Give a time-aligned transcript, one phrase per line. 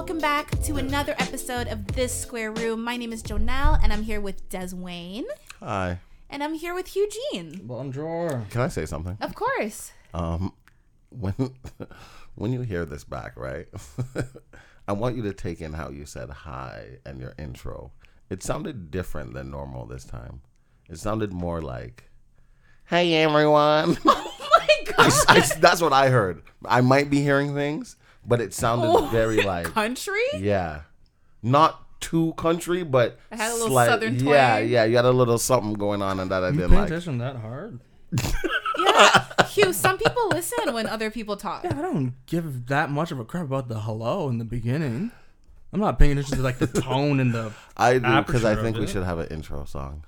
[0.00, 2.82] welcome back to another episode of This Square Room.
[2.82, 5.26] My name is Jonelle, and I'm here with Des Wayne,
[5.58, 5.98] Hi.
[6.30, 7.60] and I'm here with Eugene.
[7.64, 8.46] Bonjour.
[8.48, 9.18] Can I say something?
[9.20, 9.92] Of course.
[10.14, 10.54] Um,
[11.10, 11.34] when
[12.34, 13.66] when you hear this back, right?
[14.88, 17.92] I want you to take in how you said hi and your intro.
[18.30, 20.40] It sounded different than normal this time.
[20.88, 22.04] It sounded more like,
[22.86, 25.12] "Hey everyone." Oh my god.
[25.28, 26.42] I- I- that's what I heard.
[26.64, 30.20] I might be hearing things, but it sounded Oh very like, country?
[30.38, 30.82] yeah,
[31.42, 34.34] not too country, but It had a little slight- southern Yeah, twang.
[34.34, 36.76] yeah, yeah, you had a little something going on, and that I You didn't pay
[36.76, 36.86] like.
[36.88, 37.80] attention that hard?
[38.78, 39.24] Yeah.
[39.48, 41.64] Hugh, some people listen when other people talk.
[41.64, 45.10] Yeah, I don't give that much of a crap about the hello in the beginning.
[45.72, 47.52] I'm not paying attention to like the tone and the.
[47.76, 50.04] I do because I think of we should have an intro song.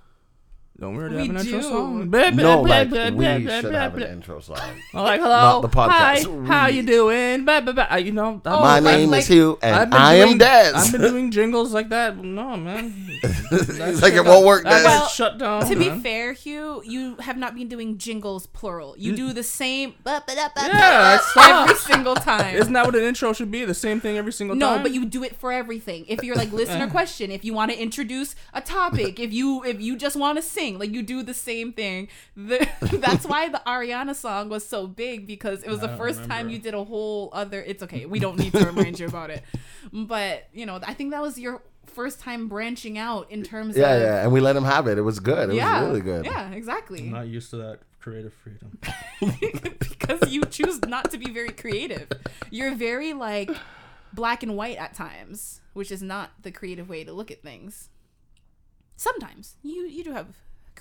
[0.80, 1.62] Don't we already We have an intro do.
[1.62, 2.10] song?
[2.10, 4.58] No, like we should have an intro song.
[4.94, 6.46] I'm like, hello, Not the podcast.
[6.46, 7.44] hi, how you doing?
[7.44, 7.86] Blah, blah, blah.
[7.92, 10.32] Uh, You know, Oh, My like- name like- is Hugh, and I've been I doing,
[10.32, 10.72] am Des.
[10.74, 12.16] I've been doing jingles like that.
[12.16, 12.94] No, man.
[13.52, 14.84] It's like it won't work, That Des.
[14.88, 15.68] Well, shut down.
[15.68, 18.96] To be fair, Hugh, you have not been doing jingles plural.
[18.98, 22.56] You do the same Yeah, it's every single time.
[22.56, 23.64] Isn't that what an intro should be?
[23.64, 24.76] The same thing every single No, time.
[24.78, 26.06] No, but you do it for everything.
[26.08, 29.80] If you're like listener question, if you want to introduce a topic, if you if
[29.80, 32.08] you just want to sing, like you do the same thing.
[32.36, 36.24] The, that's why the Ariana song was so big because it was the don't first
[36.24, 37.62] time you did a whole other.
[37.62, 39.42] It's okay, we don't need to remind you about it.
[39.92, 43.94] But you know, I think that was your first time branching out in terms Yeah,
[43.94, 44.98] of yeah, yeah, and we let him have it.
[44.98, 45.50] It was good.
[45.50, 46.24] It yeah, was really good.
[46.24, 47.00] Yeah, exactly.
[47.00, 48.78] I'm not used to that creative freedom.
[49.78, 52.08] because you choose not to be very creative.
[52.50, 53.50] You're very like
[54.12, 57.88] black and white at times, which is not the creative way to look at things.
[58.96, 60.32] Sometimes you you do have a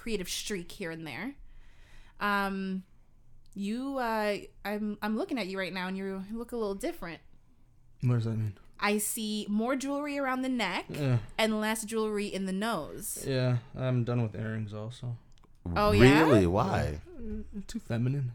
[0.02, 1.36] creative streak here and there.
[2.20, 2.84] Um,
[3.54, 7.20] you uh, I'm I'm looking at you right now, and you look a little different.
[8.02, 8.58] What does that mean?
[8.80, 13.24] I see more jewelry around the neck Yeah, and less jewelry in the nose.
[13.28, 13.58] yeah.
[13.78, 14.74] I'm done with earrings.
[14.74, 15.18] Also,
[15.76, 16.24] Oh, yeah?
[16.24, 16.48] Really?
[16.48, 17.00] Why?
[17.68, 18.32] too feminine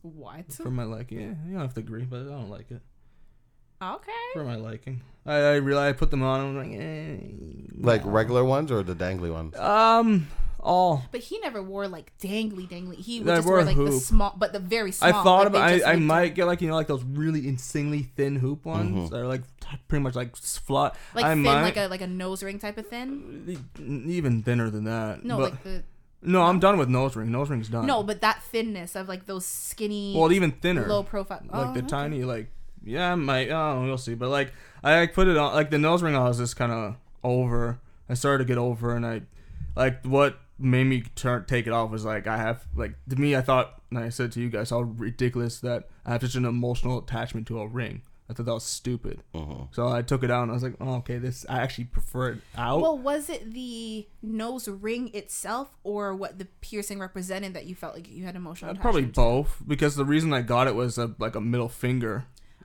[0.00, 0.50] What?
[0.54, 1.20] for my liking.
[1.20, 2.80] Yeah, you don't have to agree, but I don't like it
[3.82, 4.12] Okay.
[4.32, 5.02] for my liking.
[5.26, 6.40] I I realize I put them on.
[6.40, 7.18] I'm like, eh,
[7.76, 8.10] Like no.
[8.10, 9.54] regular ones or the dangly ones?
[9.58, 10.28] Um,
[10.64, 11.04] all.
[11.12, 12.96] But he never wore like dangly dangly.
[12.96, 15.10] He would I just wore wear a like the small, but the very small.
[15.10, 15.62] I thought like, about.
[15.62, 19.08] I, I looked might get like you know like those really insanely thin hoop ones.
[19.08, 19.10] Mhm.
[19.12, 20.96] They're like t- pretty much like s- flat.
[21.14, 23.58] like I thin, might like a like a nose ring type of thin.
[24.08, 25.24] even thinner than that.
[25.24, 25.82] No, but, like the
[26.22, 27.30] no, I'm done with nose ring.
[27.30, 27.86] Nose ring's done.
[27.86, 30.86] no, but that thinness of like those skinny, well, even thinner.
[30.88, 31.88] low profile, like Oh, the okay.
[31.88, 32.50] tiny like
[32.86, 35.78] yeah I might oh we'll see but like i like, put it on like the
[35.78, 37.80] nose ring i was just kind of over
[38.10, 39.22] i started to get over and i
[39.74, 43.36] like what made me turn take it off was like i have like to me
[43.36, 46.44] i thought and i said to you guys how ridiculous that i have such an
[46.44, 49.68] emotional attachment to a ring i thought that was stupid Mhm.
[49.74, 52.30] so i took it out and i was like oh okay this i actually prefer
[52.30, 57.66] it out Well, was it the nose ring itself, or what the piercing represented that
[57.66, 58.70] you felt like you had emotional?
[58.70, 59.12] Uh, probably to?
[59.12, 62.24] both because the reason i got it was a, like a middle finger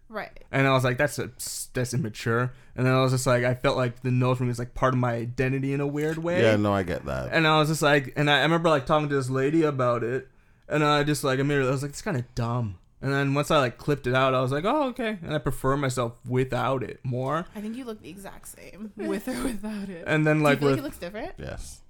[0.10, 0.44] Right.
[0.52, 1.30] and I was like, that's a,
[1.74, 2.52] that's immature.
[2.76, 4.94] And then I was just like, I felt like the nose ring is like part
[4.94, 6.42] of my identity in a weird way.
[6.42, 7.30] Yeah, no, I get that.
[7.32, 10.04] And I was just like, and I, I remember like talking to this lady about
[10.04, 10.28] it,
[10.68, 12.78] and I just like immediately I was like, it's kind of dumb.
[13.02, 15.18] And then once I like clipped it out, I was like, oh okay.
[15.22, 17.46] And I prefer myself without it more.
[17.56, 20.04] I think you look the exact same with or without it.
[20.08, 21.34] And then Do you like feel like with looks different?
[21.38, 21.82] Yes.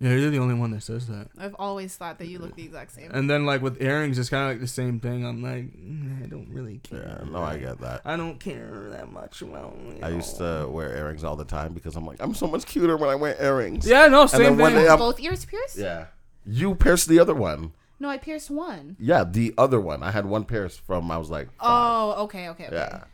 [0.00, 1.28] Yeah, you're the only one that says that.
[1.38, 3.10] I've always thought that you look the exact same.
[3.12, 5.26] And then like with earrings, it's kind of like the same thing.
[5.26, 7.18] I'm like, mm, I don't really care.
[7.22, 8.00] Yeah, no, I get that.
[8.06, 9.76] I don't care that much about.
[9.78, 12.64] you I used to wear earrings all the time because I'm like, I'm so much
[12.66, 13.86] cuter when I wear earrings.
[13.86, 14.82] Yeah, no, then same one thing.
[14.84, 15.76] day I'm- Both ears pierced?
[15.76, 16.06] Yeah.
[16.46, 17.72] You pierced the other one.
[17.98, 18.96] No, I pierced one.
[18.98, 20.02] Yeah, the other one.
[20.02, 21.58] I had one pierced from I was like five.
[21.60, 22.74] Oh, okay, okay, okay.
[22.76, 23.04] Yeah.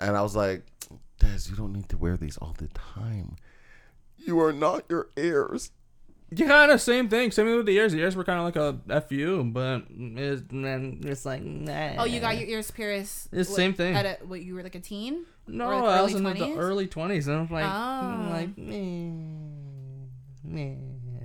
[0.00, 0.64] And I was like,
[1.18, 3.36] Des, you don't need to wear these all the time.
[4.16, 5.70] You are not your ears.
[6.32, 7.30] Yeah, kind of same thing.
[7.32, 7.92] Same thing with the ears.
[7.92, 11.94] The ears were kind of like a fu, but it's, then it's like nah.
[11.98, 13.28] Oh, you got your ears pierced.
[13.32, 13.96] It's what, same thing.
[13.96, 15.24] At a, what you were like a teen?
[15.48, 15.66] no.
[15.66, 16.56] or I was early in the 20s?
[16.58, 18.30] early twenties, and I'm like, I'm Oh.
[18.30, 19.10] like, meh,
[20.44, 20.74] meh.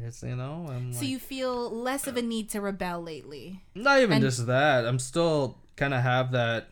[0.07, 3.62] It's, you know, I'm So like, you feel less of a need to rebel lately.
[3.74, 4.86] not even and- just that.
[4.86, 6.68] I'm still kind of have that.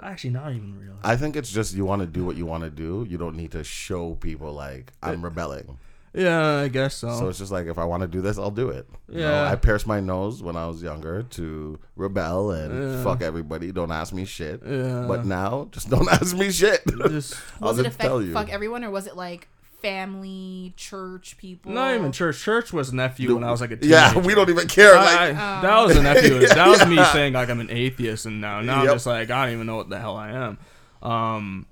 [0.00, 0.96] Actually, not even real.
[1.02, 3.06] I think it's just you want to do what you want to do.
[3.08, 5.78] You don't need to show people like I'm rebelling.
[6.16, 7.10] Yeah, I guess so.
[7.18, 8.88] So it's just like if I want to do this, I'll do it.
[9.08, 9.50] You know, Yeah.
[9.52, 13.04] I pierced my nose when I was younger to rebel and Yeah.
[13.04, 13.70] fuck everybody.
[13.70, 14.62] Don't ask me shit.
[14.66, 16.82] yeah, But now, just don't ask me shit.
[17.08, 18.32] just I'll Was it affect tell you.
[18.32, 19.48] fuck everyone, or was it like
[19.82, 21.70] family, church people?
[21.72, 22.40] not even church.
[22.40, 23.94] Church was nephew when I was like a teenager.
[23.94, 24.94] yeah, we don't even care.
[24.96, 25.62] Like, I- Oh.
[25.62, 26.40] that was a nephew.
[26.48, 29.44] That was me saying like I'm an atheist, and now now I'm just like I
[29.46, 30.58] don't even know what the hell I am.
[31.02, 31.66] Um,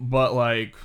[0.00, 0.76] but like,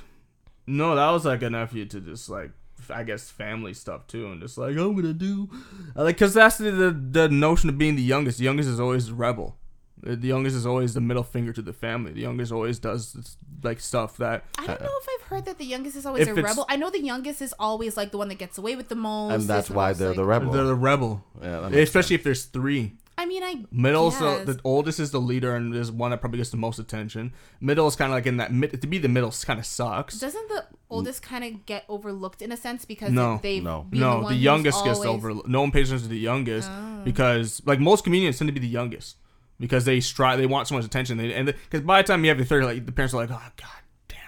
[0.66, 2.50] no, that was like a nephew to just like,
[2.90, 5.48] I guess family stuff too, and just like I'm gonna do,
[5.96, 8.38] uh, like, cause that's the the, the notion of being the youngest.
[8.38, 9.56] The youngest is always the rebel.
[10.02, 12.12] The the youngest is always the middle finger to the family.
[12.12, 15.58] The youngest always does like stuff that I don't uh, know if I've heard that
[15.58, 16.66] the youngest is always a rebel.
[16.68, 19.32] I know the youngest is always like the one that gets away with the most.
[19.34, 20.52] and that's why they're like- the rebel.
[20.52, 21.24] they're the rebel.
[21.40, 22.92] Yeah, that makes Especially if there's three.
[23.22, 24.46] I mean, I Middle's the, guess.
[24.56, 27.32] the oldest is the leader and is one that probably gets the most attention.
[27.60, 30.18] Middle is kind of like in that mid to be the middle kind of sucks.
[30.18, 33.38] Doesn't the oldest kind of get overlooked in a sense because No.
[33.40, 33.86] they No.
[33.92, 35.34] no, the youngest gets over.
[35.46, 37.02] No one pays attention to the youngest Oh.
[37.04, 39.16] because like most comedians tend to be the youngest
[39.60, 40.40] because they strive.
[40.40, 41.18] They want so much attention.
[41.18, 43.30] They, and because by the time you have your third, like the parents are like,
[43.30, 43.68] oh god damn,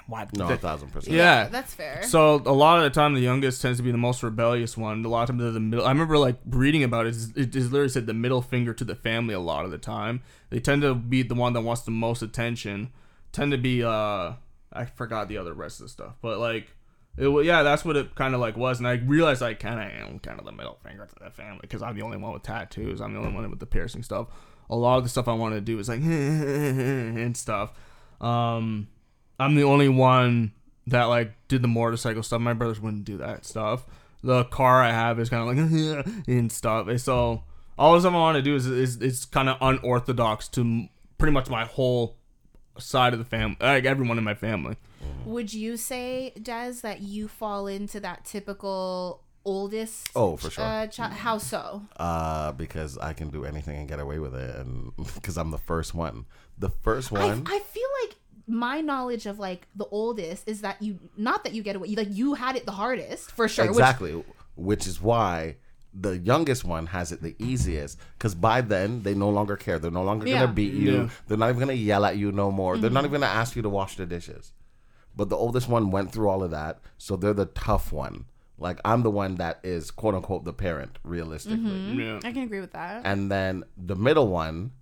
[0.07, 0.27] why?
[0.37, 1.17] No, a thousand percent.
[1.17, 1.49] Yeah.
[1.49, 2.03] that's fair.
[2.03, 5.05] So a lot of the time, the youngest tends to be the most rebellious one.
[5.05, 5.85] A lot of times, they're the middle.
[5.85, 7.17] I remember like reading about it.
[7.37, 9.35] It is literally said the middle finger to the family.
[9.35, 12.23] A lot of the time, they tend to be the one that wants the most
[12.23, 12.93] attention.
[13.33, 14.33] Tend to be uh,
[14.73, 16.69] I forgot the other rest of the stuff, but like.
[17.17, 19.87] It, yeah, that's what it kind of like was, and I realized I kind of
[19.87, 22.43] am kind of the middle finger to the family because I'm the only one with
[22.43, 23.01] tattoos.
[23.01, 24.27] I'm the only one with the piercing stuff.
[24.69, 27.73] A lot of the stuff I want to do is like and stuff.
[28.21, 28.89] Um,
[29.39, 30.53] I'm the only one
[30.87, 32.41] that like did the motorcycle stuff.
[32.41, 33.85] My brothers wouldn't do that stuff.
[34.23, 36.89] The car I have is kind of like and stuff.
[36.89, 37.43] And so
[37.79, 40.89] all the stuff I want to do is is it's kind of unorthodox to
[41.19, 42.17] pretty much my whole
[42.79, 44.77] side of the family, like everyone in my family.
[45.27, 50.09] Would you say, Des, that you fall into that typical oldest?
[50.15, 50.65] Oh, for sure.
[50.65, 51.83] Uh, chi- how so?
[51.97, 55.59] Uh, because I can do anything and get away with it, and because I'm the
[55.59, 56.27] first one.
[56.59, 57.23] The first one.
[57.23, 57.94] I feel like
[58.47, 62.09] my knowledge of like the oldest is that you not that you get away like
[62.11, 63.65] you had it the hardest for sure.
[63.65, 64.23] Exactly,
[64.57, 65.57] which is why
[65.95, 69.79] the youngest one has it the easiest because by then they no longer care.
[69.79, 70.41] They're no longer Yeah.
[70.41, 70.93] gonna beat you.
[70.93, 71.09] Yeah.
[71.27, 72.77] They're not even gonna yell at you no more.
[72.77, 73.15] They're not mm-hmm.
[73.15, 74.53] even gonna ask you to wash the dishes.
[75.17, 78.25] But the oldest one went through all of that, so they're the tough one.
[78.59, 81.59] Like I'm the one that is quote unquote the parent, realistically.
[81.59, 82.01] Mm-hmm.
[82.01, 82.21] Yeah.
[82.25, 83.03] I can agree with that.
[83.05, 84.73] And then the middle one,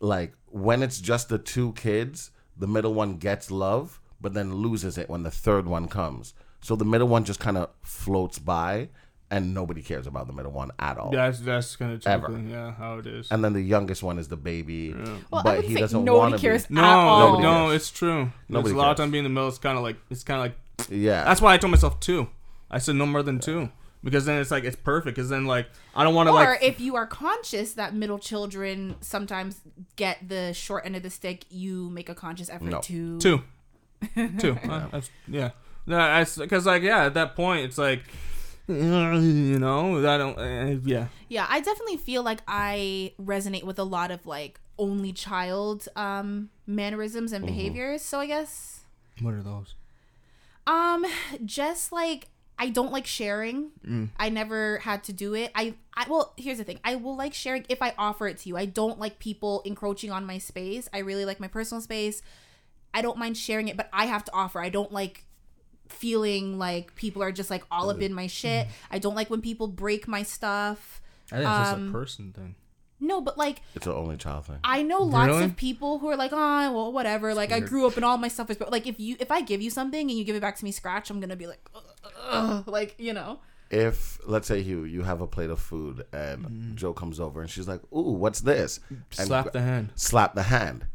[0.00, 4.98] like when it's just the two kids, the middle one gets love, but then loses
[4.98, 6.34] it when the third one comes.
[6.60, 8.88] So the middle one just kind of floats by,
[9.30, 11.10] and nobody cares about the middle one at all.
[11.10, 12.36] That's that's kind of Ever.
[12.48, 13.30] yeah, how it is.
[13.30, 16.04] And then the youngest one is the baby, well, I but would he say doesn't
[16.04, 16.74] nobody want to cares be.
[16.74, 17.20] no, at all.
[17.28, 17.76] Nobody no, cares.
[17.76, 18.32] it's true.
[18.48, 19.48] Nobody There's a lot of time being in the middle.
[19.48, 20.44] It's kind of like it's kind of
[20.78, 22.28] like Yeah, That's why I told myself two.
[22.70, 23.70] I said no more than two
[24.04, 25.16] because then it's like it's perfect.
[25.16, 28.18] Because then like I don't want to Or like if you are conscious that middle
[28.18, 29.60] children sometimes
[29.96, 32.80] get the short end of the stick, you make a conscious effort No.
[32.80, 33.42] to two,
[34.38, 34.56] two.
[34.68, 35.50] Uh, that's, yeah,
[35.86, 38.02] no, because like yeah, at that point it's like
[38.68, 43.84] you know I don't uh, yeah Yeah, I definitely feel like I resonate with a
[43.84, 48.02] lot of like only child um mannerisms and behaviors.
[48.02, 48.80] So I guess
[49.20, 49.74] what are those?
[50.66, 51.04] um
[51.44, 53.70] just like I don't like sharing.
[53.86, 54.08] Mm.
[54.18, 55.52] I never had to do it.
[55.54, 56.80] I I well, here's the thing.
[56.84, 58.56] I will like sharing if I offer it to you.
[58.56, 60.88] I don't like people encroaching on my space.
[60.92, 62.20] I really like my personal space.
[62.92, 64.60] I don't mind sharing it, but I have to offer.
[64.60, 65.24] I don't like
[65.88, 68.66] feeling like people are just like all up in my shit.
[68.90, 71.00] I don't like when people break my stuff.
[71.32, 72.54] I think it's Um, just a person thing.
[73.00, 74.58] No, but like it's an only child thing.
[74.64, 75.44] I know lots Really?
[75.44, 77.32] of people who are like, oh, well, whatever.
[77.32, 79.40] Like, I grew up and all my stuff is, but like, if you, if I
[79.40, 81.60] give you something and you give it back to me scratch, I'm gonna be like,
[81.74, 81.82] "Ugh,
[82.28, 86.76] ugh," like, you know, if let's say Hugh, you have a plate of food and
[86.76, 89.02] Joe comes over and she's like, "Ooh, what's this?" And.
[89.10, 89.90] Slap the hand.
[89.94, 90.86] slap the hand.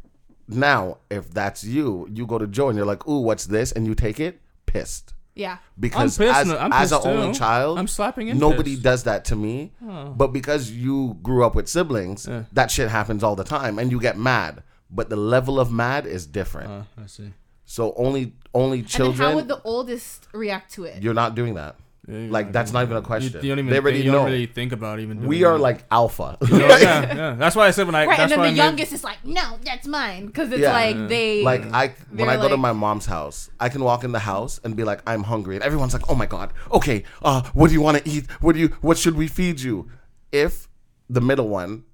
[0.46, 3.86] Now, if that's you, you go to Joe and you're like, "Ooh, what's this?" and
[3.86, 5.14] you take it, pissed.
[5.34, 6.38] yeah, Because I'm pissed.
[6.38, 8.82] as, I'm as an pissed only child, I'm slapping and nobody pissed.
[8.82, 9.72] does that to me.
[9.80, 12.44] But because you grew up with siblings, Yeah.
[12.52, 14.62] that shit happens all the time, and you get mad.
[14.90, 16.70] But the level of mad is different.
[16.70, 17.32] Uh, I see.
[17.64, 21.02] so only only and then children, how would the oldest react to it?
[21.02, 21.76] you're not doing that.
[22.06, 23.32] Yeah, you're Like not that's not even a question.
[23.42, 24.18] you don't even they already think, you know.
[24.18, 25.16] don't really think about even.
[25.18, 25.58] Doing we are that.
[25.62, 26.36] like alpha.
[26.42, 26.76] You know, yeah,
[27.16, 27.34] yeah.
[27.34, 28.04] That's why I said when I.
[28.04, 30.60] right, and then why the I made- youngest is like, no, that's mine, because it's
[30.60, 30.72] Yeah.
[30.72, 34.04] like they, Like I when They're I go to my mom's house, I can walk
[34.04, 37.04] in the house and be like, I'm hungry, and everyone's like, Oh my god, okay,
[37.22, 38.30] uh, what do you want to eat?
[38.42, 39.88] What do you what should we feed you?
[40.30, 40.68] If
[41.08, 41.84] the middle one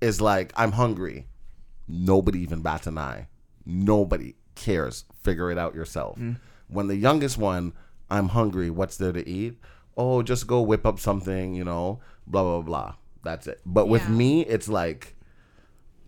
[0.00, 1.26] is like, I'm hungry,
[1.86, 3.28] nobody even bats an eye.
[3.66, 5.04] Nobody cares.
[5.22, 6.18] Figure it out yourself.
[6.18, 6.36] Mm.
[6.68, 7.72] When the youngest one,
[8.10, 9.58] I'm hungry, what's there to eat?
[9.96, 12.94] Oh, just go whip up something, you know, blah blah blah.
[13.22, 13.60] That's it.
[13.66, 15.14] But with me, it's like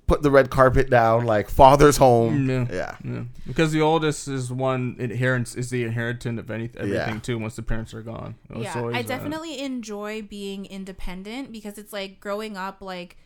[0.06, 2.48] put the red carpet down, like father's home.
[2.48, 2.66] Yeah.
[2.70, 2.96] yeah.
[3.04, 7.20] Yeah, because the oldest is one inherent is the inheritant of any everything Yeah.
[7.20, 7.38] too.
[7.38, 9.08] Once the parents are gone, yeah, always I that.
[9.08, 13.16] definitely enjoy being independent because it's like growing up, like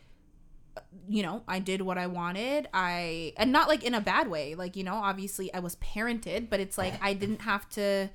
[1.07, 2.67] you know, I did what I wanted.
[2.73, 4.55] I and not like in a bad way.
[4.55, 8.09] Like, you know, obviously I was parented, but it's like I didn't have to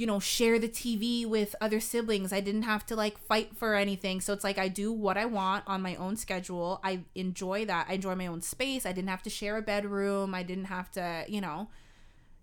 [0.00, 2.32] you know, share the TV with other siblings.
[2.32, 4.22] I didn't have to like fight for anything.
[4.22, 6.80] So it's like I do what I want on my own schedule.
[6.82, 7.86] I enjoy that.
[7.86, 8.86] I enjoy my own space.
[8.86, 10.34] I didn't have to share a bedroom.
[10.34, 11.68] I didn't have to, you know,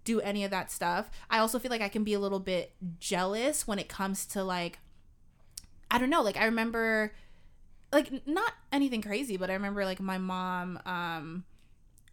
[0.04, 1.10] do any of that stuff.
[1.32, 4.44] I also feel like I can be a little bit jealous when it comes to
[4.44, 4.78] like
[5.90, 7.12] I don't know, like I remember
[7.92, 11.46] like not anything crazy, but I remember like my mom um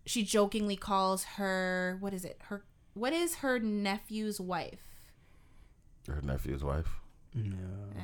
[0.06, 2.40] she jokingly calls her what is it?
[2.48, 2.64] Her
[2.94, 4.80] what is her nephew's wife?
[6.06, 7.00] Her nephew's wife.
[7.36, 7.50] I don't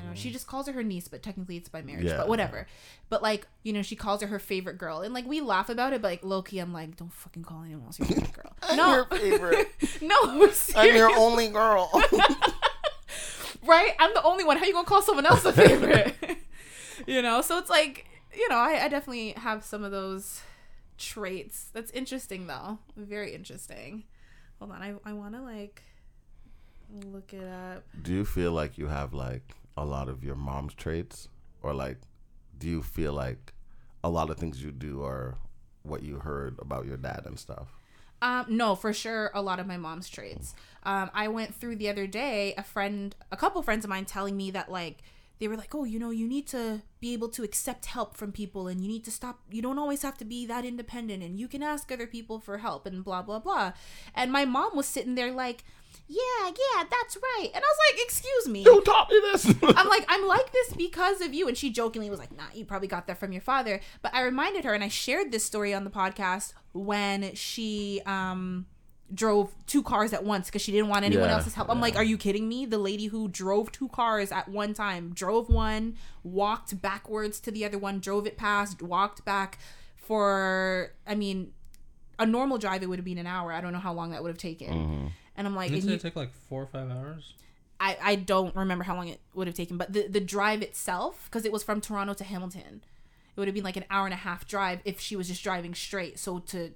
[0.08, 0.14] know.
[0.14, 2.04] She just calls her her niece, but technically it's by marriage.
[2.06, 2.16] Yeah.
[2.16, 2.66] But whatever.
[3.08, 5.92] But like, you know, she calls her her favorite girl, and like we laugh about
[5.92, 6.02] it.
[6.02, 8.56] But like, Loki, I'm like, don't fucking call anyone else your favorite girl.
[8.74, 9.68] no, your favorite.
[10.02, 10.16] no,
[10.50, 10.74] seriously.
[10.76, 11.90] I'm your only girl.
[13.64, 13.92] right?
[14.00, 14.56] I'm the only one.
[14.56, 16.16] How you gonna call someone else a favorite?
[17.06, 20.42] you know, so it's like, you know, I, I definitely have some of those
[20.98, 21.70] traits.
[21.72, 22.78] That's interesting though.
[22.96, 24.04] Very interesting.
[24.58, 25.82] Hold on, I I want to like
[27.06, 27.84] look it up.
[28.02, 31.28] do you feel like you have like a lot of your mom's traits,
[31.62, 31.98] or like,
[32.58, 33.54] do you feel like
[34.04, 35.38] a lot of things you do are
[35.82, 37.68] what you heard about your dad and stuff?
[38.22, 40.54] Um, no, for sure, a lot of my mom's traits.
[40.82, 44.36] Um, I went through the other day, a friend, a couple friends of mine telling
[44.36, 44.98] me that like
[45.40, 48.30] they were like, oh, you know, you need to be able to accept help from
[48.30, 49.40] people, and you need to stop.
[49.50, 52.58] You don't always have to be that independent, and you can ask other people for
[52.58, 53.72] help, and blah blah blah.
[54.14, 55.64] And my mom was sitting there like,
[56.06, 57.48] yeah, yeah, that's right.
[57.54, 58.64] And I was like, excuse me.
[58.64, 59.46] Who taught me this?
[59.62, 61.48] I'm like, I'm like this because of you.
[61.48, 63.80] And she jokingly was like, nah, you probably got that from your father.
[64.02, 68.66] But I reminded her, and I shared this story on the podcast when she um
[69.12, 71.68] drove two cars at once because she didn't want anyone Yeah, else's help.
[71.68, 72.66] I'm like, are you kidding me?
[72.66, 77.64] The lady who drove two cars at one time, drove one, walked backwards to the
[77.64, 79.58] other one, drove it past, walked back
[79.96, 81.52] for, I mean,
[82.18, 83.52] a normal drive, it would have been an hour.
[83.52, 84.68] I don't know how long that would have taken.
[84.68, 85.06] Mm-hmm.
[85.36, 87.34] And I'm like, Didn't it take like four or five hours?
[87.80, 91.24] I, I don't remember how long it would have taken, but the, the drive itself,
[91.24, 92.82] because it was from Toronto to Hamilton,
[93.34, 95.42] it would have been like an hour and a half drive if she was just
[95.42, 96.18] driving straight.
[96.18, 96.72] So to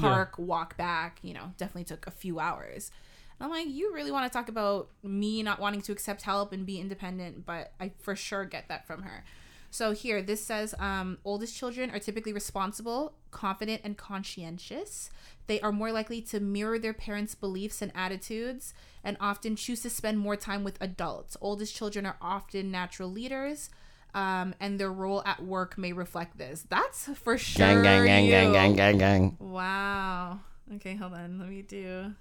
[0.00, 2.90] park, walk back, you know, definitely took a few hours.
[3.38, 6.52] And I'm like, you really want to talk about me not wanting to accept help
[6.52, 9.24] and be independent, but I for sure get that from her.
[9.70, 15.10] So here, this says um, oldest children are typically responsible, confident, and conscientious.
[15.48, 18.72] They are more likely to mirror their parents' beliefs and attitudes,
[19.04, 21.36] and often choose to spend more time with adults.
[21.42, 23.68] Oldest children are often natural leaders,
[24.16, 26.64] um, and their role at work may reflect this.
[26.68, 27.66] That's for sure.
[27.66, 28.30] gang, gang, gang, you.
[28.30, 29.36] gang, gang, gang, gang.
[29.38, 30.40] Wow.
[30.76, 31.38] Okay, hold on.
[31.38, 32.14] Let me do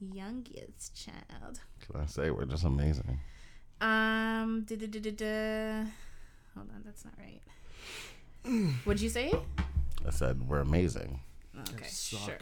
[0.00, 1.60] youngest child.
[1.80, 3.20] Can I say we're just amazing?
[3.80, 5.84] Um, da, da, da, da, da.
[6.54, 7.42] hold on, that's not right.
[8.84, 9.32] What'd you say?
[10.06, 11.20] I said we're amazing.
[11.70, 12.38] Okay, sure.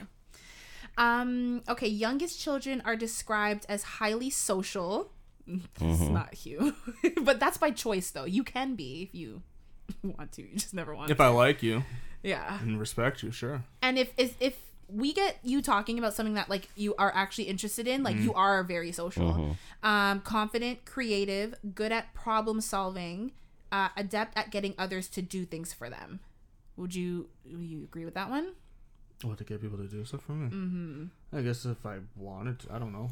[0.97, 5.11] Um, okay, youngest children are described as highly social.
[5.47, 6.75] It's not you.
[7.23, 8.25] but that's by choice though.
[8.25, 9.43] You can be if you
[10.03, 10.43] want to.
[10.43, 11.23] You just never want If to.
[11.25, 11.85] I like you
[12.23, 12.59] yeah.
[12.61, 13.65] and respect you, sure.
[13.81, 14.59] And if if if
[14.89, 18.35] we get you talking about something that like you are actually interested in, like you
[18.35, 23.33] are very social, um, confident, creative, good at problem solving,
[23.71, 26.21] uh, adept at getting others to do things for them.
[26.77, 28.53] Would you would you agree with that one?
[29.23, 30.49] What to get people to do stuff for me?
[30.49, 31.37] Mm-hmm.
[31.37, 33.11] I guess if I wanted, to, I don't know.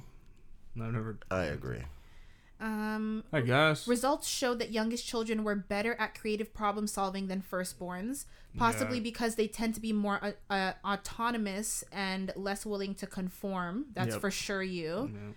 [0.80, 1.18] I've never.
[1.30, 1.82] I agree.
[2.60, 3.88] Um, I guess.
[3.88, 8.26] Results showed that youngest children were better at creative problem solving than firstborns,
[8.58, 9.02] possibly Yeah.
[9.04, 13.86] because they tend to be more uh, uh, autonomous and less willing to conform.
[13.94, 14.20] That's Yep.
[14.20, 15.10] for sure you.
[15.14, 15.32] Yeah.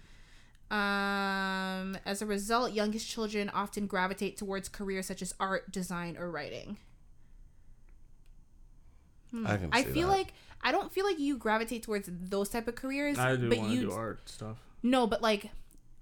[1.82, 6.30] Um, as a result, youngest children often gravitate towards careers such as art, design, or
[6.32, 6.78] writing.
[9.46, 9.66] I can.
[9.68, 9.70] Hmm.
[9.74, 10.18] I see feel that.
[10.18, 13.18] like I don't feel like you gravitate towards those type of careers.
[13.18, 14.58] I do but want to you do art stuff.
[14.84, 15.50] no, but like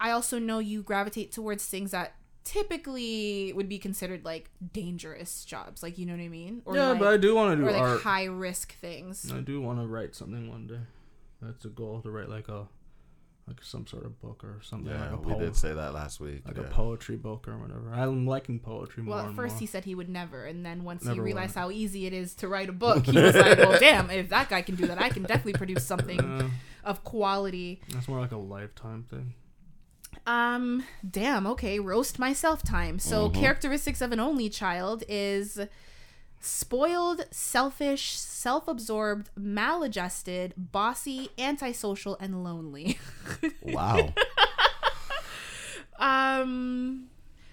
[0.02, 5.84] I also know you gravitate towards things that typically would be considered like dangerous jobs.
[5.84, 6.62] Like you know what I mean?
[6.66, 8.02] Or yeah, like, but I do want to do or like art.
[8.02, 9.32] high risk things.
[9.32, 10.80] I do want to write something one day.
[11.42, 12.68] That's a goal to write like a,
[13.48, 16.20] like some sort of book or something Yeah, like a we did say that last
[16.20, 16.44] week.
[16.46, 16.64] like yeah.
[16.64, 17.92] a poetry book or whatever.
[17.94, 19.60] I'm liking poetry more Well, at and first more.
[19.60, 21.62] he said he would never, and then once Never he realized would.
[21.62, 24.10] how easy it is to write a book, he was like, "Well, damn!
[24.12, 26.50] If that guy can do that, I can definitely produce something Uh,
[26.84, 29.34] of quality." that's more like a lifetime thing.
[30.28, 33.00] Um, damn, okay, roast myself time.
[33.00, 35.60] So, characteristics of an only child is
[36.40, 43.00] spoiled, selfish, self absorbed, maladjusted, bossy, antisocial, and lonely.
[43.64, 44.14] Wow.
[46.00, 47.08] um,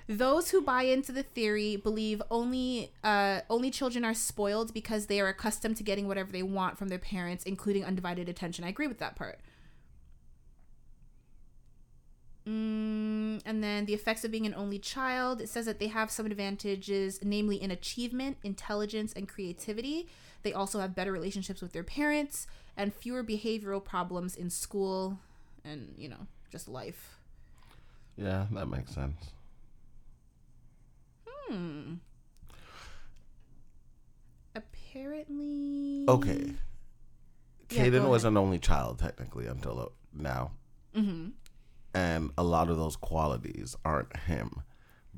[0.09, 5.21] Those who buy into the theory believe only uh, only children are spoiled because they
[5.21, 8.65] are accustomed to getting whatever they want from their parents, including undivided attention.
[8.65, 9.39] I agree with that part.
[12.49, 15.41] Mm, and then the effects of being an only child.
[15.41, 20.09] It says that they have some advantages, namely in achievement, intelligence, and creativity.
[20.43, 25.19] They also have better relationships with their parents and fewer behavioral problems in school
[25.65, 27.19] and, you know, just life.
[28.17, 29.33] Yeah, that makes sense.
[31.27, 31.95] Hmm.
[34.55, 36.07] Apparently.
[36.09, 36.53] Okay.
[37.71, 40.53] Yeah, Caden go was an only child technically until now.
[40.97, 41.29] Mm-hmm.
[41.95, 44.63] And a lot of those qualities aren't him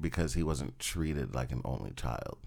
[0.00, 2.38] because he wasn't treated like an only child.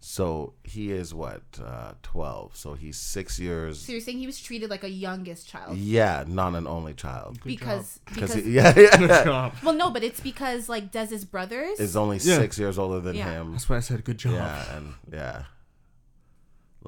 [0.00, 2.56] So he is what, uh, 12.
[2.56, 3.80] So he's six years.
[3.80, 7.40] So you're saying he was treated like a youngest child Yeah, not an only child.
[7.44, 9.54] because Because because he, yeah, yeah, Good job.
[9.62, 11.80] well no, but it's because like Des's brothers.
[11.80, 12.38] is only Yeah.
[12.38, 13.30] six years older than Yeah.
[13.30, 13.52] him.
[13.52, 14.34] That's why I said good job.
[14.34, 15.42] Yeah, and yeah.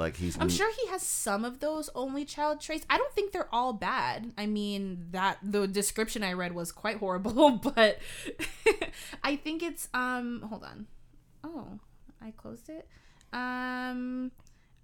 [0.01, 2.87] Like he's I'm sure he has some of those only child traits.
[2.89, 4.33] I don't think they're all bad.
[4.39, 7.99] I mean, that the description I read was quite horrible, but
[9.23, 10.87] I think it's um hold on.
[11.45, 11.79] Oh,
[12.23, 12.89] I closed it.
[13.35, 14.33] Um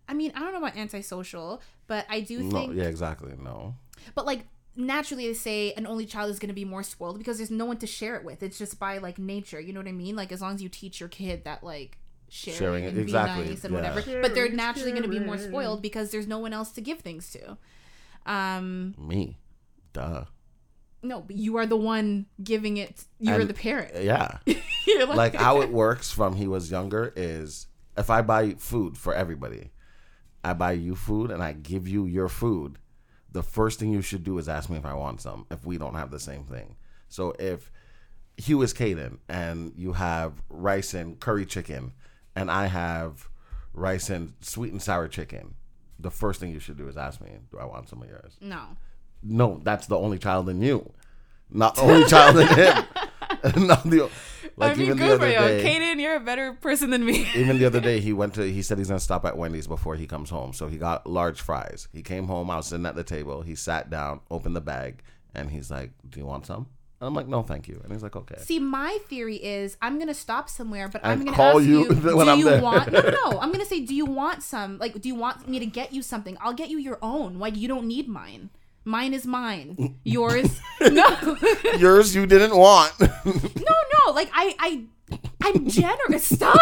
[0.07, 3.33] I mean, I don't know about antisocial, but I do no, think yeah, exactly.
[3.43, 3.75] No.
[4.15, 4.45] but like
[4.77, 7.65] naturally they say an only child is going to be more spoiled because there's no
[7.65, 8.43] one to share it with.
[8.43, 10.15] It's just by like nature, you know what I mean?
[10.15, 11.97] Like as long as you teach your kid that like
[12.29, 13.81] sharing, Sharing it, and exactly, be nice and yeah.
[13.95, 16.81] whatever, but they're naturally going to be more spoiled because there's no one else to
[16.81, 17.57] give things to.
[18.31, 19.39] Um Me.
[19.93, 20.25] Duh.
[21.03, 23.05] no, but you are the one giving it.
[23.21, 24.03] You're And- the parent.
[24.03, 24.39] Yeah.
[24.87, 27.67] You're like how it works from he was younger is
[27.97, 29.71] if I buy food for everybody,
[30.45, 32.79] I buy you food and I give you your food.
[33.33, 35.79] The first thing you should do is ask me if I want some if we
[35.79, 36.77] don't have the same thing.
[37.09, 37.71] So if
[38.37, 41.93] Hugh is Caden and you have rice and curry chicken
[42.37, 43.29] and I have
[43.75, 45.55] rice and sweet and sour chicken,
[45.99, 48.37] the first thing you should do is ask me, do I want some of yours?
[48.41, 48.77] no.
[49.23, 50.93] No, that's the only child in you.
[51.51, 52.85] Not the only child in him.
[53.67, 54.11] Not the
[54.57, 56.01] like I mean, even the good for other you, day Caden.
[56.01, 57.27] You're a better person than me.
[57.35, 59.97] even the other day he went to he said he's gonna stop at wendy's before
[59.97, 62.95] he comes home so he got large fries he came home i was sitting at
[62.95, 65.03] the table he sat down opened the bag
[65.35, 66.67] and he's like do you want some
[67.01, 69.99] and i'm like no thank you and he's like okay See, my theory is I'm
[69.99, 71.95] gonna stop somewhere, but And I'm gonna call ask you you.
[72.17, 72.63] when do I'm you there.
[72.63, 72.91] want?
[72.93, 73.41] No, no, no.
[73.43, 74.79] I'm gonna say, do you want some?
[74.79, 76.37] Like, do you want me to get you something?
[76.41, 77.39] I'll get you your own.
[77.39, 78.51] Like, you don't need mine.
[78.85, 79.97] Mine is mine.
[80.05, 81.37] Yours, no,
[81.79, 83.09] yours you didn't want no,
[84.07, 84.13] no.
[84.13, 84.85] Like, I, I.
[85.43, 86.25] I'm generous.
[86.25, 86.55] Stop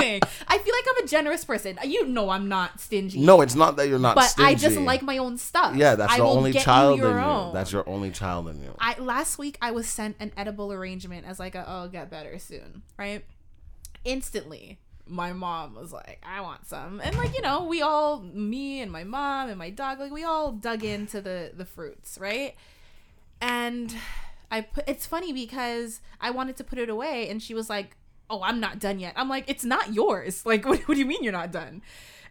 [0.00, 0.20] laughing.
[0.48, 1.78] I feel like I'm a generous person.
[1.84, 3.20] You know I'm not stingy.
[3.20, 5.76] no it's not that you're not but I just like my own stuff.
[5.76, 7.48] yeah that's I the only child you in own.
[7.48, 10.72] you that's your only child in you I last week I was sent an edible
[10.72, 13.24] arrangement as like a oh get better soon, right?
[14.04, 17.00] Instantly, my mom was like, I want some.
[17.02, 20.24] And like, you know, we all me and my mom and my dog, like we
[20.24, 22.54] all dug into the the fruits, right?
[23.40, 23.94] And
[24.50, 27.96] I put it's funny because I wanted to put it away and she was like,
[28.30, 31.06] "Oh, I'm not done yet." I'm like, "It's not yours." Like, what, what do you
[31.06, 31.82] mean you're not done?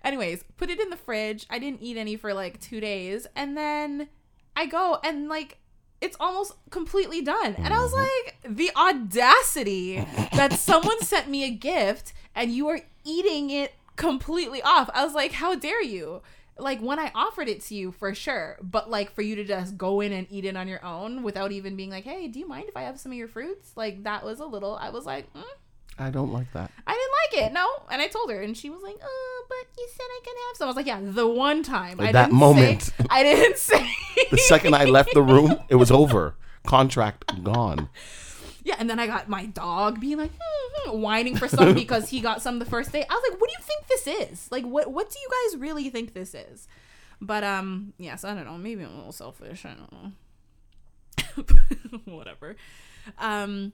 [0.03, 1.45] Anyways, put it in the fridge.
[1.49, 4.07] I didn't eat any for like 2 days and then
[4.55, 5.57] I go and like
[6.01, 7.55] it's almost completely done.
[7.57, 12.79] And I was like, the audacity that someone sent me a gift and you are
[13.03, 14.89] eating it completely off.
[14.93, 16.21] I was like, how dare you?
[16.57, 19.77] Like when I offered it to you for sure, but like for you to just
[19.77, 22.47] go in and eat it on your own without even being like, "Hey, do you
[22.47, 24.75] mind if I have some of your fruits?" Like that was a little.
[24.75, 25.43] I was like, mm,
[25.99, 27.53] i don't like that I didn't like it.
[27.53, 30.33] No, and I told her, and she was like, "Oh, but you said I could
[30.47, 32.81] have some." I was like, "Yeah, the one time." I That didn't moment.
[32.83, 33.87] Say, I didn't say.
[34.31, 36.35] the second i left the room it was over
[36.65, 37.89] contract gone
[38.63, 42.09] Yeah, and then I got my dog being like hmm, hmm, whining for some because
[42.09, 43.05] he got some the first day.
[43.07, 44.51] I was like, "What do you think this is?
[44.51, 46.67] Like, what what do you guys really think this is?"
[47.21, 48.57] But um, yes, I don't know.
[48.57, 49.65] Maybe I'm a little selfish.
[49.65, 50.11] I don't know.
[52.17, 52.55] Whatever.
[53.17, 53.73] Um,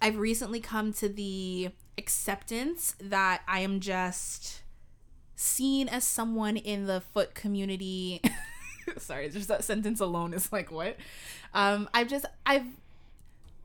[0.00, 4.62] I've recently come to the acceptance that I am just
[5.34, 8.20] seen as someone in the foot community.
[8.98, 10.96] Sorry, just that sentence alone is like what?
[11.54, 12.66] Um, I've just I've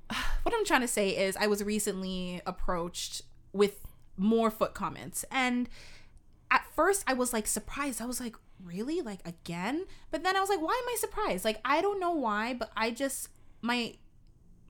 [0.44, 3.22] what I'm trying to say is I was recently approached
[3.54, 3.86] with
[4.18, 5.68] more foot comments and
[6.50, 8.02] at first I was like surprised.
[8.02, 9.02] I was like, "Really?
[9.02, 12.12] Like again?" But then I was like, "Why am I surprised?" Like I don't know
[12.12, 13.30] why, but I just
[13.62, 13.96] my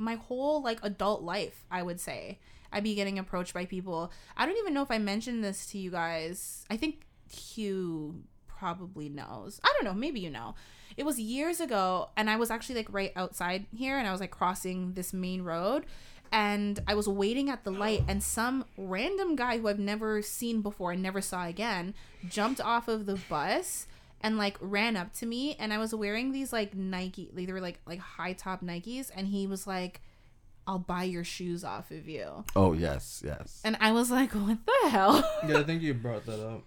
[0.02, 2.40] my whole like adult life, I would say,
[2.72, 4.12] I'd be getting approached by people.
[4.36, 6.66] I don't even know if I mentioned this to you guys.
[6.70, 9.60] I think Hugh probably knows.
[9.64, 10.56] I don't know, maybe you know.
[10.98, 14.20] It was years ago and I was actually like right outside here and I was
[14.20, 15.86] like crossing this main road
[16.32, 20.62] and I was waiting at the light, and some random guy who I've never seen
[20.62, 21.94] before and never saw again
[22.28, 23.86] jumped off of the bus
[24.24, 27.62] and like ran up to me, and I was wearing these like Nike, they were
[27.62, 30.02] like like high top Nikes, and he was like,
[30.68, 33.62] "I'll buy your shoes off of you," Oh yes, yes.
[33.64, 36.64] and I was like, "What the hell?" Yeah, I think you brought that up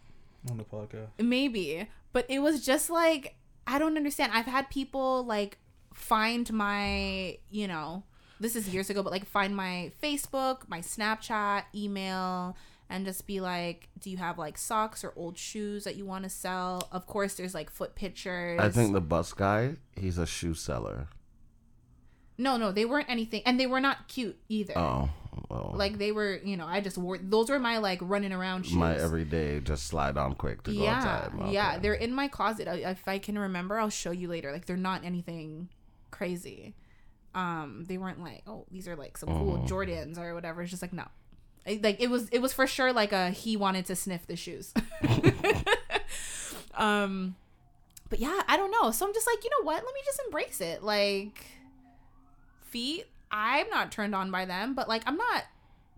[0.50, 1.08] on the podcast.
[1.18, 3.36] Maybe, but it was just like
[3.66, 4.32] I don't understand.
[4.34, 5.58] I've had people like
[5.94, 8.02] find my, you know,
[8.40, 12.56] this is years ago, but like find my Facebook, my Snapchat, email,
[12.90, 16.24] and just be like, "Do you have like socks or old shoes that you want
[16.24, 18.60] to sell?" Of course, there's like foot pictures.
[18.60, 21.08] I think the bus guy, he's a shoe seller.
[22.36, 24.76] no, no, they weren't anything, and they were not cute either.
[24.76, 25.08] Oh,
[25.48, 25.72] well.
[25.76, 28.74] Like they were, you know, I just wore those were my like running around shoes.
[28.76, 31.52] my everyday just slide on quick to go yeah, outside.
[31.52, 31.78] yeah, Okay.
[31.80, 32.66] they're in my closet.
[32.68, 34.50] If I can remember, I'll show you later.
[34.52, 35.68] Like they're not anything
[36.10, 36.74] crazy.
[37.34, 39.66] Um, they weren't like, oh, these are like some cool Mm-hmm.
[39.74, 40.62] Jordans or whatever.
[40.62, 41.06] It's just like no,
[41.66, 42.28] like it was.
[42.30, 44.74] It was for sure like a he wanted to sniff the shoes.
[46.74, 47.36] um,
[48.10, 48.90] but yeah, I don't know.
[48.90, 49.76] So I'm just like, you know what?
[49.84, 50.82] Let me just embrace it.
[50.82, 51.44] Like
[52.70, 55.44] feet, I'm not turned on by them, but like I'm not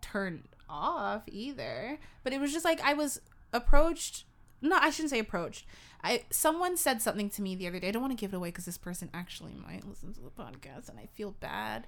[0.01, 1.99] turned off either.
[2.23, 3.21] But it was just like I was
[3.53, 4.25] approached.
[4.63, 5.67] No, I shouldn't say approached.
[6.03, 7.89] I someone said something to me the other day.
[7.89, 10.31] I don't want to give it away because this person actually might listen to the
[10.31, 11.87] podcast, and I feel bad.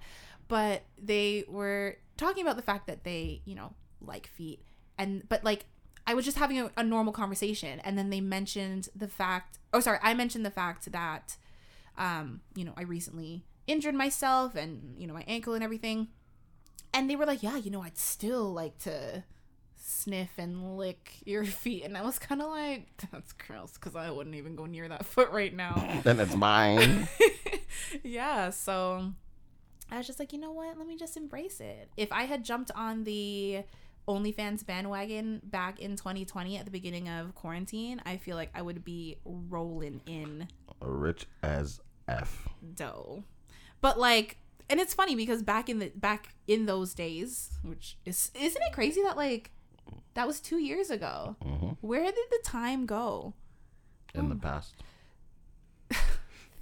[0.48, 4.64] But they were talking about the fact that they, you know, like feet,
[4.96, 5.66] and but like
[6.06, 9.58] I was just having a, a normal conversation, and then they mentioned the fact.
[9.72, 11.36] Oh, sorry, I mentioned the fact that,
[11.98, 16.08] um, you know, I recently injured myself, and you know, my ankle and everything,
[16.94, 19.24] and they were like, "Yeah, you know, I'd still like to."
[19.80, 24.10] sniff and lick your feet and i was kind of like that's gross because i
[24.10, 27.08] wouldn't even go near that foot right now then it's mine.
[28.02, 29.12] yeah so
[29.90, 30.76] i was just like you know what?
[30.78, 31.88] Let me just embrace it.
[31.96, 33.62] If i had jumped on the
[34.06, 38.84] onlyfans bandwagon back in 2020 at the beginning of quarantine i feel like i would
[38.84, 40.48] be rolling in.
[40.80, 42.48] Rich as f.
[42.74, 43.24] dough.
[43.80, 44.38] But like
[44.70, 48.72] and it's funny because back in the back in those days which is isn't it
[48.72, 49.50] crazy that like
[50.14, 51.36] that was two years ago?
[51.42, 53.34] Hmm where did the time go?
[54.14, 54.74] In the past,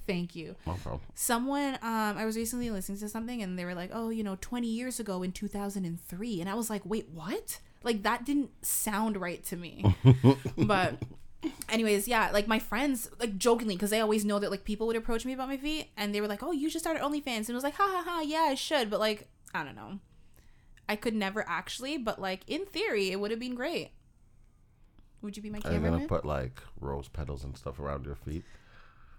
[0.07, 0.55] thank you.
[0.65, 1.01] No problem.
[1.13, 4.37] someone um i was recently listening to something and they were like oh you know
[4.41, 7.59] 20 years ago in 2003 and i was like wait what?
[7.83, 9.85] Like that didn't sound right to me.
[10.57, 10.95] But
[11.69, 14.95] anyways yeah like my friends like jokingly because they always know that like people would
[14.95, 17.45] approach me about my feet and they were like oh you should start onlyfans.
[17.45, 18.89] And it was like ha ha ha yeah i should.
[18.89, 19.99] But like i don't know.
[20.89, 23.91] I could never actually but like in theory it would have been great.
[25.21, 25.83] Would you be my cameraman?
[25.83, 28.43] Are you gonna put like rose petals and stuff around your feet?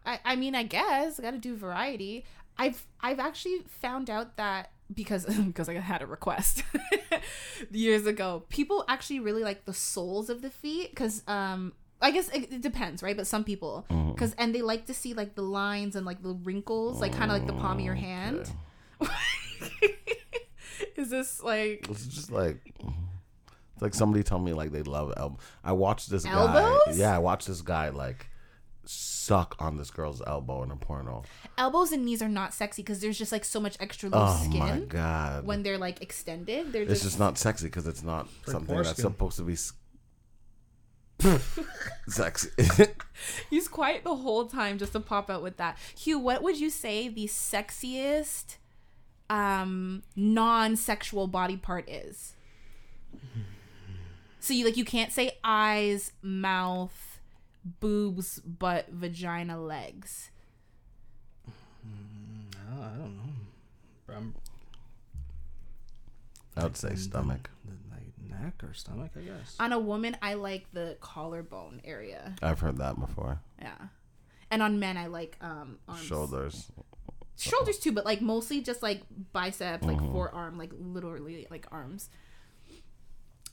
[0.08, 2.24] I, I mean, I guess I got to do variety.
[2.56, 6.64] I've I've actually found out that because because I had a request
[7.70, 12.28] years ago, people actually really like the soles of the feet because um I guess
[12.30, 13.16] it, it depends, right?
[13.16, 14.12] But some people Mm-hmm.
[14.12, 17.30] because and they like to see like the lines and like the wrinkles, like kind
[17.30, 18.50] of like the palm of your hand.
[20.96, 22.72] Is this like It's just like
[23.74, 25.38] it's like somebody told me like they love elbow.
[25.62, 26.78] I watched this guy.
[26.96, 28.27] Yeah, I watched this guy like
[28.90, 31.22] suck on this girl's elbow in a porno.
[31.59, 34.44] elbows and knees are not sexy because there's just like so much extra loose Oh
[34.48, 35.44] skin my god!
[35.46, 36.72] when they're like extended.
[36.72, 39.03] They're it's just, just not sexy because it's not like something that's foreskin.
[39.03, 39.72] supposed to be s-
[42.09, 42.48] sexy.
[43.51, 45.77] He's quiet the whole time just to pop out with that.
[45.98, 48.57] Hugh, what would you say the sexiest
[49.31, 52.35] um non-sexual body part is?
[54.40, 57.07] So you like you can't say eyes, mouth,
[57.81, 60.31] boobs, butt, vagina, legs.
[61.85, 64.14] No, I don't know.
[64.16, 64.35] I'm,
[66.57, 67.50] I would say stomach.
[67.90, 69.57] like neck or stomach, I guess.
[69.61, 72.35] On a woman, I like the collarbone area.
[72.42, 73.40] I've heard that before.
[73.61, 73.76] Yeah.
[74.50, 76.02] And on men, I like um arms.
[76.04, 76.72] Shoulders.
[77.37, 79.02] shoulders too, but like mostly just like
[79.33, 82.09] biceps, like forearm, like literally like arms.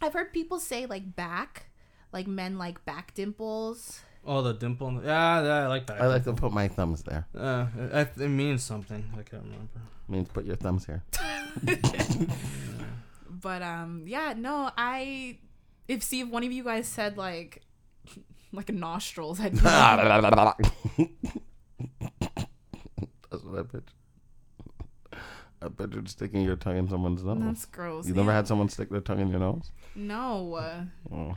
[0.02, 1.68] I've heard people say like back,
[2.12, 4.00] like men like back dimples.
[4.26, 4.92] Oh, the dimple.
[4.92, 6.02] the- Yeah, yeah, I like that.
[6.02, 7.28] I like to put my thumbs there.
[7.38, 9.04] Uh, it, it means something.
[9.14, 9.70] I can't remember.
[10.08, 11.04] It means put your thumbs here.
[13.42, 15.38] But um, yeah, no, I
[15.88, 17.62] if see if one of you guys said like
[18.52, 20.58] like nostrils, I'd be like,
[23.30, 23.94] That's what I picture.
[25.62, 27.38] I pictured sticking your tongue in someone's nose.
[27.42, 28.08] that's gross.
[28.08, 29.72] You never had someone stick their tongue in your nose?
[29.96, 30.60] no,
[31.12, 31.36] Oh.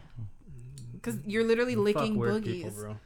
[1.02, 2.62] Because you're literally licking Fuck weird boogies.
[2.64, 2.96] people, bro.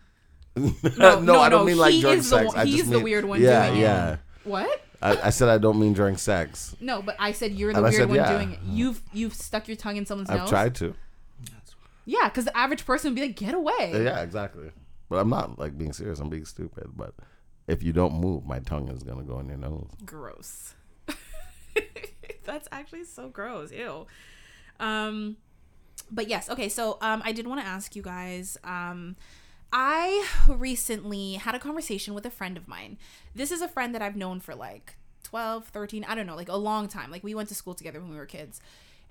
[0.99, 2.47] No, no, no, I don't no, mean like he drug is sex.
[2.49, 3.83] one- I he's just the weird one Yeah, doing it.
[3.83, 4.17] yeah.
[4.45, 4.85] What?
[5.01, 6.77] I, I said I don't mean during sex.
[6.81, 8.33] No, but I said you're the And weird said, one yeah.
[8.33, 8.59] doing it.
[8.67, 10.37] You've you've stuck your tongue in someone's mouth.
[10.37, 10.51] I've nose.
[10.51, 10.95] tried to.
[12.05, 14.71] Yeah, because the average person would be like, "Get away." Yeah, exactly.
[15.09, 16.19] But I'm not like being serious.
[16.21, 16.91] I'm being stupid.
[16.97, 17.15] But
[17.69, 19.89] if you don't move, my tongue is gonna go in your nose.
[20.05, 20.75] gross.
[22.45, 23.71] That's actually so gross.
[23.73, 24.07] Ew.
[24.81, 25.37] Um,
[26.11, 26.69] but yes, okay.
[26.69, 28.57] So um, I did want to ask you guys.
[28.65, 29.17] Um,
[29.73, 32.99] I recently had a conversation with a friend of mine.
[33.35, 36.51] This is a friend that I've known for like 12, 13, I don't know, like
[36.51, 37.11] a long time.
[37.11, 38.61] Like we went to school together when we were kids.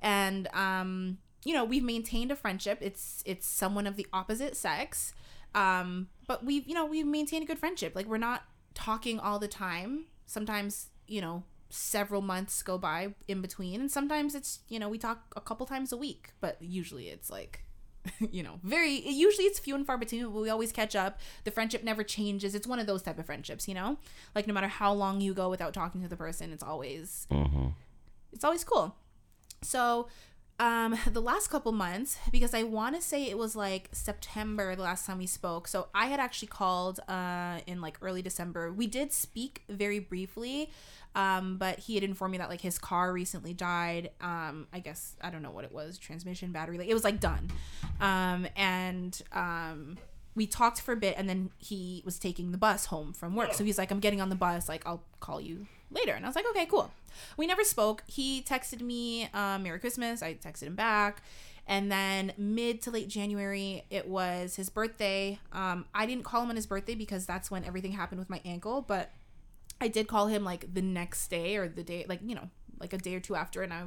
[0.01, 2.77] And um, you know, we've maintained a friendship.
[2.81, 5.13] It's it's someone of the opposite sex.
[5.53, 7.95] Um, but we've, you know, we've maintained a good friendship.
[7.95, 10.05] Like we're not talking all the time.
[10.25, 14.97] Sometimes, you know, several months go by in between and sometimes it's, you know, we
[14.97, 17.63] talk a couple times a week, but usually it's like
[18.31, 21.19] you know, very usually it's few and far between, but we always catch up.
[21.43, 22.55] The friendship never changes.
[22.55, 23.97] It's one of those type of friendships, you know?
[24.33, 27.67] Like no matter how long you go without talking to the person, it's always Mm-hmm.
[28.33, 28.95] it's always cool.
[29.61, 30.07] So,
[30.59, 34.83] um, the last couple months, because I want to say it was like September the
[34.83, 35.67] last time we spoke.
[35.67, 38.71] So I had actually called uh, in like early December.
[38.71, 40.71] We did speak very briefly,
[41.15, 44.11] um, but he had informed me that like his car recently died.
[44.21, 46.77] Um, I guess I don't know what it was, transmission, battery.
[46.77, 47.51] Like it was like done,
[47.99, 49.97] um, and um,
[50.35, 53.53] we talked for a bit, and then he was taking the bus home from work.
[53.53, 54.69] So he's like, "I'm getting on the bus.
[54.69, 56.91] Like I'll call you later." And I was like, "Okay, cool."
[57.37, 58.03] We never spoke.
[58.07, 60.23] He texted me uh, Merry Christmas.
[60.23, 61.21] I texted him back.
[61.67, 65.39] And then mid to late January, it was his birthday.
[65.53, 68.41] Um, I didn't call him on his birthday because that's when everything happened with my
[68.43, 68.81] ankle.
[68.81, 69.11] But
[69.81, 72.93] I did call him like the next day or the day, like, you know, like
[72.93, 73.63] a day or two after.
[73.63, 73.83] And I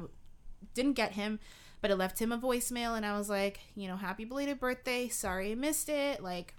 [0.73, 1.39] didn't get him,
[1.81, 2.95] but I left him a voicemail.
[2.95, 5.07] And I was like, you know, happy belated birthday.
[5.07, 6.21] Sorry I missed it.
[6.21, 6.53] Like,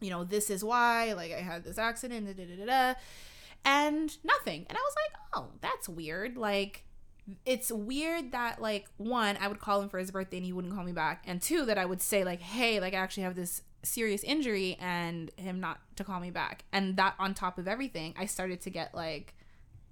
[0.00, 1.12] you know, this is why.
[1.14, 2.26] Like, I had this accident.
[2.36, 2.94] Da, da, da,
[3.64, 4.66] and nothing.
[4.68, 6.36] And I was like, oh, that's weird.
[6.36, 6.84] Like,
[7.44, 10.74] it's weird that like one, I would call him for his birthday and he wouldn't
[10.74, 13.34] call me back, and two, that I would say like, hey, like I actually have
[13.34, 16.64] this serious injury and him not to call me back.
[16.72, 19.34] And that on top of everything, I started to get like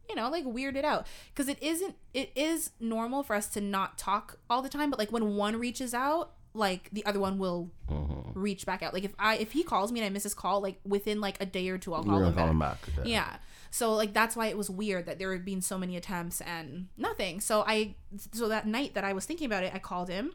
[0.08, 3.98] you know, like weirded out because it isn't it is normal for us to not
[3.98, 7.70] talk all the time, but like when one reaches out, like the other one will
[7.90, 8.38] Mm-hmm.
[8.40, 8.92] reach back out.
[8.92, 11.40] Like if I if he calls me and I miss his call, like within like
[11.40, 12.84] a day or two, I'll call him call back.
[12.84, 13.06] him back.
[13.06, 13.36] Yeah.
[13.70, 16.88] So like that's why it was weird that there had been so many attempts and
[16.96, 17.40] nothing.
[17.40, 17.94] So I
[18.32, 20.32] so that night that I was thinking about it, I called him.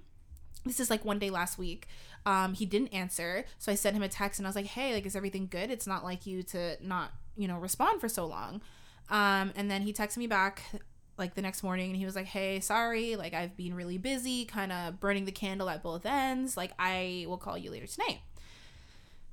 [0.66, 1.88] This is like one day last week.
[2.26, 4.94] Um, he didn't answer, so I sent him a text and I was like, "Hey,
[4.94, 5.72] like, is everything good?
[5.72, 8.62] It's not like you to not, you know, respond for so long."
[9.10, 10.64] Um, and then he texted me back
[11.18, 14.46] like the next morning and he was like, "Hey, sorry, like I've been really busy,
[14.46, 16.56] kind of burning the candle at both ends.
[16.58, 18.20] Like I will call you later tonight."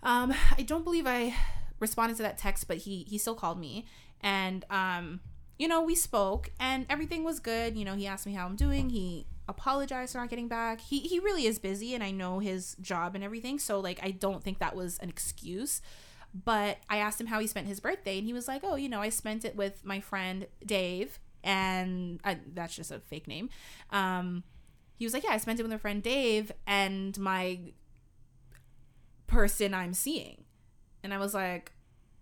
[0.02, 1.34] Um, I don't believe I
[1.80, 3.86] responded to that text, but he he still called me
[4.20, 5.20] and um,
[5.58, 7.76] you know, we spoke and everything was good.
[7.76, 8.90] You know, he asked me how I'm doing.
[8.90, 10.80] He apologized for not getting back.
[10.80, 14.10] He he really is busy and I know his job and everything, so like I
[14.10, 15.80] don't think that was an excuse.
[16.34, 18.88] But I asked him how he spent his birthday and he was like, "Oh, you
[18.88, 23.48] know, I spent it with my friend Dave." And I, that's just a fake name.
[23.90, 24.44] Um,
[24.96, 27.72] he was like, "Yeah, I spent it with my friend Dave and my
[29.26, 30.44] person I'm seeing."
[31.02, 31.72] And I was like,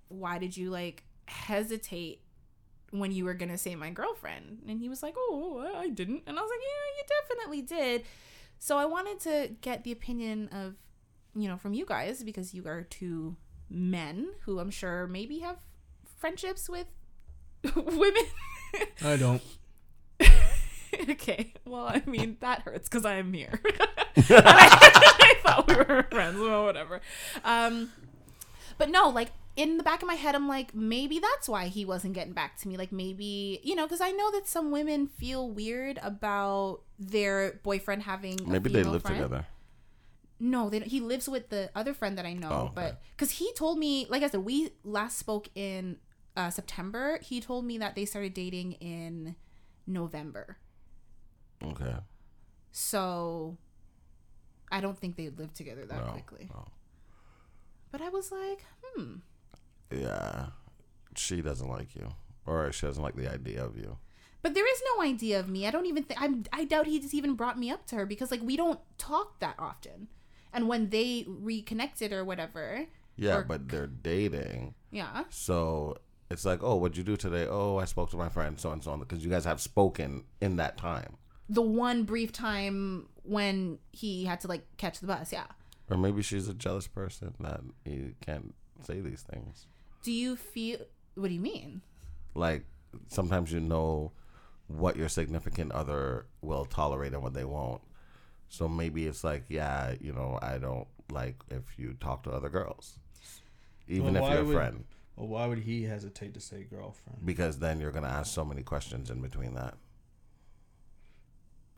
[0.08, 2.20] "Why did you like hesitate
[2.98, 6.22] when you were going to say my girlfriend?" And he was like, "Oh, I didn't."
[6.26, 8.04] And I was like, "Yeah, you definitely did."
[8.58, 10.74] So I wanted to get the opinion of,
[11.34, 13.36] you know, from you guys because you are two
[13.68, 15.58] men who I'm sure maybe have
[16.16, 16.86] friendships with
[17.76, 18.24] women.
[19.02, 19.42] I don't.
[21.10, 21.52] okay.
[21.64, 23.60] Well, I mean, that hurts because I'm here.
[23.64, 23.88] I,
[24.30, 26.38] I thought we were friends.
[26.38, 27.00] Well, whatever.
[27.44, 27.92] Um,
[28.78, 31.84] but no, like in the back of my head, I'm like, maybe that's why he
[31.84, 32.76] wasn't getting back to me.
[32.76, 38.02] Like maybe you know, because I know that some women feel weird about their boyfriend
[38.02, 38.40] having.
[38.40, 39.16] A Maybe they live friend.
[39.16, 39.46] together.
[40.38, 42.72] No, they don't, he lives with the other friend that I know, Oh, okay.
[42.74, 45.96] but because he told me, like I said, we last spoke in
[46.36, 47.18] uh, September.
[47.22, 49.34] He told me that they started dating in
[49.86, 50.58] November.
[51.64, 51.94] Okay.
[52.70, 53.56] So
[54.70, 56.50] I don't think they lived together that No, quickly.
[56.52, 56.68] no.
[57.90, 59.14] But I was like, hmm.
[59.90, 60.46] Yeah.
[61.16, 62.08] She doesn't like you,
[62.44, 63.96] or she doesn't like the idea of you.
[64.42, 65.66] But there is no idea of me.
[65.66, 66.44] I don't even think I'm.
[66.52, 69.40] I doubt he just even brought me up to her because like we don't talk
[69.40, 70.08] that often.
[70.52, 75.96] And when they reconnected or whatever, Yeah, Or- but they're dating, yeah, so
[76.30, 77.46] it's like, oh, what'd you do today?
[77.48, 80.24] Oh, I spoke to my friend, so and so on, because you guys have spoken
[80.40, 81.16] in that time,
[81.48, 85.46] the one brief time when he had to like catch the bus, yeah.
[85.90, 89.66] or maybe she's a jealous person that he can't say these things.
[90.06, 90.78] Do you feel?
[91.16, 91.82] What do you mean?
[92.34, 92.64] Like
[93.08, 94.12] sometimes you know
[94.68, 97.82] what your significant other will tolerate and what they won't.
[98.48, 102.48] So maybe it's like, yeah, you know, I don't like if you talk to other
[102.48, 103.00] girls,
[103.88, 104.84] even Well, if you're a would- friend,
[105.16, 107.26] Well, why would he hesitate to say girlfriend?
[107.26, 109.74] because then you're gonna ask so many questions in between that.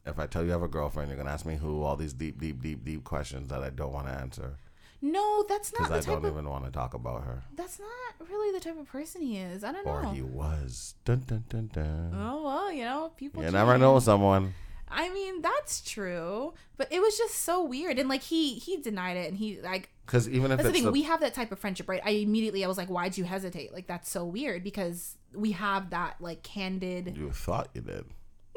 [0.04, 2.12] If I tell you I have a girlfriend, you're gonna ask me who, all these
[2.12, 4.58] deep, deep, deep, deep questions that I don't want to answer
[5.00, 6.32] No, that's not because I don't of.
[6.32, 7.44] even want to talk about her.
[7.54, 9.62] That's not really the type of person he is.
[9.62, 10.08] I don't Or know.
[10.10, 10.94] Or he was.
[11.04, 12.12] Dun dun dun dun.
[12.14, 13.42] Oh well, you know, people.
[13.44, 14.54] you never know someone.
[14.90, 19.18] I mean, that's true, but it was just so weird, and like he he denied
[19.18, 20.86] it, and he like Because even if that's the thing.
[20.86, 22.00] a- we have that type of friendship, right?
[22.04, 23.72] I immediately I was like, why'd you hesitate?
[23.72, 27.16] Like that's so weird because we have that like candid.
[27.16, 28.06] you thought you did.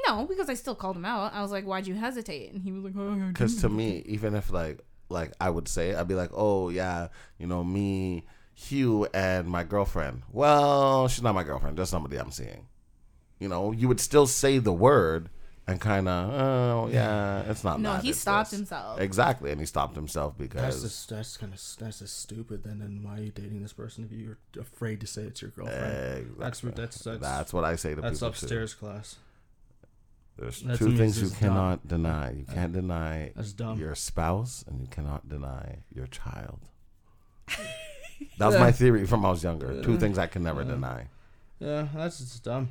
[0.07, 1.33] No, because I still called him out.
[1.33, 2.51] I was like, why'd you hesitate?
[2.53, 4.79] And he was like, oh, Because to me, even if like
[5.11, 9.63] like I would say, I'd be like, oh yeah, you know me, Hugh, and my
[9.63, 10.23] girlfriend.
[10.31, 12.67] Well, she's not my girlfriend, just somebody I'm seeing.
[13.39, 15.29] You know, you would still say the word
[15.67, 17.79] and kind of, oh yeah, it's not.
[17.79, 18.99] No, that, he it's stopped this." himself.
[18.99, 22.63] Exactly, and he stopped himself That's because just that's kind of that's just stupid.
[22.63, 25.51] Then then why are you dating this person if you're afraid to say it's your
[25.51, 25.83] girlfriend?
[25.93, 26.35] Exactly.
[26.39, 29.15] That's what- that's- that's- that's what I say to that's people upstairs class.
[30.41, 30.45] Too.
[30.45, 31.49] There's That two things you just dumb.
[31.49, 32.31] cannot deny.
[32.31, 33.79] You can't deny That's dumb.
[33.79, 36.59] your spouse, and you cannot deny your child.
[38.37, 39.81] That was my theory from when I was younger.
[39.81, 41.07] Two things I can never deny.
[41.59, 42.69] Yeah, that's just dumb.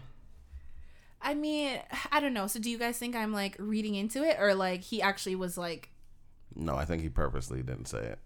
[1.21, 1.81] I mean,
[2.13, 2.47] I don't know.
[2.47, 5.59] So do you guys think I'm like reading into it, or like he actually was
[5.59, 5.91] like
[6.55, 8.19] No, I think he purposely didn't say it.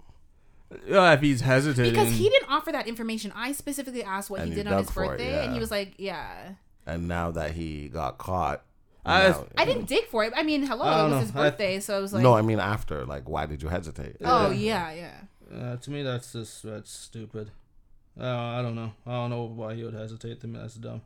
[0.87, 3.33] Yeah, if he's hesitating, because he didn't offer that information.
[3.35, 5.61] I specifically asked what And he did on his dug for it, birthday, and he
[5.61, 6.53] was like, "Yeah."
[6.87, 8.63] And now that he got caught,
[9.07, 10.33] I- now- I didn't dig for it.
[10.37, 11.19] I mean, hello, I it was know.
[11.21, 13.05] his I- birthday, so I was like, no, I mean after.
[13.05, 14.17] Like, why did you hesitate?
[14.25, 15.21] "Oh yeah, yeah."
[15.55, 17.51] uh, to me that's just that's stupid.
[18.19, 18.93] Uh, I don't know.
[19.07, 20.41] I don't know why he would hesitate.
[20.43, 21.03] To me, that's dumb.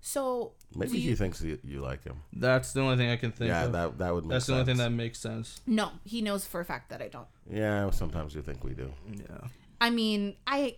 [0.00, 2.22] So Maybe do he thinks you, you like him.
[2.32, 3.72] That's the only thing I can think yeah, of.
[3.72, 5.60] that that would make that's the only thing that makes sense.
[5.66, 7.28] no, he knows for a fact that I don't.
[7.48, 8.92] Yeah, sometimes you think we do.
[9.12, 9.46] Yeah.
[9.80, 10.76] I mean, I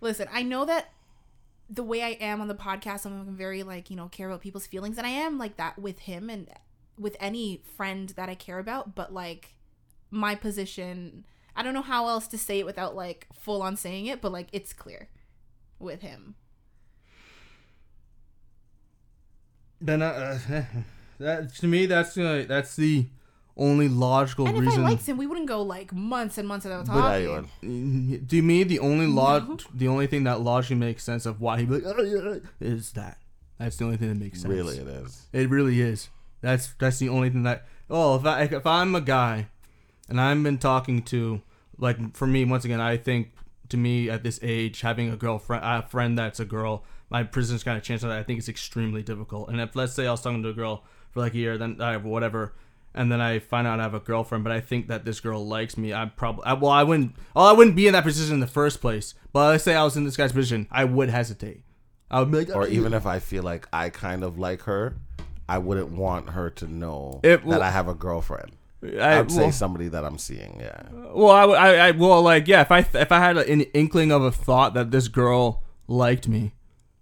[0.00, 0.26] listen.
[0.32, 0.90] I know that
[1.68, 4.66] the way I am on the podcast, I'm very like you know care about people's
[4.66, 6.48] feelings, and I am like that with him and
[6.98, 8.94] with any friend that I care about.
[8.94, 9.54] But like
[10.10, 11.24] my position,
[11.54, 14.32] I don't know how else to say it without like full on saying it, but
[14.32, 15.08] like it's clear
[15.78, 16.36] with him.
[19.80, 20.38] Then uh,
[21.18, 23.06] that to me that's uh, that's the
[23.56, 24.80] only logical And if reason.
[24.84, 27.50] I liked him, we wouldn't go like months and months without But I talking.
[27.62, 29.56] Mm, to me, the only log, No.
[29.74, 32.92] the only thing that logically makes sense of why he'd be like, oh, yeah, is
[32.92, 33.18] that.
[33.58, 34.52] That's the only thing that makes sense.
[34.52, 35.26] Really, it is.
[35.32, 36.08] It really is.
[36.42, 37.66] That's that's the only thing that.
[37.88, 39.46] Oh, if I if I'm a guy,
[40.08, 41.40] and I've been talking to,
[41.78, 43.32] like for me once again, I think
[43.70, 47.64] to me at this age having a girlfriend, a friend that's a girl, my percentage
[47.64, 49.48] kind of chance of that I think it's extremely difficult.
[49.48, 51.80] And if let's say I was talking to a girl for like a year, then
[51.80, 52.52] I have whatever.
[52.96, 55.46] And then I find out I have a girlfriend, but I think that this girl
[55.46, 55.92] likes me.
[55.92, 58.46] I probably, I, well, I wouldn't, oh, I wouldn't be in that position in the
[58.46, 59.14] first place.
[59.32, 61.62] But let's say I was in this guy's position, I would hesitate.
[62.10, 64.96] I would be like, Or even if I feel like I kind of like her,
[65.48, 68.52] I wouldn't want her to know It that I have a girlfriend.
[68.82, 70.58] I, I'd say well- somebody that I'm seeing.
[70.60, 70.82] Yeah.
[71.12, 72.62] Well, I, would- I, I, well, like, yeah.
[72.62, 76.52] If I, if I had an inkling of a thought that this girl liked me,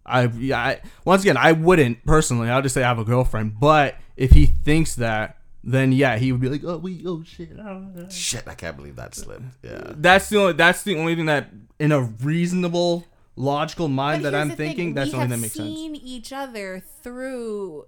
[0.06, 2.50] I, yeah, I, once again, I wouldn't personally.
[2.50, 3.60] I'll just say I have a girlfriend.
[3.60, 7.50] But if he thinks that, then yeah, he would be like, oh, we, oh shit.
[7.58, 9.42] oh, uh." Shit, I can't believe that slipped.
[9.62, 9.92] Yeah.
[9.96, 11.48] That's the only, that's the only thing that,
[11.78, 15.26] in a reasonable, logical mind But that I'm the thing, thinking, that's we the only
[15.26, 15.74] thing have that makes sense.
[15.74, 17.86] seen each other through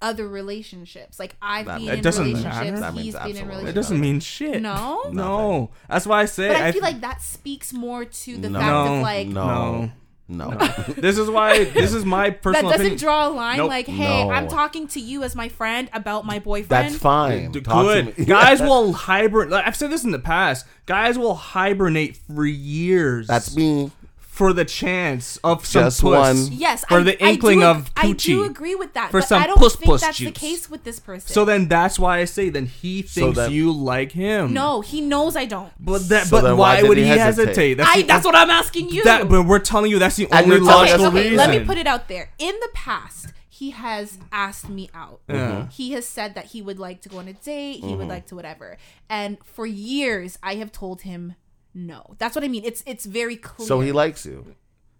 [0.00, 1.18] other relationships.
[1.18, 2.54] Like I've That been means- in It doesn't relationships.
[2.56, 2.80] matter.
[2.80, 3.70] That He's means been in absolutely relationships.
[3.70, 4.62] It doesn't mean shit.
[4.62, 6.48] No, No, that's why I say.
[6.48, 8.58] but I, I feel th- like that speaks more to the No.
[8.60, 9.90] fact No, of like No.
[10.28, 10.50] No.
[10.96, 11.64] this is why.
[11.64, 12.98] This is my personal that personal doesn't opinion.
[12.98, 13.56] draw a line.
[13.56, 13.68] Nope.
[13.70, 14.30] Like, hey, No.
[14.30, 16.92] I'm talking to you as my friend about my boyfriend.
[16.92, 17.50] That's fine.
[17.52, 18.26] D- Good.
[18.26, 19.50] Guys will hibernate.
[19.50, 20.66] Like, I've said this in the past.
[20.84, 23.26] Guys will hibernate for years.
[23.26, 23.90] That's me.
[24.38, 26.12] For the chance of some Just puss.
[26.48, 26.52] one.
[26.52, 28.46] Yes, For I, the I inkling do, of I do coochie.
[28.50, 30.28] agree with that, For but some I don't puss think puss that's juice.
[30.28, 31.26] the case with this person.
[31.28, 34.52] So then that's why I say then he thinks then- you like him.
[34.52, 35.72] no, he knows I don't.
[35.80, 36.28] but that.
[36.28, 37.48] So but then why, why did would he he hesitate?
[37.48, 37.74] hesitate?
[37.74, 39.02] That's, I, the- that's what I'm asking you.
[39.04, 41.36] That, but we're telling you that's the And only you're okay, us logical okay, reason.
[41.36, 42.30] let me put it out there.
[42.38, 45.20] In the past, he has asked me out.
[45.28, 45.66] Yeah.
[45.70, 47.96] He has said that he would like to go on a date, he Mm-hmm.
[47.98, 48.78] would like to whatever.
[49.10, 51.34] And for years I have told him
[51.74, 52.14] no.
[52.18, 52.64] That's what I mean.
[52.64, 53.66] It's it's very clear.
[53.68, 54.54] So he likes you.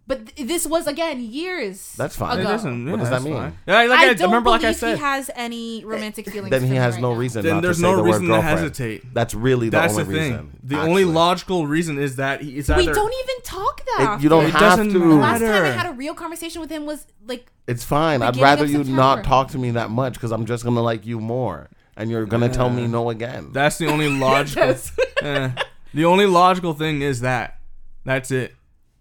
[0.07, 1.93] But th- this was again years.
[1.97, 2.39] That's fine.
[2.39, 2.51] It Ago.
[2.53, 2.87] doesn't.
[2.87, 3.35] What yeah, does that that's mean?
[3.35, 3.59] fine.
[3.66, 6.51] Yeah, like I I, don't remember, like believe I said, he has any romantic feelings.
[6.51, 7.19] Then for he me has right no now.
[7.19, 7.43] reason.
[7.45, 8.59] Then not there's to say no the reason word to girlfriend.
[8.59, 9.14] hesitate.
[9.14, 10.31] That's really the that's only the thing.
[10.33, 10.59] reason.
[10.62, 10.89] The actually.
[10.91, 13.97] only logical reason is that he, it's either We don't even talk that.
[14.01, 14.23] It- often.
[14.23, 14.99] you don't It have doesn't to.
[14.99, 18.23] The last time I had a real conversation with him was like It's fine.
[18.23, 18.97] I'd Beginning rather of you September.
[18.97, 22.25] not talk to me that much because I'm just gonna like you more, and you're
[22.25, 23.51] gonna tell me no again.
[23.53, 24.69] That's the only logical.
[24.69, 24.93] Yes.
[25.21, 25.51] Eh.
[25.99, 27.59] The only logical thing is that.
[28.05, 28.55] That's it.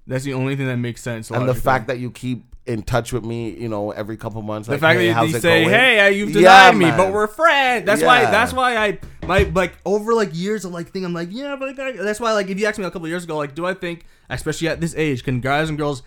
[0.07, 1.29] That's the only thing that makes sense.
[1.29, 4.67] and the fact that you keep in touch with me, you know, every couple months.
[4.67, 5.73] the like, fact hey, that you, say, going?
[5.73, 8.23] "Hey, you've Yeah, denied me, but we're friends." That's why.
[8.23, 11.79] That's why I my like over like years of like think I'm like yeah, but
[11.79, 13.75] I- that's why like if you asked me a couple years ago, like do I
[13.75, 16.01] think, especially at this age, can guys and girls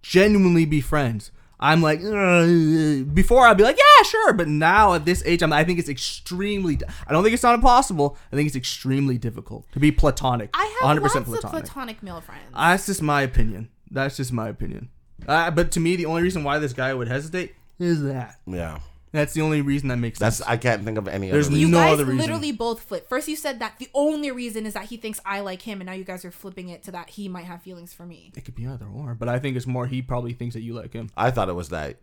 [0.00, 1.30] genuinely be friends?
[1.60, 5.64] I'm like before I'd be like yeah, sure, but now at this age, I'm I
[5.64, 6.78] think it's extremely.
[7.06, 8.16] I don't think it's not impossible.
[8.32, 10.50] I think it's extremely difficult to be platonic.
[10.54, 11.64] I have 100% lots of platonic.
[11.64, 12.42] platonic male friends.
[12.54, 13.70] That's just my opinion.
[13.90, 14.90] That's just my opinion.
[15.26, 18.36] Uh, but to me, the only reason why this guy would hesitate is that.
[18.46, 18.78] Yeah,
[19.12, 20.36] That's the only reason that makes that's.
[20.38, 20.48] sense.
[20.48, 21.30] I can't think of any.
[21.30, 21.70] There's other you reason.
[21.72, 22.18] no guys other reason.
[22.18, 23.08] literally both flip.
[23.08, 25.86] First, you said that the only reason is that he thinks I like him, and
[25.86, 28.32] now you guys are flipping it to that he might have feelings for me.
[28.36, 30.74] It could be either or, but I think it's more he probably thinks that you
[30.74, 31.08] like him.
[31.16, 31.96] I thought it was that.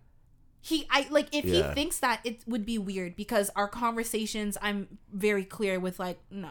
[0.62, 1.70] He, I like if Yeah.
[1.70, 6.18] he thinks that it would be weird because our conversations, I'm very clear with like
[6.32, 6.50] no.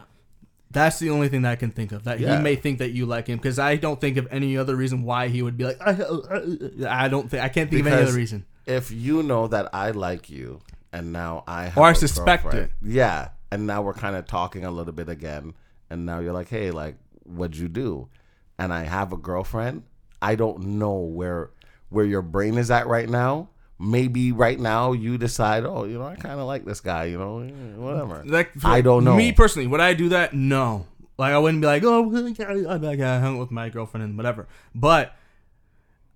[0.71, 2.05] That's the only thing that I can think of.
[2.05, 2.37] That Yeah.
[2.37, 5.03] he may think that you like him because I don't think of any other reason
[5.03, 5.77] why he would be like.
[5.81, 5.91] I,
[7.05, 8.45] I don't think I can't think of any Because- other reason.
[8.65, 10.61] If you know that I like you,
[10.91, 12.71] and now I have Or I suspect girlfriend- it.
[12.89, 15.53] Yeah, and now we're kind of talking a little bit again,
[15.89, 18.07] and now you're like, hey, like, what'd you do?
[18.57, 19.83] And I have a girlfriend.
[20.21, 21.51] I don't know where
[21.89, 23.49] where your brain is at right now.
[23.77, 27.05] Maybe right now you decide, oh, you know, I kind of like this guy.
[27.05, 28.23] You know, eh, whatever.
[28.25, 29.15] Like I don't know.
[29.15, 30.33] Me personally, would I do that?
[30.33, 30.87] No.
[31.17, 32.09] Like I wouldn't be like, oh,
[32.69, 34.47] I hung with my girlfriend and whatever.
[34.73, 35.13] But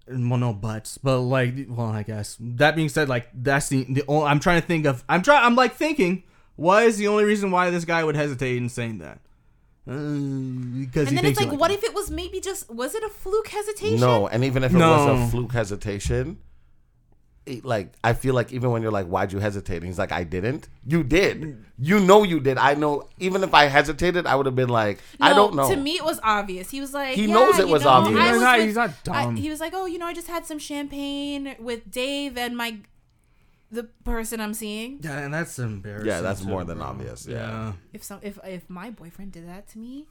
[0.09, 0.97] well, no buts.
[0.97, 4.27] But like, well, I guess that being said, like that's the the only.
[4.27, 5.03] I'm trying to think of.
[5.07, 5.45] I'm trying.
[5.45, 6.23] I'm like thinking.
[6.55, 9.19] What is the only reason why this guy would hesitate in saying that?
[9.87, 12.93] Uh, because And he then it's like, like what if it was maybe just was
[12.95, 13.99] it a fluke hesitation?
[14.01, 14.89] No, and even if it No.
[14.91, 16.48] was a fluke hesitation, it,
[17.63, 20.23] like I feel like even when you're like, "Why'd you hesitate?" And he's like, "I
[20.23, 21.63] didn't." You did.
[21.77, 22.57] You know you did.
[22.57, 23.07] I know.
[23.19, 26.03] Even if I hesitated, I would have been like, "I don't know." To me, it
[26.03, 26.69] was obvious.
[26.69, 28.19] He was like, He yeah, knows it was know, obvious.
[28.21, 29.35] I He's not- with- he's not I- dumb.
[29.35, 32.77] he was like, oh, you know, I just had some champagne with Dave and my
[33.71, 34.99] the person I'm seeing.
[35.03, 36.07] Yeah, and that's embarrassing.
[36.07, 36.87] Yeah, that's more than bro.
[36.87, 37.73] obvious, yeah.
[37.93, 40.07] If some if if my boyfriend did that to me,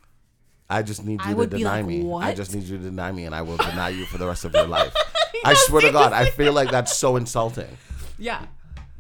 [0.71, 2.01] I just need I you to would be deny like, me.
[2.01, 4.27] I "What?" just need you to deny me, and I will deny you for the
[4.27, 4.95] rest of your life.
[5.45, 7.77] I swear to God, I feel like that's so insulting.
[8.19, 8.43] yeah,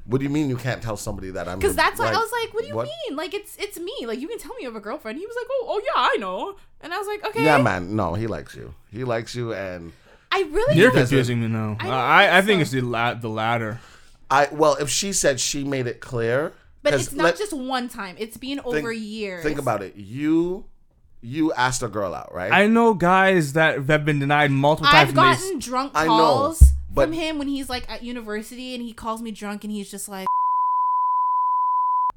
[0.06, 1.58] What do you mean you can't tell somebody that I'm?
[1.58, 2.76] because that's why I was like, what do you
[3.08, 3.16] mean?
[3.16, 4.06] Like it's it's me.
[4.06, 5.18] Like you can tell me you have a girlfriend.
[5.18, 6.56] He was like, oh oh yeah, I know.
[6.80, 7.44] And I was like, okay.
[7.44, 7.96] Yeah, man.
[7.96, 8.72] No, he likes you.
[8.92, 9.92] He likes you, and
[10.32, 11.76] I really You're don't- confusing me now.
[11.80, 13.80] I I don't I, I think think it's the la- the latter.
[14.30, 14.48] I.
[14.52, 16.52] Well, if she said she made it clear,
[16.82, 18.14] But 'cause it's not let- just one time.
[18.18, 19.42] It's been over years.
[19.42, 19.96] Think about it.
[19.96, 20.66] You,
[21.20, 22.52] you asked a girl out, right?
[22.52, 25.10] I know guys that have been denied multiple times.
[25.10, 26.62] I've and they s- gotten drunk I know, calls
[26.92, 29.90] but- from him when he's like at university and he calls me drunk and he's
[29.90, 30.26] just like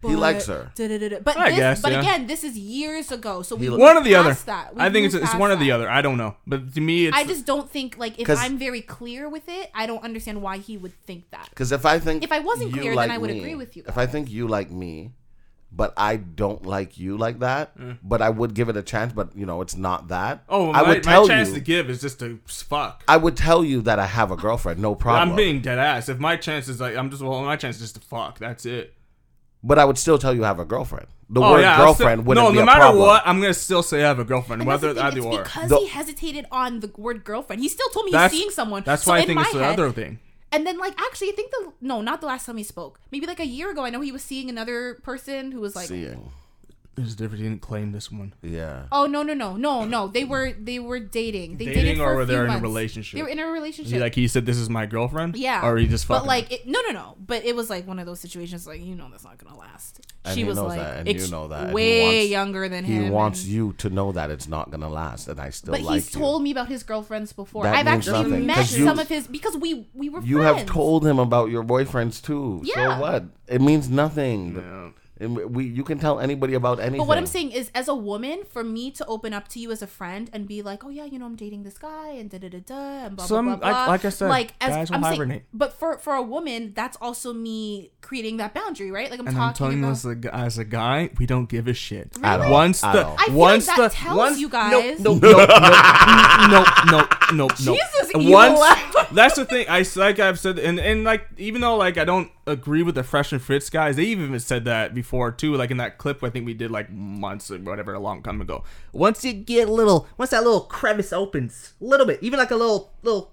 [0.04, 0.72] He "But- likes her.
[0.74, 2.00] da-da-da-da." But I this, guess, but yeah.
[2.00, 4.30] again, this is years ago, so we He- moved one or the other.
[4.30, 4.76] past That.
[4.76, 5.76] We I think it's moved it's past one or the that.
[5.76, 5.90] other.
[5.90, 8.58] I don't know, but to me, it's I just don't think like if 'Cause- I'm
[8.58, 11.50] very clear with it, I don't understand why he would think that.
[11.52, 13.78] Because if I think If I wasn't you clear, then I would me- agree with
[13.78, 15.12] you If I think you like me,
[15.72, 17.98] but I don't like you like that, mm.
[18.04, 19.14] but I would give it a chance.
[19.14, 20.44] But you know, it's not that.
[20.50, 21.56] oh, I my, would tell my chance you.
[21.56, 23.04] to give is just to fuck.
[23.08, 25.30] I would tell you that I have a girlfriend, no problem.
[25.30, 26.10] I'm being dead ass.
[26.10, 28.40] If my chance is like I'm just well, my chance is just to fuck.
[28.40, 28.94] That's it.
[29.64, 31.08] but I would still tell you I have a girlfriend.
[31.34, 33.04] The Oh word yeah, girlfriend still- wouldn't no, be no a matter problem.
[33.06, 35.26] what, I'm gonna still say I have a girlfriend, And whether the thing, either it's
[35.28, 35.44] or.
[35.44, 37.62] because The- he hesitated on the word girlfriend.
[37.62, 38.84] He still told me he's seeing someone.
[38.86, 40.20] That's So why I in think my it's the head- other thing.
[40.52, 43.00] And then, like, actually, I think the no, not the last time he spoke.
[43.12, 43.86] Maybe like a year ago.
[43.86, 46.32] I know he was seeing another person who was like, Seeing,
[46.96, 47.42] There's a difference.
[47.42, 48.34] He didn't claim this one.
[48.42, 48.84] yeah.
[48.92, 51.56] "Oh no, no, no, no, no." They were they were dating.
[51.58, 52.62] They Dating dated for or a were they few in a months.
[52.64, 53.18] relationship?
[53.18, 53.94] They were in a relationship.
[53.94, 55.38] He, like he said, this is my girlfriend.
[55.38, 56.24] yeah, Or he just fucking.
[56.24, 57.16] But like, it, no, no, no.
[57.26, 58.68] But it was like one of those situations.
[58.68, 60.02] Like you know, that's not gonna last.
[60.26, 62.04] And she he was knows like that, and you ex- know that, and he way
[62.04, 63.00] wants- younger than him.
[63.02, 63.14] He him.
[63.14, 65.94] wants and- you to know that it's not gonna last, and I still But like
[65.94, 66.20] he's you.
[66.20, 67.64] told me about his girlfriends before.
[67.64, 70.22] That I've means actually nothing, met 'cause you- some of his because we we were
[70.22, 70.58] You friends.
[70.60, 72.62] have told him about your boyfriends too.
[72.66, 72.98] Yeah.
[72.98, 73.24] So what?
[73.48, 74.56] It means nothing.
[74.58, 74.90] Yeah.
[75.22, 76.98] And we you can tell anybody about anything.
[76.98, 79.72] But what I'm saying is, as a woman, for me to open up to you
[79.72, 82.30] as a friend and be like, "Oh yeah, you know, I'm dating this guy," and
[82.30, 83.86] da da da da, and blah Some- blah blah like- blah.
[83.94, 85.44] like I said, like as guys will I'm saying, hibernate.
[85.54, 89.12] but for for a woman, that's also me creating that boundary, right?
[89.12, 89.92] Like I'm And I'm talking telling you, about.
[89.92, 92.18] as a, gu- as a guy, we don't give a shit.
[92.24, 92.52] At all.
[92.52, 93.16] Once At the all.
[93.20, 95.46] I feel once like the that tells once, you no, guys- no, no, no,
[96.50, 97.48] no, no, no, no.
[97.56, 99.10] Jesus, you Once laugh.
[99.14, 99.66] that's the thing.
[99.70, 103.04] I like I've said, and and like even though like I don't agree with the
[103.04, 105.56] Fresh and Fit guys, they even said that before too.
[105.56, 108.42] Like in that clip, I think we did like months or whatever, a long time
[108.42, 108.64] ago.
[108.92, 112.52] Once you get a little, once that little crevice opens, a little bit, even like
[112.52, 113.32] a little little.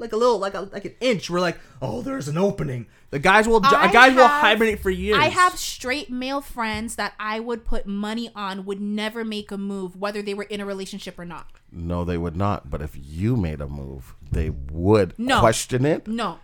[0.00, 1.28] Like a little, like a like an inch.
[1.28, 2.86] We're like, oh, there's an opening.
[3.10, 5.18] The guys will, I guys will hibernate for years.
[5.18, 9.58] I have straight male friends that I would put money on would never make a
[9.58, 11.48] move, whether they were in a relationship or not.
[11.72, 12.70] no, they would not.
[12.70, 15.40] But if you made a move, they would No.
[15.40, 16.06] question it.
[16.06, 16.38] No,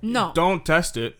[0.00, 1.18] no, Don't test it.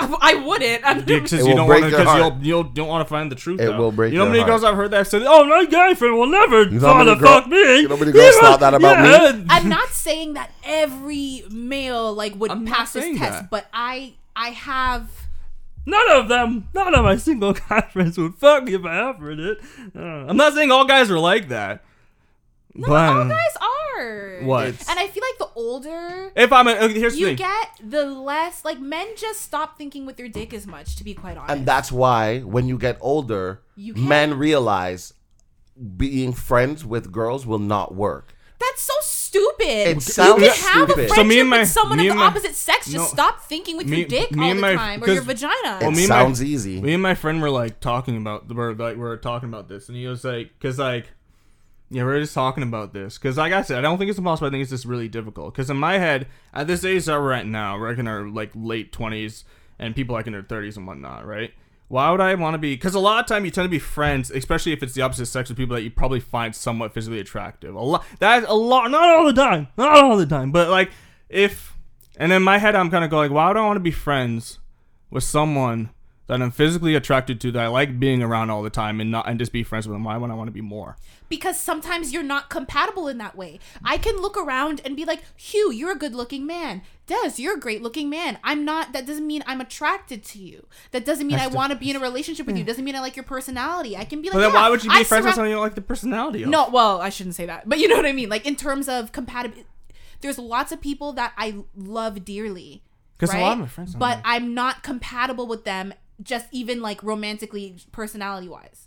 [0.00, 0.82] I, I wouldn't.
[0.84, 3.36] I'm because It you don't want to because you'll you'll don't want to find the
[3.36, 3.60] truth.
[3.60, 3.78] It out.
[3.78, 4.62] will break You know how your many girls.
[4.64, 7.18] I've heard that said, "Oh, my guy friend will never You know how try many
[7.18, 9.46] to fuck me." you know how many girls thought that about me?
[9.50, 13.50] I'm not saying that every male like would I'm pass this test, that.
[13.50, 15.10] but I I have
[15.88, 19.40] None of them, none of my single guy friends would fuck me if I offered
[19.40, 19.58] it.
[19.96, 21.82] Uh, I'm not saying all guys are like that.
[22.74, 24.40] No, but all guys are.
[24.42, 24.66] What?
[24.88, 27.36] And I feel like the older if I'm, a, okay, here's the you thing.
[27.36, 30.96] get, the less like men just stop thinking with their dick as much.
[30.96, 35.14] To be quite honest, And that's why when you get older, You can't- men realize
[35.96, 38.34] being friends with girls will not work.
[38.60, 39.66] That's so stupid.
[39.68, 40.94] It you can have a stupid.
[40.94, 42.86] friendship So me and my- with someone me of and the my- opposite sex.
[42.86, 43.04] Just No.
[43.04, 45.52] stop thinking with Me- your dick me all and the my- time or your vagina.
[45.80, 46.80] Well, it me and my- sounds easy.
[46.80, 49.88] Me and my friend were like talking about we're like we were talking about this,
[49.88, 51.12] and he was like, because like,
[51.90, 54.18] yeah, we are just talking about this, because like I said, I don't think it's
[54.18, 54.48] impossible.
[54.48, 55.54] I think it's just really difficult.
[55.54, 58.28] Because in my head, at this age that we're at now, we're like in our
[58.28, 59.44] like late twenties,
[59.78, 61.52] and people like in their thirties and whatnot, right?
[61.88, 62.74] Why would I want to be?
[62.74, 65.24] Because a lot of time you tend to be friends, especially if it's the opposite
[65.24, 67.74] sex, with people that you probably find somewhat physically attractive.
[67.74, 68.04] A lot.
[68.18, 68.90] That's a lot.
[68.90, 69.68] Not all the time.
[69.78, 70.52] Not all the time.
[70.52, 70.90] But like,
[71.30, 71.74] if
[72.18, 74.58] and in my head, I'm kind of going, why would I want to be friends
[75.08, 75.88] with someone
[76.28, 79.28] that I'm physically attracted to, that I like being around all the time, and not
[79.28, 80.04] and just be friends with them?
[80.04, 80.96] Why would I want to be more?
[81.30, 83.60] because sometimes you're not compatible in that way.
[83.84, 86.80] I can look around and be like, Hugh, you're a good looking man.
[87.06, 88.38] Des, you're a great looking man.
[88.42, 90.66] I'm not, that doesn't mean I'm attracted to you.
[90.92, 92.64] That doesn't mean I want to be in a relationship with you.
[92.64, 93.94] Doesn't mean I like your personality.
[93.94, 95.50] I can be like, But then yeah, why would you be I friends with someone
[95.50, 96.48] you don't like the personality of?
[96.48, 97.68] No, well, I shouldn't say that.
[97.68, 98.30] But you know what I mean?
[98.30, 99.66] Like, in terms of compatibility,
[100.22, 102.82] there's lots of people that I love dearly.
[103.18, 103.42] 'Cause a right?
[103.42, 104.22] lot of my friends But know.
[104.24, 105.92] I'm not compatible with them,
[106.22, 108.86] just even like romantically, personality wise.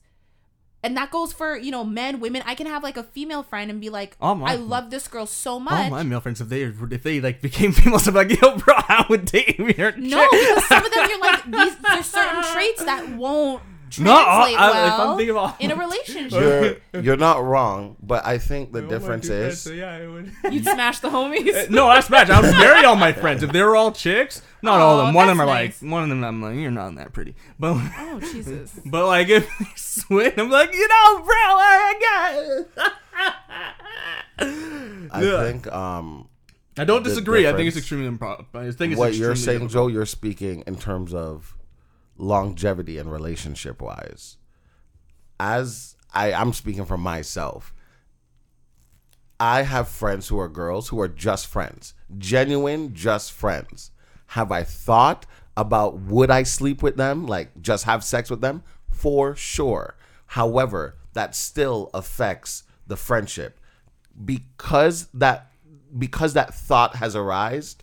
[0.84, 2.41] And that goes for, you know, men, women.
[2.43, 5.07] I can have like a female friend and be like, Oh, my- I love this
[5.07, 5.91] girl so All much.
[5.91, 9.05] my male friends, if they if they like became females, I'm like, yo, bro, I
[9.07, 9.75] would date me.
[9.77, 13.61] no, because some of them you're like, these, there's certain traits that won't
[13.99, 16.81] No, translate I- I- if I'm thinking about- in a relationship.
[16.93, 20.31] You're, you're not wrong, but I think the difference is yeah, I would.
[20.51, 21.69] You'd smash the homies.
[21.69, 22.29] no, that's smash.
[22.29, 24.41] I would marry all my friends if they were all chicks.
[24.63, 25.15] Not all of them.
[25.15, 25.81] One of them are nice.
[25.81, 27.35] like, one of them I'm like, you're not that pretty.
[27.59, 28.79] But oh, Jesus.
[28.85, 32.87] but like if they swing, I'm like, you know, bro, I got.
[35.11, 35.43] I Yeah.
[35.43, 36.27] think um
[36.77, 37.47] I don't disagree.
[37.47, 38.45] I think it's extremely improper.
[38.57, 39.71] I think it's what you're saying, difficult.
[39.71, 41.55] Joe, you're speaking in terms of
[42.22, 44.38] longevity and relationship wise.
[45.39, 47.74] As I, I'm speaking for myself.
[49.39, 53.89] I have friends who are girls who are just friends, genuine, just friends.
[54.28, 55.26] Have I thought
[55.57, 58.63] about would I sleep with them, like just have sex with them?
[58.91, 59.95] For sure.
[60.28, 63.59] However, that still affects the friendship
[64.24, 65.51] because that
[65.97, 67.80] because that thought has arisen.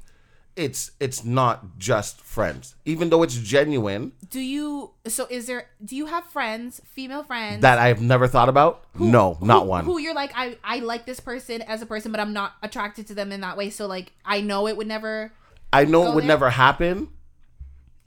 [0.59, 4.11] It's it's not just friends, even though it's genuine.
[4.29, 7.63] Do you, so is there, do you have friends, female friends?
[7.63, 8.85] That I've never thought about.
[8.99, 9.85] no, who- not one.
[9.85, 13.07] Who you're like, I, I like this person as a person, but I'm not attracted
[13.07, 13.71] to them in that way.
[13.71, 15.33] So like, I know it would never.
[15.73, 16.29] I know it would there?
[16.29, 17.09] never happen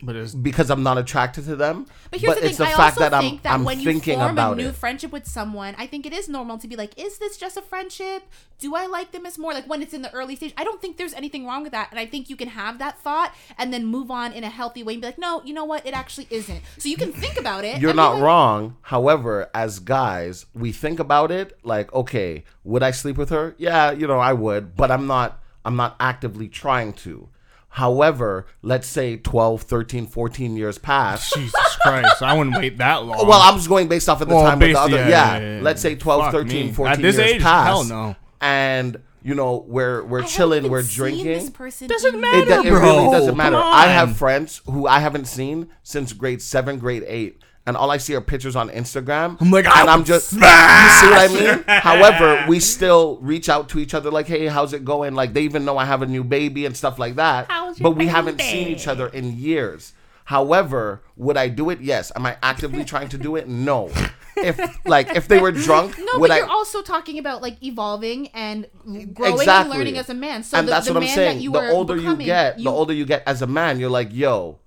[0.04, 1.86] But it's because I'm not attracted to them.
[2.10, 2.66] But here's the it's thing.
[2.68, 4.70] the I fact also that I'm think that I'm when you thinking form a new
[4.70, 4.76] it.
[4.76, 7.62] friendship with someone, I think it is normal to be like, is this just a
[7.62, 8.24] friendship?
[8.60, 10.54] Do I like them as more like when it's in the early stage?
[10.58, 13.00] I don't think there's anything wrong with that, and I think you can have that
[13.00, 15.66] thought and then move on in a healthy way and be like, no, you know
[15.66, 15.86] what?
[15.86, 16.62] It actually isn't.
[16.78, 17.82] So you can think about it.
[17.82, 18.78] You're not like, wrong.
[18.82, 23.56] However, as guys, we think about it like, okay, would I sleep with her?
[23.58, 27.30] Yeah, you know, I would, but I'm not I'm not actively trying to.
[27.76, 31.32] However, let's say 12, 13, 14 years pass.
[31.34, 33.26] Jesus Christ, I wouldn't wait that long.
[33.28, 34.98] Well, I'm just going based off of the Well, time of based- the other.
[34.98, 36.72] yeah, Yeah, yeah, yeah, let's say 12, Fuck 13, me.
[36.74, 37.66] 14 At this years age, pass.
[37.68, 38.16] hell no.
[38.42, 41.52] And you know, we're we're I chilling, we're seen This drinking.
[41.52, 42.40] person Doesn't matter.
[42.40, 42.82] It, do- it bro.
[42.82, 43.56] really doesn't matter.
[43.58, 47.40] I have friends who I haven't seen since grade seven, grade eight,
[47.72, 49.38] and all I see are pictures on Instagram.
[49.42, 51.64] I'm like, and I I'm just, smash you see what I mean?
[51.82, 55.16] However, we still reach out to each other like, hey, how's it going?
[55.16, 57.48] Like they even know I have a new baby and stuff like that.
[57.50, 59.94] How's your but we haven't seen each other in years.
[60.26, 61.82] However, would I do it?
[61.82, 62.12] Yes.
[62.16, 63.48] Am I actively trying to do it?
[63.48, 63.90] No.
[64.38, 66.38] If like if they were drunk, No, would but I?
[66.38, 68.66] you're also talking about like evolving and
[69.14, 70.44] growing and learning as a man.
[70.44, 71.38] So and the, that's the what I'm man saying.
[71.38, 73.80] that you the older becoming, you get, you- the older you get as a man,
[73.80, 74.60] you're like, yo,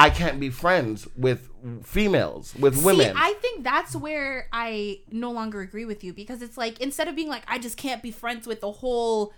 [0.00, 1.50] I can't be friends with
[1.82, 3.14] females, with women.
[3.16, 7.16] I think that's where I no longer agree with you because it's like instead of
[7.16, 9.32] being like I just can't be friends with the whole,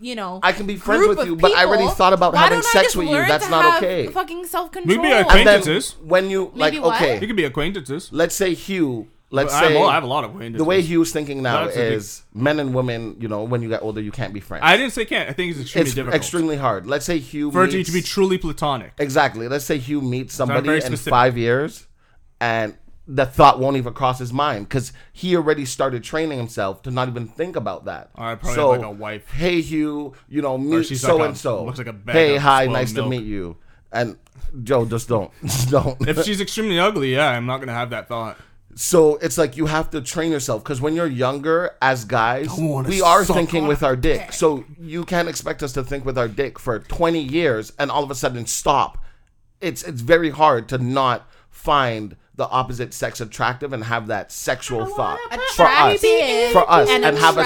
[0.00, 2.42] you know, I can be friends with of you, but I already thought about why
[2.42, 3.16] having don't I sex just with you.
[3.16, 4.06] That's to not have okay.
[4.06, 4.96] Fucking self control.
[4.96, 5.96] Maybe I and think- then Acquaintances.
[6.00, 7.00] when you like, Maybe what?
[7.00, 8.08] You okay, could be acquaintances.
[8.12, 9.08] let's say Hugh.
[9.30, 10.58] Let's say a- I have a lot of acquaintances.
[10.58, 13.16] the way Hugh's thinking now That's is men and women.
[13.20, 14.62] You know, when you get older, you can't be friends.
[14.64, 15.28] I didn't say can't.
[15.28, 16.86] I think it's extremely it's difficult extremely hard.
[16.86, 18.92] Let's say Hugh for it to be truly platonic.
[18.98, 19.46] Exactly.
[19.48, 21.10] Let's say Hugh meets somebody in specific.
[21.10, 21.86] five years,
[22.40, 22.74] and
[23.06, 27.08] the thought won't even cross his mind because he already started training himself to not
[27.08, 28.10] even think about that.
[28.14, 29.30] Or I'd probably so, have, like, a wife.
[29.30, 31.64] Hey Hugh, you know, meet she's like so a- and so.
[31.64, 33.56] looks like a Hey, hi, nice to meet you.
[33.92, 34.18] And
[34.62, 36.06] Joe, just don't, just don't.
[36.06, 38.38] If she's extremely ugly, yeah, I'm not gonna have that thought.
[38.80, 42.46] So it's like you have to train yourself because when you're younger, as guys,
[42.88, 44.32] we are thinking with our dick.
[44.32, 48.04] So you can't expect us to think with our dick for 20 years and all
[48.04, 48.98] of a sudden stop.
[49.60, 54.86] It's it's very hard to not find the opposite sex attractive and have that sexual
[54.86, 55.18] thought
[55.56, 56.00] for us.
[56.52, 57.42] For us and, and have a-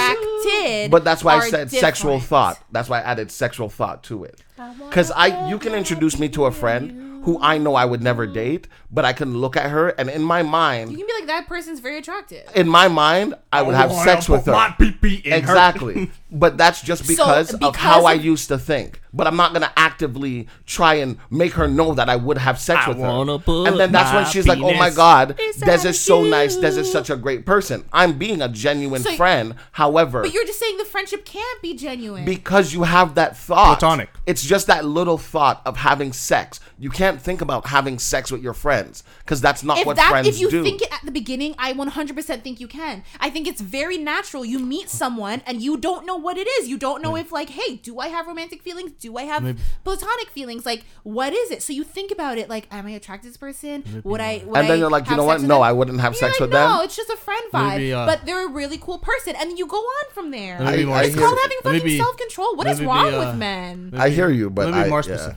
[0.90, 2.62] But that's why I are said sexual thought.
[2.70, 4.42] That's why I added sexual thought to it.
[4.90, 8.24] Because I, you can introduce me to a friend who I know I would never
[8.24, 8.34] mm-hmm.
[8.34, 11.26] date, but I can look at her and in my mind, You can be like
[11.28, 12.48] that person's very attractive.
[12.54, 14.52] in my mind, I would oh, have Oh, sex I'll with her.
[14.52, 15.38] my pee-pee in her.
[15.38, 16.10] Exactly.
[16.30, 19.00] but that's just because, of because how I of- used to think.
[19.14, 22.84] But I'm not gonna actively try and make her know that I would have sex
[22.86, 23.06] I with her.
[23.06, 25.84] wanna put and then that's when my she's like, "Oh my penis god, Des inside
[25.86, 26.56] is so nice.
[26.56, 29.54] Des is such a great person." I'm being a genuine So- friend.
[29.72, 32.24] However, But you're just saying the friendship can't be genuine.
[32.24, 33.80] because you have that thought.
[33.80, 34.08] Platonic.
[34.24, 36.58] It's just that little thought of having sex.
[36.78, 40.10] You can't think about having sex with your friends because that's not if what that
[40.10, 40.62] friends if you do.
[40.62, 43.02] think it at the beginning, I 100% think you can.
[43.20, 44.44] I think it's very natural.
[44.44, 46.68] You meet someone and you don't know what it is.
[46.68, 48.92] You don't know if like, hey, do I have romantic feelings?
[48.92, 50.64] Do I have platonic feelings?
[50.66, 51.62] Like, what is it?
[51.62, 52.48] So you think about it.
[52.48, 54.02] Like, am I attracted to this person?
[54.04, 54.42] Would I?
[54.46, 55.40] Would and then I you're like, you know what?
[55.42, 55.62] No, them?
[55.62, 56.70] I wouldn't have You're sex like, with no, them.
[56.70, 57.68] No, it's just a friend vibe.
[57.76, 60.58] Maybe, uh, but they're a really cool person, and you go on from there.
[60.60, 61.42] Let me be I- more I it's hear called you.
[61.42, 62.56] having Let me fucking self control.
[62.56, 63.92] What is let be, wrong uh, with men?
[63.96, 65.34] I hear you, but Let me be I- more yeah.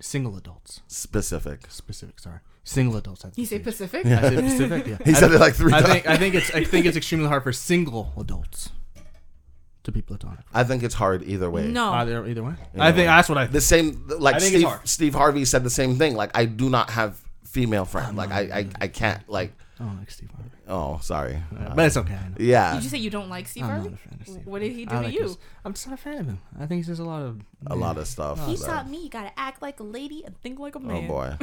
[0.00, 0.04] Specific.
[0.04, 0.80] Single adults.
[0.86, 1.66] Specific.
[1.70, 2.20] Specific.
[2.20, 2.38] Sorry.
[2.64, 3.24] Single adults.
[3.36, 3.64] You say age.
[3.64, 4.06] Pacific?
[4.06, 4.86] I say Pacific.
[4.86, 4.98] Yeah.
[5.04, 5.92] He I said thi- it like three I times.
[5.92, 8.70] think I think it's I think it's extremely hard for single adults
[9.84, 10.40] to be platonic.
[10.52, 11.68] I think it's hard either way.
[11.68, 11.90] No.
[11.92, 12.54] Either either way.
[12.78, 13.46] I think that's what I.
[13.46, 14.88] The same, like I think it's Steve, hard.
[14.88, 16.14] Steve Harvey said the same thing.
[16.14, 18.14] Like, I do not have female friends.
[18.14, 21.42] Like, I, I, I can't, like, I don't like Steve Harvey, oh, sorry.
[21.58, 22.14] Uh, but it's okay.
[22.14, 22.36] I know.
[22.38, 22.74] yeah.
[22.74, 23.88] Did you say you don't like Steve I'm Harvey?
[23.90, 24.46] not a fan of Steve.
[24.46, 25.22] What did he do I to like you?
[25.24, 26.38] his- I'm just not a fan of him.
[26.58, 28.46] I think he says a lot of a lot of stuff.
[28.46, 30.96] He that- taught me you gotta act like a lady and think like a man.
[30.96, 31.08] oh, man.
[31.08, 31.36] boy.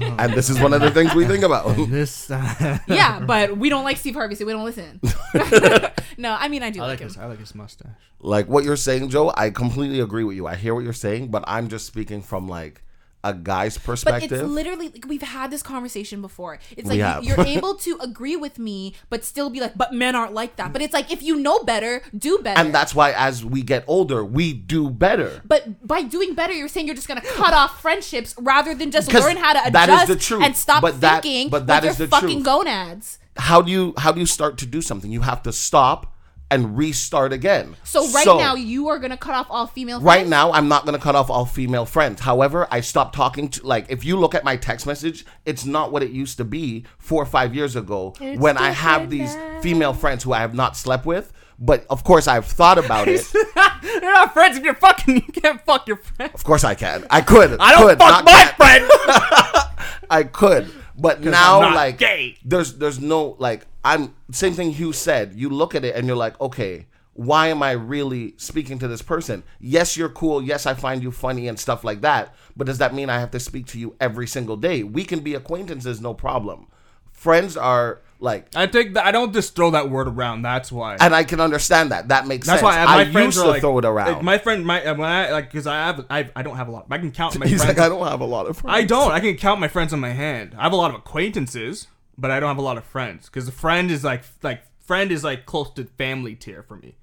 [0.18, 1.76] and this is one of the things we think about.
[1.90, 2.30] this.
[2.30, 5.00] Uh, yeah, but we don't like Steve Harvey, so we don't listen.
[6.18, 7.08] no, I mean I do I like, like him.
[7.08, 7.18] his.
[7.18, 7.88] I like his mustache.
[8.20, 10.46] like, what you're saying, Joe, I completely agree with you.
[10.46, 12.82] I hear what you're saying, but I'm just speaking from, like,
[13.22, 14.30] a guy's perspective.
[14.30, 16.58] But it's literally like we've had this conversation before.
[16.76, 17.24] It's We like have.
[17.24, 20.72] you're able to agree with me, but still be like, "But men aren't like that."
[20.72, 22.58] But it's like if you know better, do better.
[22.60, 25.42] and that's why, as we get older, we do better.
[25.44, 29.12] But by doing better, you're saying you're just gonna cut off friendships rather than just
[29.12, 30.42] learn how to adjust that is the truth.
[30.44, 32.44] and stop But that- thinking but that is your the fucking truth.
[32.44, 33.18] gonads.
[33.36, 35.10] how do you how do you start to do something?
[35.12, 36.09] You have to stop
[36.50, 37.76] and restart again.
[37.84, 39.98] So right now, you are gonna cut off all female.
[39.98, 40.06] Friends.
[40.06, 40.30] Right friends?
[40.30, 42.20] now I'm not going to cut off all female friends.
[42.20, 45.92] However, I stopped talking to like if you look at my text message, it's not
[45.92, 49.92] what it used to be 4 or 5 years ago when I have these female
[49.92, 53.26] friends who I have not slept with, but of course I've thought about it.
[53.82, 55.16] You're not friends if you're fucking.
[55.16, 56.32] You can't fuck your friend.
[56.34, 57.06] Of course I can.
[57.10, 57.56] I could.
[57.60, 58.54] I don't could, fuck not my can.
[58.56, 58.90] friend.
[60.10, 62.36] I could, but now not like gay.
[62.44, 65.34] there's there's no like I'm same thing Hugh said.
[65.34, 69.02] You look at it and you're like, okay, why am I really speaking to this
[69.02, 69.42] person?
[69.58, 70.42] Yes, you're cool.
[70.42, 72.34] Yes, I find you funny and stuff like that.
[72.56, 74.82] But does that mean I have to speak to you every single day?
[74.82, 76.66] We can be acquaintances, no problem.
[77.12, 79.04] Friends are like, I take that.
[79.04, 80.42] I don't just throw that word around.
[80.42, 80.96] That's why.
[81.00, 82.08] and I can understand that.
[82.08, 82.74] That makes That's sense.
[82.74, 84.12] why my I friends used to like, throw it around.
[84.12, 86.68] like, my friend, my uh, when I like because I have I, I don't have
[86.68, 86.86] a lot.
[86.90, 87.76] I can count my He's friends.
[87.78, 88.74] like, I don't have a lot of friends.
[88.74, 89.10] I don't.
[89.12, 90.54] I can count my friends on my hand.
[90.56, 91.88] I have a lot of acquaintances,
[92.20, 95.10] but I don't have a lot of friends because the friend is like like friend
[95.10, 96.94] is like close to family tier for me.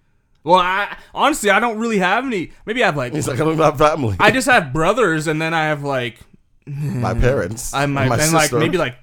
[0.44, 2.52] Well, I honestly I don't really have any.
[2.66, 4.16] Maybe I have like He's like, I don't have family.
[4.20, 6.20] I just have brothers, and then I have like
[6.66, 7.74] my parents.
[7.74, 8.96] I and my, my and like maybe like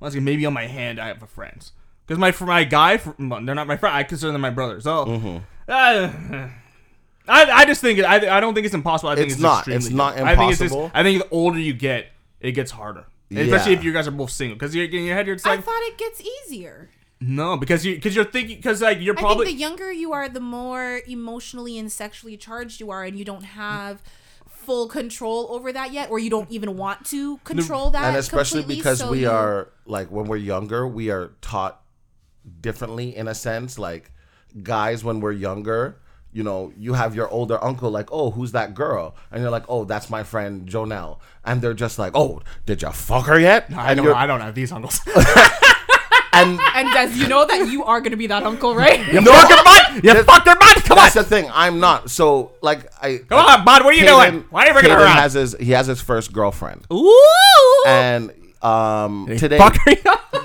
[0.00, 1.72] maybe on my hand I have a friends.
[2.06, 3.94] Because my for my guy, they're not my friend.
[3.96, 4.84] I consider them my brothers.
[4.84, 5.36] So, Mm-hmm.
[5.68, 6.48] uh,
[7.28, 9.10] I I just think I I don't think it's impossible.
[9.10, 9.68] I think It's it's, not.
[9.68, 10.28] It's not difficult.
[10.28, 10.90] I think it's just, impossible.
[10.98, 12.08] I think the older you get,
[12.40, 13.04] it gets harder.
[13.36, 15.56] Especially if you guys are both single, because you're in your head, you're just I
[15.58, 16.90] thought it gets easier.
[17.20, 20.12] no, because you because you're thinking because like you're I probably think the younger you
[20.12, 24.02] are, the more emotionally and sexually charged you are, and you don't have
[24.48, 28.04] full control over that yet, or you don't even want to control that.
[28.04, 31.82] and especially because so we you- are like when we're younger we are taught
[32.60, 34.10] differently in a sense like
[34.62, 35.98] guys when we're younger
[36.32, 39.64] you know you have your older uncle like oh who's that girl and you're like
[39.68, 43.66] oh that's my friend jonelle and they're just like oh did you fuck her yet
[43.76, 45.00] I don't you're I don't have these uncles.
[46.32, 48.98] and And Des, you know that you are gonna be that uncle, right?
[49.12, 50.04] you fucked her butt.
[50.04, 50.76] You fucked her butt.
[50.84, 53.84] Come on, that's the thing i'm not so like i come on, bud.
[53.84, 54.44] What are you doing?
[54.50, 55.16] Why are you bringing her Caden around?
[55.18, 57.84] has his he has his first girlfriend Ooh.
[57.86, 59.94] and um today Fuck her.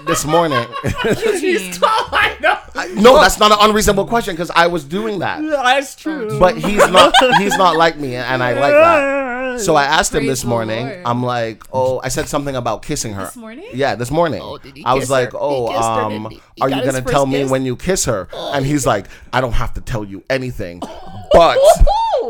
[0.05, 0.65] this morning
[1.05, 1.73] Eugene.
[1.81, 2.57] I know.
[2.95, 5.41] No that's not an unreasonable question because i was doing that.
[5.41, 6.39] That's true.
[6.39, 9.59] but he's not he's not like me and i like that.
[9.61, 11.01] So i asked him this morning Lord.
[11.05, 13.25] i'm like oh i said something about kissing her.
[13.25, 13.65] This morning?
[13.73, 14.41] yeah this morning.
[14.86, 16.28] I was like oh um
[16.61, 18.28] are you gonna tell me when you kiss her?
[18.34, 20.82] And he's like i don't have to tell you anything
[21.34, 21.57] but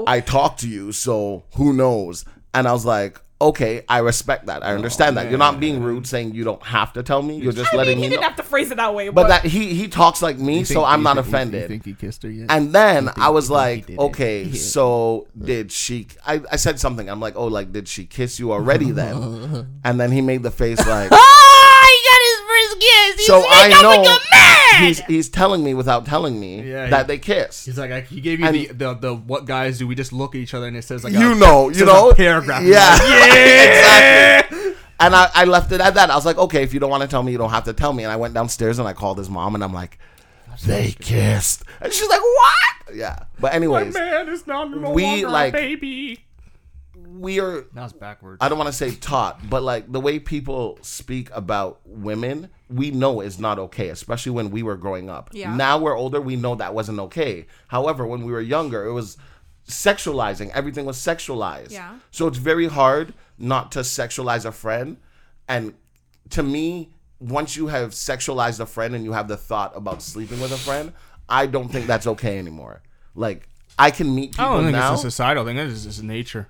[0.07, 2.25] i talked to you so who knows?
[2.53, 6.07] And i was like okay i respect that i understand that you're not being rude
[6.07, 8.21] saying you don't have to tell me you're just I letting mean, he me didn't
[8.21, 10.83] know have to phrase it that way, but that he he talks like me so
[10.83, 12.47] i'm not offended Think he kissed her yet?
[12.49, 13.99] and then I was like, did it.
[13.99, 16.07] okay, so did she?
[16.25, 17.07] I, I said something.
[17.09, 19.67] I'm like, oh, like did she kiss you already then?
[19.83, 23.15] And then he made the face like, Oh, he got his first kiss.
[23.17, 24.46] He's so I making know a man.
[24.79, 27.65] He's he's telling me without telling me Yeah, that he- they kissed.
[27.65, 29.87] He's like, I, he gave you And- the, the the what guys do?
[29.87, 31.81] We just look at each other and it says like You a, know, you says
[31.83, 32.63] a know, paragraph.
[32.63, 34.73] Yeah, yeah, exactly.
[34.99, 36.09] And I, I left it at that.
[36.09, 37.73] I was like, okay, if you don't want to tell me, you don't have to
[37.73, 38.03] tell me.
[38.03, 39.99] And I went downstairs and I called his mom and I'm like,
[40.65, 41.63] they kissed.
[41.79, 42.95] And she's like, what?
[42.95, 43.19] Yeah.
[43.39, 46.23] But anyways, man, it's not no We, longer like- a baby.
[47.15, 48.37] We are Now it's backwards.
[48.41, 52.91] I don't want to say taught, but like the way people speak about women, we
[52.91, 55.29] know is not okay, especially when we were growing up.
[55.33, 55.55] Yeah.
[55.55, 57.47] Now we're older, we know that wasn't okay.
[57.67, 59.17] However, when we were younger, it was
[59.67, 60.51] sexualizing.
[60.51, 61.71] Everything was sexualized.
[61.71, 61.97] Yeah.
[62.11, 64.97] So it's very hard not to sexualize a friend.
[65.47, 65.73] And
[66.31, 70.39] to me, once you have sexualized a friend and you have the thought about sleeping
[70.39, 70.93] with a friend,
[71.29, 72.81] I don't think that's okay anymore.
[73.15, 73.47] Like
[73.79, 74.93] I can meet people I people don't think now.
[74.93, 75.57] it's a societal thing.
[75.57, 76.49] It's just nature.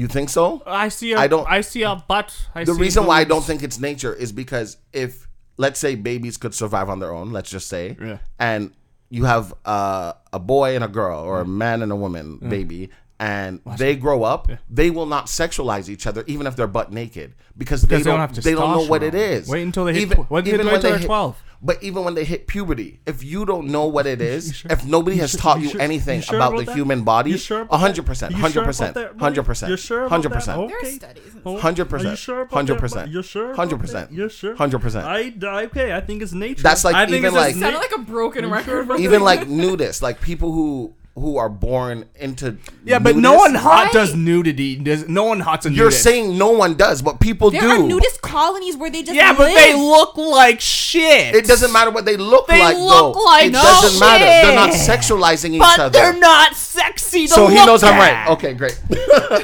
[0.00, 0.62] You think so?
[0.66, 1.12] I see.
[1.12, 2.34] A, I don't- I see a butt.
[2.54, 3.28] I the see reason why I boobs.
[3.30, 5.26] don't think it's nature is because if
[5.56, 8.18] let's say babies could survive on their own, let's just say, Yeah.
[8.38, 8.72] and
[9.08, 12.90] you have uh, a boy and a girl or a man and a woman baby
[13.18, 17.32] and they grow up they will not sexualize each other even if they're butt naked
[17.56, 19.30] because, they don't, don't have they don't know what it testosterone.
[19.40, 21.42] is Wait until they hit even, pu- wait even until when they're they hit 12.
[21.62, 25.16] But even when they hit puberty if you don't know what it is if nobody
[25.16, 26.74] has taught you, sure- anything you sure about about the that?
[26.76, 28.30] human body You sure about 100% that?
[28.32, 29.36] You sure 100% about that, buddy?
[29.40, 30.30] 100% You sure about that?
[30.30, 30.66] 100% Oh.
[30.68, 30.90] There are Okay.
[30.90, 31.22] studies.
[31.34, 31.62] and Oh, stuff.
[31.62, 32.18] Hundred Are you percent.
[32.18, 32.80] sure about Hundred that?
[32.80, 33.10] percent.
[33.10, 33.44] You sure?
[33.46, 33.80] about Hundred that?
[33.82, 34.08] percent.
[34.10, 34.54] Oh, you sure?
[34.56, 35.06] Hundred percent.
[35.06, 35.92] I I- okay.
[35.94, 36.62] I think it's nature.
[36.62, 38.64] That's like I think even it's just like- na- Sounded like a broken You record.
[38.64, 43.32] sure about Even like nudists, like people who who are born into yeah, but no
[43.32, 43.38] nudists.
[43.38, 43.92] one hot Right.
[43.92, 44.76] does nudity.
[44.76, 45.78] Does no one hot's a nudity?
[45.78, 46.02] You're nudist.
[46.04, 47.70] saying no one does, but people there do.
[47.70, 49.54] are nudist colonies where they just yeah, but live.
[49.54, 51.34] they look like shit.
[51.34, 52.76] It doesn't matter what they look They like.
[52.76, 53.20] look though.
[53.22, 54.00] like it doesn't shit.
[54.00, 54.24] matter.
[54.46, 55.90] They're not sexualizing each but other.
[55.98, 57.26] they're not sexy.
[57.28, 58.26] To so he look knows I'm at.
[58.26, 58.32] right.
[58.34, 58.78] Okay, great.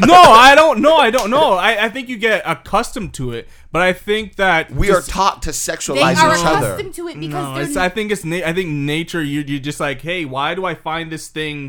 [0.07, 0.97] no, I don't know.
[0.97, 1.55] I don't know.
[1.55, 5.11] I, I think you get accustomed to it, but I think that we just- are
[5.13, 6.67] taught to They sexualize are each other.
[6.75, 8.25] accustomed to it because No, they're it's, I think it's.
[8.25, 9.23] Na- I think nature.
[9.23, 11.62] You you just like, hey, why do I find this thing,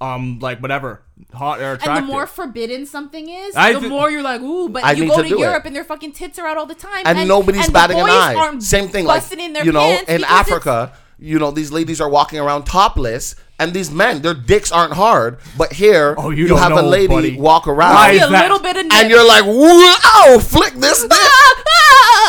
[0.00, 1.88] um, like whatever, hot or attractive?
[1.98, 4.68] and the more forbidden something is, I the thi- more you're like, ooh.
[4.68, 5.40] But I you go to to, do it.
[5.40, 8.04] Europe and their fucking tits are out all the time, and, nobody's and batting the
[8.04, 8.34] an eye.
[8.34, 12.00] aren't Same thing, like in their you know, pants in Africa, you know, these ladies
[12.00, 16.44] are walking around topless, and these men, their dicks aren't hard, but here Oh, you
[16.44, 17.36] you, don't have a lady buddy.
[17.36, 21.02] walk around, Why See is a little bit of and you're like, "Wow, flick this
[21.02, 21.10] dick."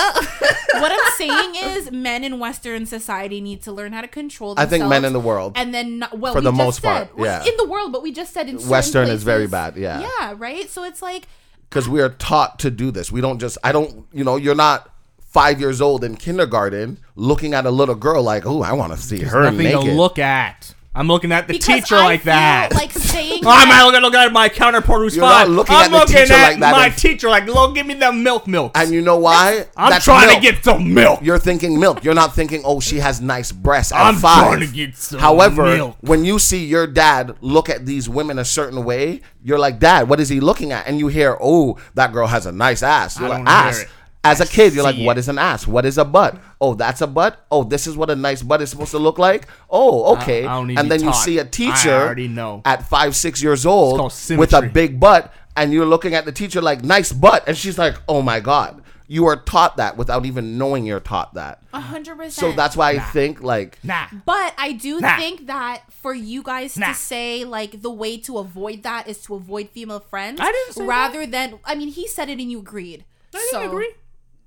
[0.82, 4.56] what I'm saying is, men in Western society need to learn how to control.
[4.56, 4.74] Themselves.
[4.74, 5.54] I think men in the world.
[5.56, 7.43] and then not, well, For we the just most said, part, yeah.
[7.43, 10.02] in the world, but we just said in certain Western is very bad, yeah.
[10.02, 10.70] yeah, right.
[10.70, 11.28] So it's like
[11.70, 13.12] because we are taught to do this.
[13.12, 13.58] We don't just.
[13.64, 14.06] I don't.
[14.12, 14.89] You know, you're not
[15.20, 18.97] five years old in kindergarten looking at a little girl like, "Oh, I want to
[18.97, 20.76] see her nothing naked." to look at.
[20.94, 22.74] I'm looking at the because teacher I like feel that.
[22.74, 25.86] like saying I'm that- not looking, looking at my counterpart who's You're not looking I'm
[25.86, 28.12] at the looking teacher at like that my and- teacher like, look, give me the
[28.12, 28.74] milk, milk.
[28.76, 29.68] and you know why?
[29.78, 30.42] I'm That's trying milk.
[30.42, 31.22] to get some milk.
[31.22, 32.04] You're thinking milk.
[32.04, 34.48] You're not thinking, oh, she has nice breasts at I'm five.
[34.48, 35.98] trying to get some However, milk.
[36.02, 40.10] when you see your dad look at these women a certain way, you're like, Dad,
[40.10, 40.88] what is he looking at?
[40.88, 43.18] And you hear, oh, that girl has a nice ass.
[43.18, 43.86] You're I like, don't hear ass.
[44.24, 44.28] It.
[44.28, 45.66] As a kid, you're like, see what an ass?
[45.68, 46.38] What is a butt?
[46.60, 47.44] Oh, that's a butt.
[47.52, 49.48] Oh, this is what a nice butt is supposed to look like.
[49.70, 50.46] Oh, okay.
[50.46, 51.14] I don't need and then you taught.
[51.14, 52.62] see a teacher already know.
[52.66, 54.00] at five, six years old
[54.38, 57.44] with a big butt, and you're looking at the teacher like, nice butt.
[57.48, 58.84] And she's like, oh my God.
[59.08, 61.62] You are taught that without even knowing you're taught that.
[61.74, 62.34] A hundred percent.
[62.34, 64.06] So that's why I think, like, Nah.
[64.26, 65.18] But I do Nah.
[65.18, 66.88] think that for you guys Nah.
[66.88, 70.76] to say like the way to avoid that is to avoid female friends, I didn't
[70.76, 73.04] say rather than I mean he said it and you agreed.
[73.34, 73.94] I didn't so, agree.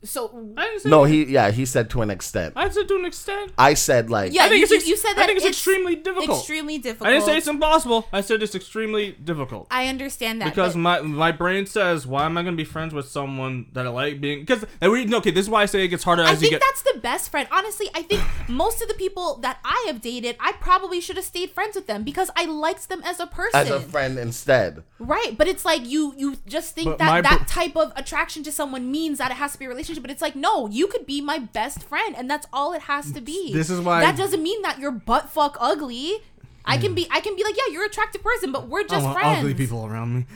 [0.04, 1.10] So I didn't say no, that.
[1.12, 2.52] he, yeah, he said to an extent.
[2.56, 3.52] I said to an extent.
[3.58, 5.46] I said, like, yeah, I think you, it's you, ex- you said I think it's
[5.46, 6.38] extremely difficult.
[6.40, 7.08] Extremely difficult.
[7.08, 8.06] I didn't say it's impossible.
[8.12, 9.66] I said it's extremely difficult.
[9.70, 13.08] I understand that Because my my brain says, why am I gonna be friends with
[13.08, 14.40] someone that I like being?
[14.40, 16.50] Because and we okay, this is why I say it gets harder I as you
[16.50, 16.60] think get.
[16.60, 17.48] that's the best friend.
[17.50, 21.24] Honestly, I think most of the people that I have dated, I probably should have
[21.24, 23.60] stayed friends with them because I liked them as a person.
[23.60, 24.82] as a friend instead.
[24.98, 27.92] Right, but it's like you you just think But my that that br- type of
[27.96, 30.68] attraction to someone means that it has to be a relationship, but it's like no,
[30.68, 33.52] you could be my best friend and that's all it has to be.
[33.52, 36.18] This is why- That doesn't mean that you're butt fuck ugly.
[36.66, 38.84] I can be I can be like, yeah, you're an attractive person, but we're I
[38.84, 39.40] just friends.
[39.40, 40.26] ugly people around me.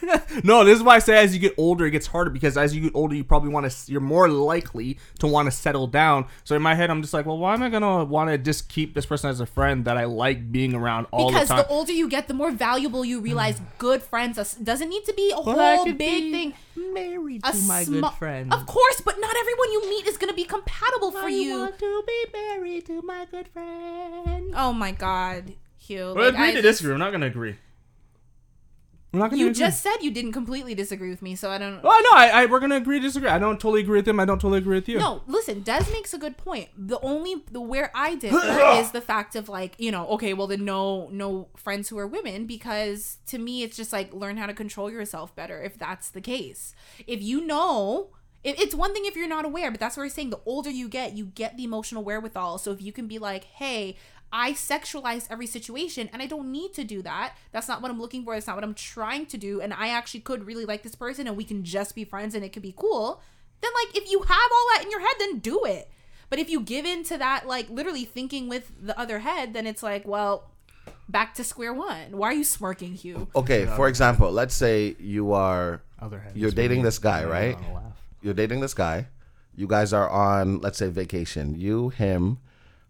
[0.42, 2.74] no, this is why I say as you get older, it gets harder because as
[2.74, 3.92] you get older, you probably want to.
[3.92, 6.28] You're more likely to want to settle down.
[6.44, 8.70] So in my head, I'm just like, well, why am I gonna want to just
[8.70, 11.56] keep this person as a friend that I like being around all because the time?
[11.64, 15.12] Because the, older you get, the more valuable you realize good friends doesn't need to
[15.12, 16.54] be a Well, whole big be thing.
[16.76, 18.52] Married A to my sma- good friend.
[18.52, 21.56] Of course, but not everyone you meet is going to be compatible for you.
[21.56, 24.52] I want to be married to my good friend.
[24.56, 26.12] Oh my god, Hugh.
[26.14, 26.92] We'll like, agree I to just- disagree.
[26.92, 27.56] We're not gonna agree.
[29.18, 29.58] Not gonna You agree.
[29.58, 31.80] just said you didn't completely disagree with me, so I don't.
[31.82, 33.28] Oh no, I, I we're gonna agree to disagree.
[33.28, 34.20] I don't totally agree with him.
[34.20, 34.98] I don't totally agree with you.
[34.98, 36.68] No, listen, Des makes a good point.
[36.76, 38.36] The only the where I differ
[38.80, 42.06] is the fact of like, you know, okay, well then no no friends who are
[42.06, 46.10] women because to me it's just like learn how to control yourself better if that's
[46.10, 46.74] the case.
[47.06, 48.10] If you know
[48.48, 50.30] it's one thing if you're not aware, but that's what we're saying.
[50.30, 52.58] The older you get, you get the emotional wherewithal.
[52.58, 53.96] So if you can be like, hey,
[54.32, 57.36] I sexualize every situation and I don't need to do that.
[57.52, 58.34] That's not what I'm looking for.
[58.34, 59.60] That's not what I'm trying to do.
[59.60, 62.44] And I actually could really like this person and we can just be friends and
[62.44, 63.22] it could be cool.
[63.60, 65.90] Then, like, if you have all that in your head, then do it.
[66.28, 69.66] But if you give in to that, like, literally thinking with the other head, then
[69.66, 70.50] it's like, well,
[71.08, 72.16] back to square one.
[72.16, 73.28] Why are you smirking, Hugh?
[73.34, 77.56] Okay, for example, let's say you are Other head you're dating this guy, right?
[78.22, 79.06] You're dating this guy.
[79.54, 81.54] You guys are on, let's say, vacation.
[81.54, 82.38] You, him,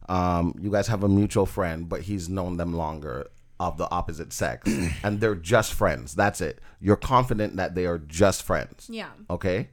[0.09, 3.27] um, you guys have a mutual friend, but he's known them longer
[3.59, 4.71] of the opposite sex,
[5.03, 6.15] and they're just friends.
[6.15, 6.61] That's it.
[6.81, 8.89] You're confident that they are just friends.
[8.91, 9.11] Yeah.
[9.31, 9.71] Okay.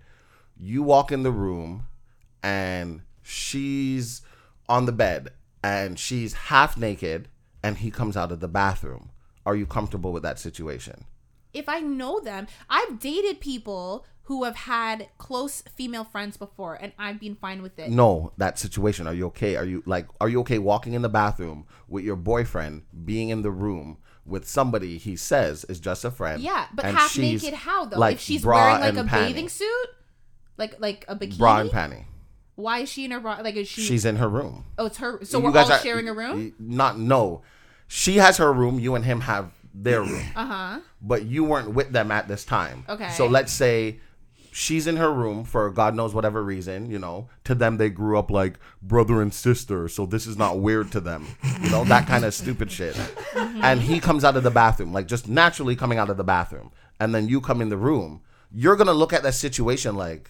[0.58, 1.86] You walk in the room,
[2.42, 4.22] and she's
[4.70, 5.32] on the bed,
[5.64, 7.28] and she's half naked,
[7.62, 9.10] and he comes out of the bathroom.
[9.46, 11.06] Are you comfortable with that situation?
[11.54, 16.94] If I know them, I've dated people who have had close female friends before and
[16.98, 17.90] I've been fine with it.
[17.92, 21.10] no that situation are you okay are you like are you okay walking in the
[21.10, 26.12] bathroom with your boyfriend being in the room with somebody he says is just a
[26.12, 27.98] friend Yeah, but half naked how though?
[28.00, 29.28] like, if she's wearing like a panty.
[29.28, 29.88] bathing suit?
[30.58, 31.38] Like like a bikini?
[31.38, 32.06] bra and panty
[32.56, 33.40] Why is she in her bra?
[33.44, 35.20] Like is she she's in her room Oh, it's her.
[35.26, 36.54] So You we're all are- sharing a room?
[36.60, 37.42] not no
[37.88, 40.80] she has her room you and him have their room Uh-huh.
[41.02, 43.10] but you weren't with them at this time Okay.
[43.10, 44.00] so let's say
[44.54, 48.20] she's in her room for god knows whatever reason you know to them they grew
[48.20, 51.26] up like brother and sister so this is not weird to them
[51.62, 53.64] you know that kind of stupid shit mm-hmm.
[53.64, 56.72] and he comes out of the bathroom like just naturally coming out of the bathroom
[56.99, 60.30] and then you come in the room you're gonna look at that situation like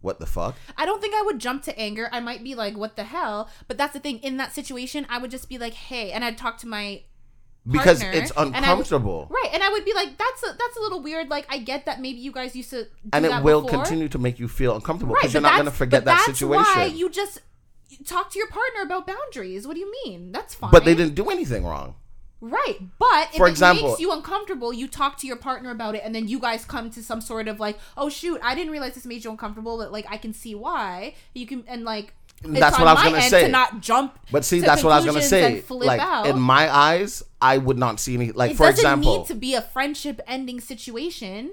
[0.00, 2.08] what the fuck I don't think I would jump to anger.
[2.10, 3.48] I might be like, what the hell?
[3.68, 4.18] But that's the thing.
[4.18, 7.02] In that situation, I would just be like, hey, and I'd talk to my
[7.70, 10.76] because partner, it's and would- uncomfortable right, and I would be like, that's a that's
[10.76, 11.28] a little weird.
[11.28, 13.78] Like, I get that maybe you guys used to do and it will before.
[13.78, 16.38] continue to make you feel uncomfortable Right, because you're not gonna forget but that that's
[16.38, 17.40] situation Why you just
[18.06, 19.66] talk to your partner about boundaries?
[19.66, 20.32] What do you mean?
[20.32, 20.70] That's fine.
[20.70, 21.94] but they didn't do anything wrong
[22.44, 25.94] Right, but if For it example- makes you uncomfortable, you talk to your partner about
[25.94, 28.72] it, and then you guys come to some sort of like, "Oh shoot, I didn't
[28.72, 32.14] realize this made you uncomfortable, but like I can see why." You can and like
[32.44, 33.42] it's That's what I was gonna say.
[33.42, 34.18] To not jump.
[34.30, 35.62] But see, that's what I was gonna say.
[35.68, 36.26] Like out.
[36.26, 38.32] in my eyes, I would not see any.
[38.32, 38.70] Like for example.
[38.70, 41.52] it for doesn't example, need to be a friendship ending situation.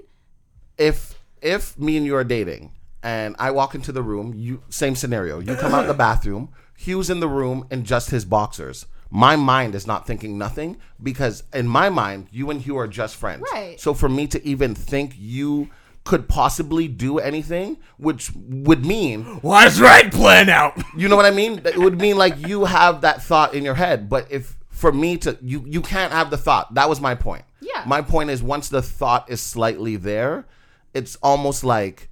[0.78, 2.72] if if me and you are dating
[3.02, 5.38] and I walk into the room, you same scenario.
[5.40, 6.50] You come out the bathroom.
[6.76, 8.86] Hugh's in the room in just his boxers.
[9.10, 13.16] My mind is not thinking nothing because in my mind, you and Hugh are just
[13.16, 13.44] friends.
[13.52, 13.78] Right.
[13.80, 15.68] So for me to even think you
[16.04, 20.80] could possibly do anything, which would mean Why is right plan out?
[20.96, 21.60] You know what I mean?
[21.64, 25.16] It would mean like you have that thought in your head, but if for me
[25.18, 26.74] to you you can't have the thought.
[26.74, 27.44] That was my point.
[27.60, 27.84] Yeah.
[27.86, 30.46] My point is once the thought is slightly there,
[30.94, 32.08] it's almost like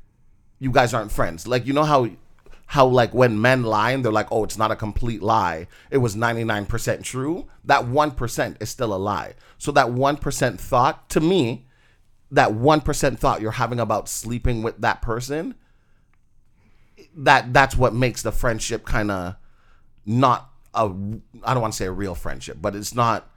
[0.59, 1.47] you guys aren't friends.
[1.47, 2.11] Like you know how
[2.67, 5.67] how like when men lie and they're like, oh, it's not a complete lie.
[5.91, 7.47] It was ninety nine percent true.
[7.65, 9.35] That one percent is still a lie.
[9.57, 11.67] So that one percent thought to me,
[12.31, 15.55] that one percent thought you're having about sleeping with that person,
[17.17, 19.37] that that's what makes the friendship kind of
[20.05, 20.85] not a
[21.43, 23.31] I don't want to say a real friendship, but it's not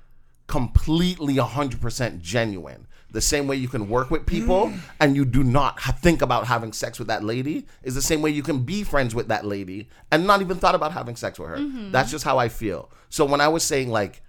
[0.47, 2.87] completely 100% genuine.
[3.11, 4.79] The same way you can work with people mm.
[4.99, 8.21] and you do not ha- think about having sex with that lady is the same
[8.21, 11.39] way you can be friends with that lady and not even thought about having sex
[11.39, 11.57] with her.
[11.57, 11.91] Mm-hmm.
[11.91, 12.89] That's just how I feel.
[13.09, 14.21] So when I was saying like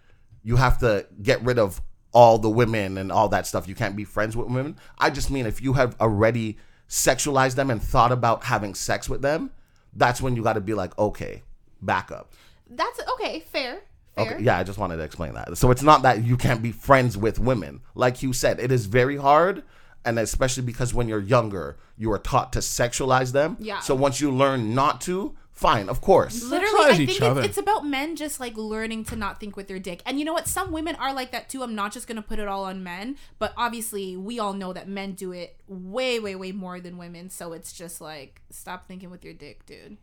[0.45, 1.81] you have to get rid of
[2.13, 4.77] all the women and all that stuff, you can't be friends with women.
[4.99, 6.59] I just mean if you have already
[6.89, 9.51] sexualized them and thought about having sex with them,
[9.95, 11.43] that's when you got to be like, okay,
[11.81, 12.33] back up.
[12.69, 13.41] That's okay.
[13.41, 13.81] Fair.
[14.15, 14.35] Fair.
[14.35, 15.57] Okay, yeah, I just wanted to explain that.
[15.57, 17.81] So it's not that you can't be friends with women.
[17.95, 19.63] Like you said, it is very hard,
[20.05, 23.57] and especially because when you're younger, you are taught to sexualize them.
[23.59, 23.81] Yeah.
[23.81, 26.43] So once you learn not to, fine, of course.
[26.43, 27.43] Literally, I think it's, other.
[27.43, 30.03] it's about men just like learning to not think with their dick.
[30.07, 30.49] And you know what?
[30.49, 31.63] Some women are like that too.
[31.63, 34.89] I'm not just gonna put it all on men, but obviously we all know that
[34.89, 37.31] men do it way, way, way more than women.
[37.31, 39.97] So it's just like stop thinking with your dick, dude.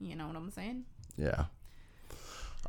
[0.00, 0.84] You know what I'm saying?
[1.16, 1.44] Yeah.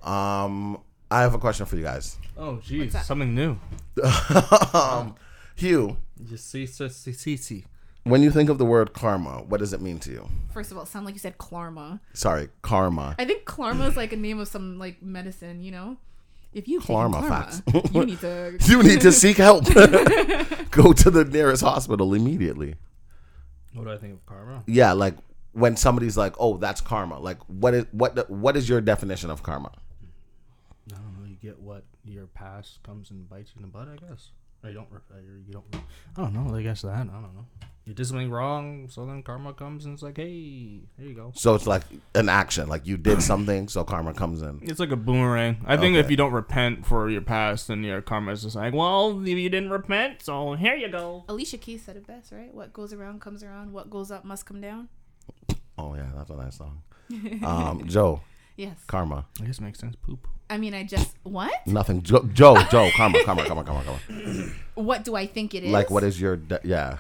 [0.03, 0.79] Um,
[1.09, 2.17] I have a question for you guys.
[2.37, 3.57] Oh, geez, something new.
[4.73, 5.15] um,
[5.55, 7.65] Hugh, Just see, see, see, see, see.
[8.03, 10.27] When you think of the word karma, what does it mean to you?
[10.53, 11.99] First of all, it sounded like you said karma.
[12.13, 13.15] Sorry, karma.
[13.19, 15.61] I think karma is like a name of some like medicine.
[15.61, 15.97] You know,
[16.53, 17.61] if you take Klarma Klarma, facts.
[17.93, 18.57] you need to.
[18.65, 19.65] You need to seek help.
[20.71, 22.75] Go to the nearest hospital immediately.
[23.73, 24.63] What do I think of karma?
[24.67, 25.15] Yeah, like
[25.53, 28.29] when somebody's like, "Oh, that's karma." Like, what is what?
[28.29, 29.71] What is your definition of karma?
[30.91, 31.29] I don't know.
[31.29, 34.29] You get what your past comes and bites you in the butt, I guess.
[34.63, 34.87] Or you don't.
[34.91, 35.65] re- or You don't.
[36.17, 36.55] I don't know.
[36.55, 36.89] I guess that.
[36.95, 37.45] I don't know.
[37.85, 41.31] You did something wrong, so then karma comes and it's like, hey, there you go.
[41.35, 41.81] So it's like
[42.13, 42.69] an action.
[42.69, 44.59] Like you did something, so karma comes in.
[44.61, 45.57] It's like a boomerang.
[45.65, 48.73] I think if you don't repent for your past, then your karma is just like,
[48.75, 51.25] well, you didn't repent, so here you go.
[51.27, 52.53] Alicia Keys said it best, right?
[52.53, 53.73] What goes around comes around.
[53.73, 54.87] What goes up must come down.
[55.77, 56.83] Oh yeah, that's a nice song.
[57.43, 58.21] Um, Joe,
[58.57, 58.77] Yes.
[58.85, 59.25] karma.
[59.41, 59.95] I guess it makes sense.
[59.95, 60.27] Poop.
[60.51, 61.65] I mean, I just what?
[61.65, 62.03] Nothing.
[62.03, 64.49] Joe, Joe, Joe, karma, karma, karma, karma, karma.
[64.75, 65.71] What do I think it is?
[65.71, 66.35] Like, what is your?
[66.35, 66.99] De- yeah.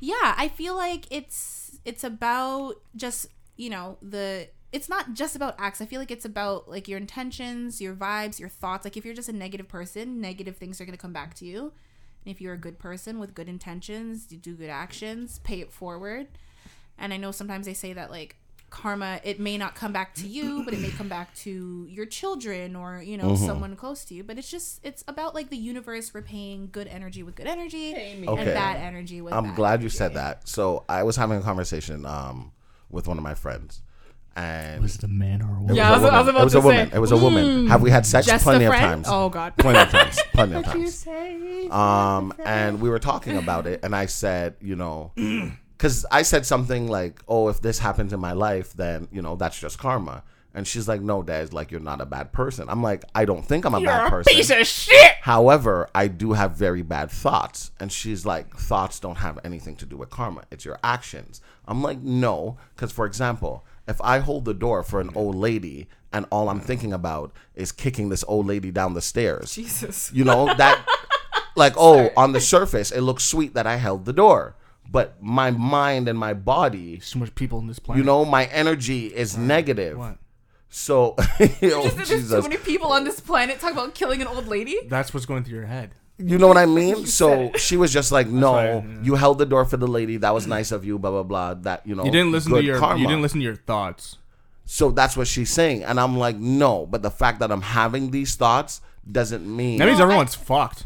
[0.00, 3.26] Yeah, I feel like it's it's about just
[3.56, 4.48] you know the.
[4.72, 5.80] It's not just about acts.
[5.80, 8.84] I feel like it's about like your intentions, your vibes, your thoughts.
[8.84, 11.72] Like if you're just a negative person, negative things are gonna come back to you.
[12.24, 15.72] And if you're a good person with good intentions, you do good actions, pay it
[15.72, 16.26] forward.
[16.98, 18.36] And I know sometimes they say that like
[18.70, 22.06] karma, it may not come back to you, but it may come back to your
[22.06, 24.22] children or you know someone close to you.
[24.24, 28.28] But it's just it's about like the universe repaying good energy with good energy and
[28.28, 28.44] Okay.
[28.44, 29.32] bad energy with.
[29.34, 30.48] I'm bad glad you said that.
[30.48, 32.52] So I was having a conversation um
[32.90, 33.82] with one of my friends,
[34.36, 35.74] and Was it a man or a woman?
[35.76, 36.90] Yeah, I was, was- a I was about it was to a woman.
[36.90, 37.66] say, It was a woman.
[37.68, 38.26] Have we had sex?
[38.42, 39.06] Plenty of times.
[39.10, 39.56] Oh God.
[39.56, 40.18] Plenty of times.
[40.32, 41.06] Plenty of times.
[41.72, 45.12] Um, and we were talking about it, and I said, you know,
[45.76, 49.36] because I said something like, "Oh, if this happens in my life, then you know
[49.36, 50.22] that's just karma."
[50.54, 53.44] And she's like, "No, Des, like you're not a bad person." I'm like, "I don't
[53.44, 55.16] think I'm a bad person." Piece of shit.
[55.26, 57.72] However, I do have very bad thoughts.
[57.80, 60.44] And she's like, thoughts don't have anything to do with karma.
[60.52, 61.40] It's your actions.
[61.66, 62.58] I'm like, no.
[62.76, 66.60] Because, for example, if I hold the door for an old lady and all I'm
[66.60, 70.12] thinking about is kicking this old lady down the stairs, Jesus.
[70.12, 70.86] you know, that,
[71.56, 74.54] like, oh, on the surface, it looks sweet that I held the door.
[74.90, 77.98] But my mind and my body, So much people in this planet.
[77.98, 79.98] you know, my energy is negative.
[79.98, 80.18] what?
[80.68, 82.42] So, oh, There's too Jesus.
[82.42, 84.78] many people on this planet talk about killing an old lady.
[84.88, 85.90] That's what's going through your head.
[86.18, 87.04] You know what I mean?
[87.20, 88.82] So she was just like, "No, why, yeah.
[89.02, 90.16] you held the door for the lady.
[90.16, 91.54] That was nice of you." Blah blah blah.
[91.54, 92.78] That you know, You didn't listen to good your.
[92.78, 92.98] karma.
[93.00, 94.16] You didn't listen to your thoughts.
[94.64, 98.10] So that's what she's saying, and I'm like, "No," but the fact that I'm having
[98.12, 98.80] these thoughts
[99.10, 100.84] doesn't mean That means No, I- everyone's fucked.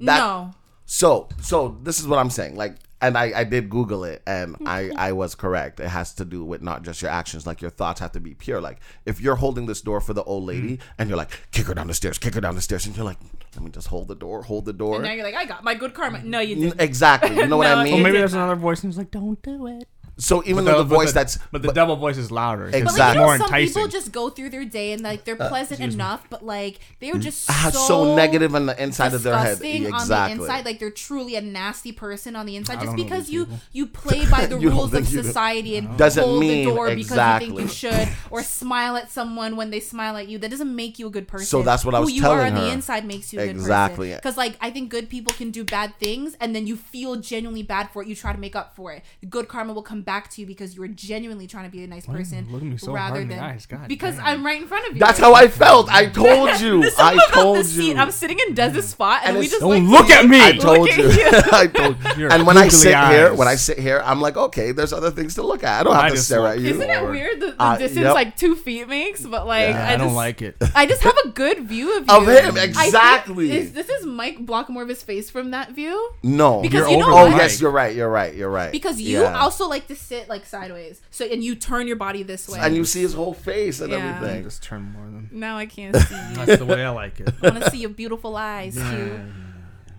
[0.00, 0.50] That- no.
[0.84, 2.54] So so this is what I'm saying.
[2.56, 4.66] Like, and I I did Google it, and mm-hmm.
[4.66, 5.80] I I was correct.
[5.80, 7.46] It has to do with not just your actions.
[7.46, 8.60] Like your thoughts have to be pure.
[8.60, 10.80] Like if you're holding this door for the old lady, mm.
[10.98, 13.04] and you're like, "Kick her down the stairs, kick her down the stairs," and you're
[13.04, 13.18] like,
[13.54, 15.64] "Let me just hold the door, hold the door." And now you're like, I got
[15.64, 16.22] my good karma.
[16.22, 16.80] No, you didn't.
[16.80, 17.36] Exactly.
[17.36, 17.94] You know what No, I mean?
[17.94, 19.88] Well, maybe there's another voice and it's like, don't do it.
[20.18, 22.68] So even But though the but voice that's but the devil voice is louder.
[22.72, 23.74] It's But like you know, more some enticing.
[23.74, 27.50] people just go through their day and like they're pleasant enough, but like they're just
[27.50, 29.58] Ah, so, so, negative on the inside of their head.
[29.58, 29.92] disgusting Exactly.
[29.92, 30.08] on
[30.38, 30.64] the inside.
[30.64, 32.80] Like they're truly a nasty person on the inside.
[32.80, 33.60] Just because you people.
[33.72, 35.28] you play by the rules of think you do.
[35.28, 37.10] society and Doesn't hold mean the door because
[37.42, 40.74] you think you should, or smile at someone when they smile at you, that doesn't
[40.74, 41.44] make you a good person.
[41.46, 43.46] So that's what I was Who you are telling on the inside makes you a
[43.46, 44.08] good Exactly.
[44.08, 44.18] person.
[44.22, 47.62] Because like I think good people can do bad things, and then you feel genuinely
[47.62, 48.08] bad for it.
[48.08, 49.02] You try to make up for it.
[49.28, 51.86] Good karma will come back to you because you were genuinely trying to be a
[51.86, 53.66] nice person look at me so rather hard in the than eyes?
[53.66, 54.24] God because damn.
[54.26, 55.00] I'm right in front of you.
[55.00, 55.90] That's how I felt.
[55.90, 56.82] I told you.
[56.96, 57.88] I told the seat.
[57.88, 57.96] you.
[57.96, 60.40] I'm sitting in Des's spot, and, And we just Don't like look at me.
[60.40, 61.10] I told you.
[61.10, 61.28] you.
[61.52, 62.28] I told you.
[62.28, 63.38] And when I googly sit here, eyes.
[63.38, 65.80] when I sit here, I'm like, okay, there's other things to look at.
[65.80, 66.70] I don't have I to stare at you.
[66.70, 68.14] Isn't it weird the, the Uh, distance yep.
[68.14, 69.26] like two feet makes?
[69.26, 70.56] But like, Yeah, I, I don't just, like it.
[70.74, 72.14] I just have a good view of you.
[72.14, 73.50] Of him, exactly.
[73.50, 76.62] is, this is Mike Blockmore's face from that view No.
[76.62, 77.94] because You're know oh yes, you're right.
[77.94, 78.34] You're right.
[78.34, 78.70] You're right.
[78.72, 79.38] because you Yeah.
[79.38, 82.58] also like to sit like sideways, so and you turn your body this way.
[82.60, 84.16] and you see his whole face and Yeah.
[84.16, 84.44] everything.
[84.44, 85.28] Just turn more than.
[85.32, 86.34] now I can't see you.
[86.46, 87.30] That's the way I like it.
[87.42, 89.20] I want to see your beautiful eyes too.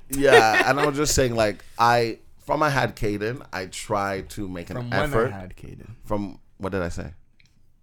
[0.10, 4.48] yeah, and I was just saying, like, I from I had Caden, I tried to
[4.48, 5.34] make an From when effort.
[5.34, 7.12] I had Caden, from what did I say?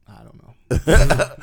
[0.09, 0.55] I don't know.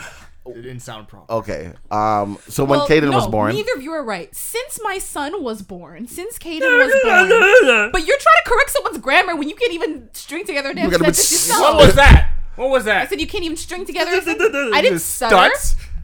[0.45, 1.31] it didn't sound proper.
[1.31, 4.33] Okay, um, so when Well, Caden was born, neither of you are right.
[4.35, 8.97] Since my son was born, since Caden was born, but you're trying to correct someone's
[8.97, 11.75] grammar when you can't even string together a damn You're gonna be sentence so- yourself.
[11.77, 12.31] What was that?
[12.55, 13.01] What was that?
[13.03, 14.11] I said you can't even string together.
[14.13, 14.55] A sentence.
[14.73, 15.35] I didn't Just stutter.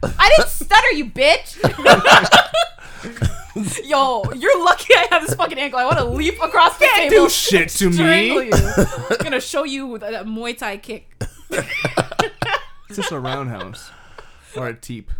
[0.02, 1.58] I didn't stutter, you bitch.
[3.84, 5.78] Yo, you're lucky I have this fucking ankle.
[5.80, 8.32] I want to leap across the Can't table, do shit to me.
[8.34, 8.50] you.
[8.52, 11.10] I'm gonna show you that Muay Thai kick.
[11.50, 13.90] It's just a roundhouse
[14.58, 15.10] or a teep.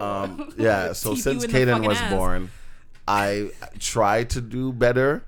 [0.00, 0.92] um, yeah.
[0.92, 2.10] So Teep you since in the Caden fucking was ass.
[2.12, 2.50] born,
[3.08, 5.24] I tried to do better,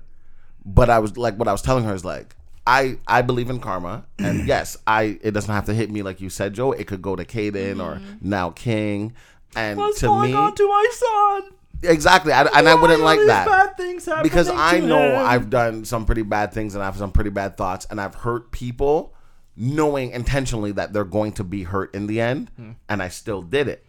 [0.65, 2.35] but I was like, what I was telling her is like.
[2.67, 6.21] I, I believe in karma, and yes, I it doesn't have to hit me like
[6.21, 6.71] you said, Joe.
[6.71, 8.29] It could go to Caden or Mm-hmm.
[8.29, 9.13] now King,
[9.55, 11.43] and What's to going me, on to my son?
[11.81, 13.47] exactly, I, and I Why wouldn't are like these that.
[13.47, 15.25] Bad things happening because I to know him?
[15.25, 18.13] I've done some pretty bad things and I have some pretty bad thoughts and I've
[18.13, 19.15] hurt people
[19.61, 22.71] knowing intentionally that they're going to be hurt in the end Hmm.
[22.87, 23.85] and I still did it.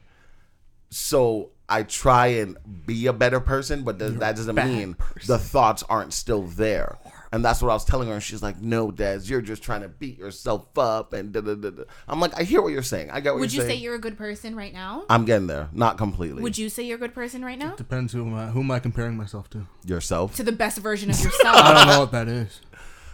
[0.90, 5.28] So I try and be a better person, but th- that doesn't mean person.
[5.28, 6.98] the thoughts aren't still there.
[7.32, 8.14] And that's what I was telling her.
[8.14, 11.12] And she's like, no, Des, you're just trying to beat yourself up.
[11.12, 11.82] And da, da, da, da.
[12.08, 13.12] I'm like, I hear what you're saying.
[13.12, 13.42] I get what you say.
[13.42, 13.82] Would you you're say saying.
[13.84, 15.04] you're a good person right now?
[15.08, 15.68] I'm getting there.
[15.72, 16.42] Not completely.
[16.42, 17.76] Would you say you're a good person right now?
[17.76, 19.68] Depends who am I, who am I comparing myself to?
[19.86, 20.34] Yourself?
[20.36, 21.56] To the best version of yourself.
[21.56, 22.60] I don't know what that is.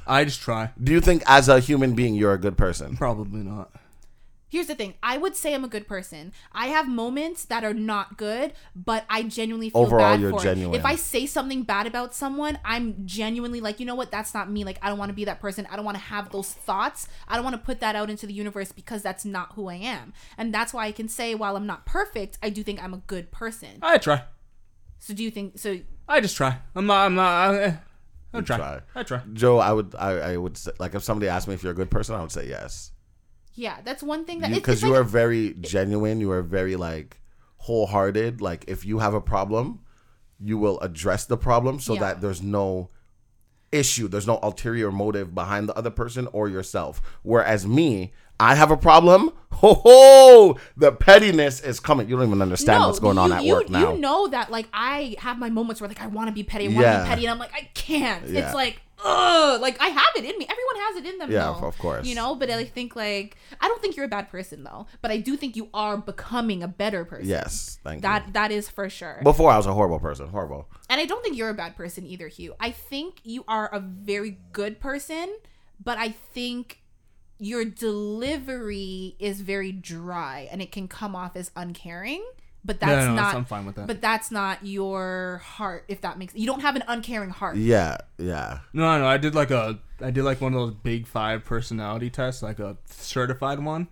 [0.06, 0.70] I just try.
[0.82, 2.96] Do you think as a human being, you're a good person?
[2.96, 3.70] Probably not.
[4.48, 4.94] Here's the thing.
[5.02, 6.32] I would say I'm a good person.
[6.52, 10.40] I have moments that are not good, but I genuinely feel Overall, bad you're for
[10.40, 10.74] genuine.
[10.74, 10.78] it.
[10.78, 14.12] If I say something bad about someone, I'm genuinely like, you know what?
[14.12, 14.62] That's not me.
[14.62, 15.66] Like, I don't want to be that person.
[15.68, 17.08] I don't want to have those thoughts.
[17.26, 19.74] I don't want to put that out into the universe because that's not who I
[19.74, 20.12] am.
[20.38, 22.98] And that's why I can say, while I'm not perfect, I do think I'm a
[23.08, 23.80] good person.
[23.82, 24.22] I try.
[25.00, 25.58] So do you think?
[25.58, 26.58] So I just try.
[26.76, 27.04] I'm not.
[27.06, 27.54] I'm not.
[27.54, 27.78] I,
[28.38, 28.56] I try.
[28.56, 28.80] try.
[28.94, 29.20] I try.
[29.32, 31.76] Joe, I would, I, I would say, like, if somebody asked me if you're a
[31.76, 32.92] good person, I would say yes,
[33.54, 36.20] yeah, that's one thing that it's- because it's you like- are very genuine.
[36.20, 37.20] You are very like
[37.58, 38.40] wholehearted.
[38.40, 39.80] Like, if you have a problem,
[40.38, 42.00] you will address the problem so Yeah.
[42.00, 42.90] that there's no
[43.72, 44.08] issue.
[44.08, 47.00] There's no ulterior motive behind the other person or yourself.
[47.22, 49.30] Whereas me, I have a problem.
[49.56, 50.58] Ho ho!
[50.76, 52.10] The pettiness is coming.
[52.10, 53.94] You don't even understand what's going on at you, work now.
[53.94, 56.64] You know that like I have my moments where like I want to be petty,
[56.66, 57.02] I want to Yeah.
[57.04, 58.28] be petty, and I'm like I can't.
[58.28, 58.44] Yeah.
[58.44, 60.46] It's like ugh, like I have it in me.
[60.46, 61.30] Everyone has it in them.
[61.30, 62.06] Yeah, though, of course.
[62.06, 65.10] You know, but I think like I don't think you're a bad person though, but
[65.10, 67.26] I do think you are becoming a better person.
[67.26, 68.32] yes, thank That you.
[68.34, 69.20] that is for sure.
[69.22, 70.28] Before I was a horrible person.
[70.28, 70.68] Horrible.
[70.90, 72.52] And I don't think you're a bad person either, Hugh.
[72.60, 75.34] I think you are a very good person,
[75.82, 76.80] but I think
[77.38, 82.24] your delivery is very dry and it can come off as uncaring.
[82.64, 83.34] But that's Yeah, no, not.
[83.36, 83.86] I'm fine with that.
[83.86, 85.84] But that's not your heart.
[85.86, 87.56] If that makes you don't have an uncaring heart.
[87.56, 88.60] Yeah, yeah.
[88.72, 89.06] No, no.
[89.06, 89.78] I did like a.
[90.00, 93.86] I did like one of those big five personality tests, like a certified one,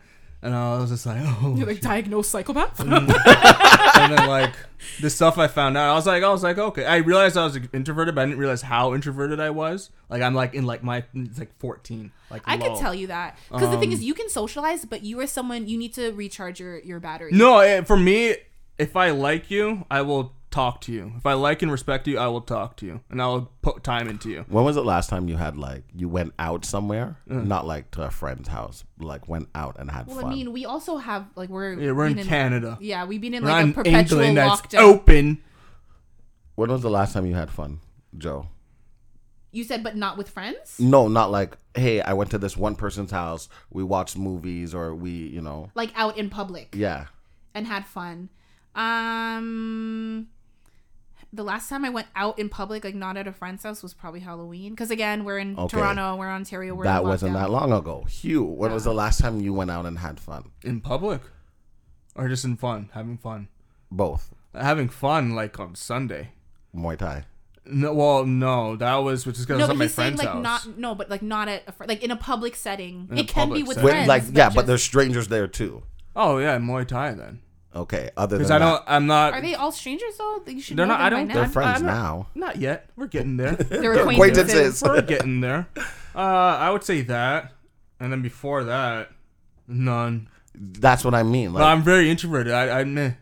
[0.44, 1.54] and I was just like, oh.
[1.56, 2.78] You're like diagnosed psychopath.
[2.80, 4.52] and then like
[5.00, 6.84] the stuff I found out, I was like, I was like, okay.
[6.84, 9.90] I realized I was introverted, but I didn't realize how introverted I was.
[10.10, 12.12] Like I'm like in like my it's like 14.
[12.30, 12.68] Like I low.
[12.68, 15.26] could tell you that because the thing Um, is, you can socialize, but you are
[15.26, 17.32] someone you need to recharge your your battery.
[17.32, 18.36] No, eh, for me,
[18.78, 21.12] if I like you, I will talk to you.
[21.16, 23.82] If I like and respect you, I will talk to you, and I will put
[23.82, 24.44] time into you.
[24.48, 27.46] When was the last time you had like you went out somewhere, Mm.
[27.46, 30.26] not like to a friend's house, like went out and had Well, fun?
[30.32, 32.78] I mean, we also have like we're Yeah, we're in been Canada.
[32.80, 34.80] Yeah, we've been in We're like a perpetual England that's lockdown.
[34.80, 35.42] open.
[36.54, 37.80] when was the last time you had fun,
[38.16, 38.46] Joe?
[39.50, 40.78] You said, but not with friends.
[40.78, 44.94] No, not like hey, I went to this one person's house, we watched movies, or
[44.94, 47.06] we, you know, like out in public yeah.
[47.54, 48.28] and had fun.
[48.76, 50.28] Um
[51.34, 53.92] the last time I went out in public, like not at a friend's house, was
[53.92, 54.70] probably Halloween.
[54.70, 55.76] Because again, we're in Okay.
[55.76, 58.04] Toronto, we're in Ontario, we're that in wasn't that long ago.
[58.08, 60.50] Hugh, when was the last time you went out and had fun?
[60.62, 61.20] in public
[62.14, 63.48] or just in fun having fun
[63.90, 66.30] Both having fun like on sunday
[66.74, 67.24] Muay Thai.
[67.66, 70.16] No, well, no, that was which is because No, I was at my he's saying
[70.16, 70.66] friend's like house.
[70.66, 73.08] not no, but like not at a fr- like in a public setting.
[73.10, 73.84] In a it can be with setting.
[73.84, 74.08] With, friends.
[74.08, 75.82] like yeah, but just- there's strangers there too.
[76.14, 77.40] oh yeah, Muay Thai then.
[77.74, 79.32] Okay, other than Because I don't, I'm not.
[79.32, 80.42] are they all strangers though?
[80.46, 81.48] You should They're know not- I them don't- by they're now.
[81.50, 82.26] friends I'm not- now.
[82.34, 82.88] Not yet.
[82.96, 83.52] We're getting there.
[83.56, 84.80] They're Acquaintances.
[84.80, 84.82] acquaintances.
[84.84, 85.66] We're getting there.
[86.14, 87.52] Uh, I would say that,
[87.98, 89.10] and then before that,
[89.66, 90.28] none.
[90.54, 91.52] That's what I mean.
[91.52, 92.52] Like, no, I'm very introverted.
[92.52, 93.12] I, I meh.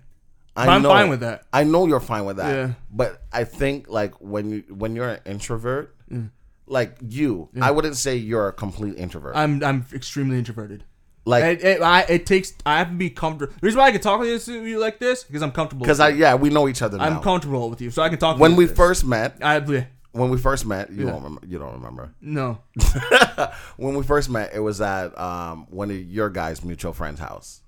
[0.54, 1.44] I I'm know- fine with that.
[1.52, 2.54] I know you're fine with that.
[2.54, 2.72] Yeah.
[2.90, 6.28] But I think like when you when you're an introvert, Mm.
[6.66, 9.34] like you, I wouldn't say you're a complete introvert.
[9.34, 10.84] I'm I'm extremely introverted.
[11.24, 12.52] Like It, it, I, it takes.
[12.66, 13.52] I have to be comfortable.
[13.60, 15.84] The reason why I can talk to you like this because I'm comfortable.
[15.84, 17.04] because I yeah we know each other now.
[17.04, 18.38] I'm comfortable with you, so I can talk.
[18.38, 18.76] when we this.
[18.76, 21.12] first met, I yeah, when we first met, you Yeah.
[21.12, 21.46] don't remember.
[21.46, 22.12] You don't remember.
[22.20, 22.58] no.
[23.76, 27.62] when we first met, it was at um, one of your guys' mutual friends' house,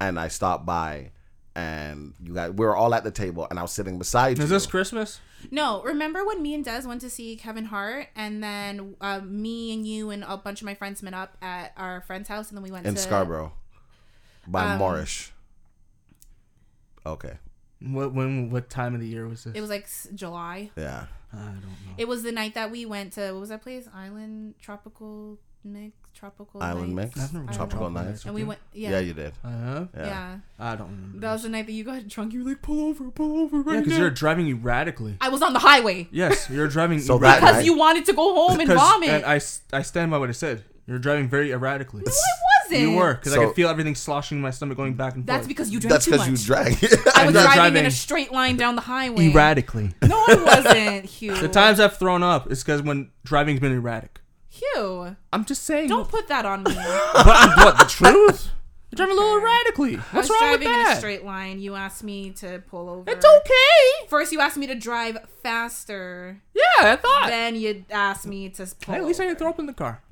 [0.00, 1.12] and I stopped by,
[1.60, 4.44] and you guys we were all at the table, and I was sitting beside you.
[4.44, 5.20] Is this Christmas?
[5.50, 9.72] No, remember when me and Des went to see Kevin Hart, and then uh, me
[9.72, 12.56] and you and a bunch of my friends met up at our friend's house, and
[12.56, 13.52] then we went in to Scarborough
[14.46, 15.32] by Um, Moorish?
[17.06, 17.38] Okay,
[17.80, 18.50] What when?
[18.50, 19.54] What time of the year was this?
[19.54, 20.70] It was like July.
[20.76, 21.06] yeah.
[21.32, 21.94] I don't know.
[21.96, 23.88] It was the night that we went to what was that place?
[23.94, 27.16] Island Tropical Mix, Tropical Island Nights?
[27.16, 28.24] Mix, I've never been tropical to Tropical nights.
[28.26, 28.90] And we went, Yeah.
[28.90, 29.32] yeah, you did.
[29.42, 29.88] I have.
[29.96, 30.06] Yeah.
[30.06, 30.36] yeah.
[30.58, 31.18] I don't remember.
[31.20, 32.32] That was the night that you got drunk.
[32.34, 35.16] You were like, pull over, pull over, right yeah, because now." you're driving erratically.
[35.20, 37.00] I was on the highway Yes, you're driving.
[37.00, 37.40] So that erratically.
[37.46, 39.08] because night- you wanted to go home and vomit.
[39.08, 40.64] And I, s- I stand by what I said.
[40.86, 42.02] You're driving very erratically.
[42.04, 42.10] I
[42.64, 42.80] wasn't.
[42.90, 45.24] You were, because I So- could feel everything sloshing in my stomach going back and
[45.24, 45.36] forth.
[45.38, 46.40] That's because you drank That's too because much.
[46.40, 46.82] you drank.
[47.16, 49.30] I was you're driving, in driving- a straight line down the highway.
[49.30, 49.92] erratically.
[50.02, 51.36] No, I wasn't, Hugh.
[51.36, 54.19] The times I've thrown up is because when driving's been erratic.
[54.60, 55.88] Hugh, I'm just saying.
[55.88, 56.74] don't put that on me.
[56.74, 56.82] but
[57.26, 58.48] I'm, what the truth?
[58.90, 59.44] You're driving a little Okay.
[59.46, 59.96] erratically.
[59.96, 60.98] I What's was wrong with driving in a that?
[60.98, 61.60] straight line.
[61.60, 63.08] You asked me to pull over.
[63.10, 64.08] It's okay.
[64.08, 66.42] First, you asked me to drive faster.
[66.54, 66.62] Yeah,
[66.92, 67.28] I thought.
[67.28, 68.94] Then you asked me to pull.
[68.94, 69.30] Hey, at least I over.
[69.30, 70.02] didn't throw up in the car.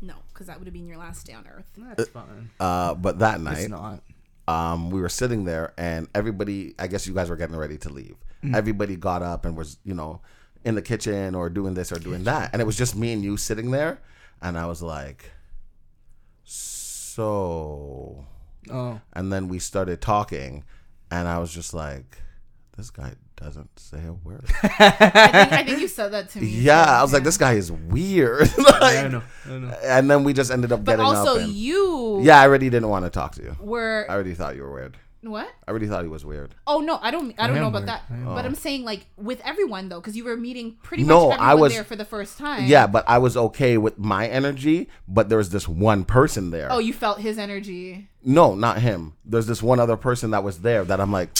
[0.00, 1.66] No, because that would have been your last day on Earth.
[1.76, 2.50] That's fine.
[2.60, 4.02] uh, but that It's night, not.
[4.48, 6.74] um, we were sitting there, and everybody.
[6.78, 8.14] I guess you guys were getting ready to leave.
[8.54, 10.22] Everybody got up and was, you know,
[10.64, 13.22] in the kitchen or doing this or doing that, and it was just me and
[13.22, 14.00] you sitting there,
[14.42, 15.30] and I was like,
[16.44, 18.24] so.
[18.70, 19.00] Oh.
[19.14, 20.64] And then we started talking,
[21.10, 22.18] and I was just like,
[22.76, 24.44] this guy doesn't say a word.
[24.62, 26.46] I think, I think you said that to me.
[26.48, 28.48] yeah, too, I was like, this guy is weird.
[28.56, 29.22] Yeah, Like, I know.
[29.46, 29.74] I know.
[29.84, 31.40] And then we just ended up But getting also, up.
[31.40, 33.56] And, you yeah, I already didn't want to talk to you.
[33.60, 34.96] were I already thought you were weird.
[35.22, 35.48] What?
[35.68, 36.54] I really thought he was weird.
[36.66, 37.34] Oh no, I don't.
[37.38, 37.88] I don't I know about weird.
[37.88, 38.24] that.
[38.24, 41.50] But I'm saying like with everyone though, because you were meeting pretty No, much I
[41.52, 42.64] everyone was- there for the first time.
[42.66, 46.68] Yeah, but I was okay with my energy, but there was this one person there.
[46.70, 48.08] Oh, you felt his energy.
[48.24, 49.14] No, not him.
[49.24, 51.30] There's this one other person that was there that I'm like,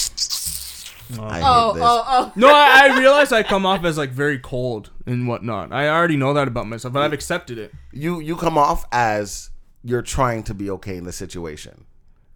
[1.17, 1.23] oh.
[1.23, 1.83] I hate Oh, this.
[1.85, 2.31] oh, oh.
[2.35, 5.71] No, I, I realize I come off as like very cold and whatnot.
[5.73, 7.71] I already know that about myself, but I've accepted it.
[7.91, 9.49] You you come off as
[9.83, 11.85] you're trying to be okay in the situation.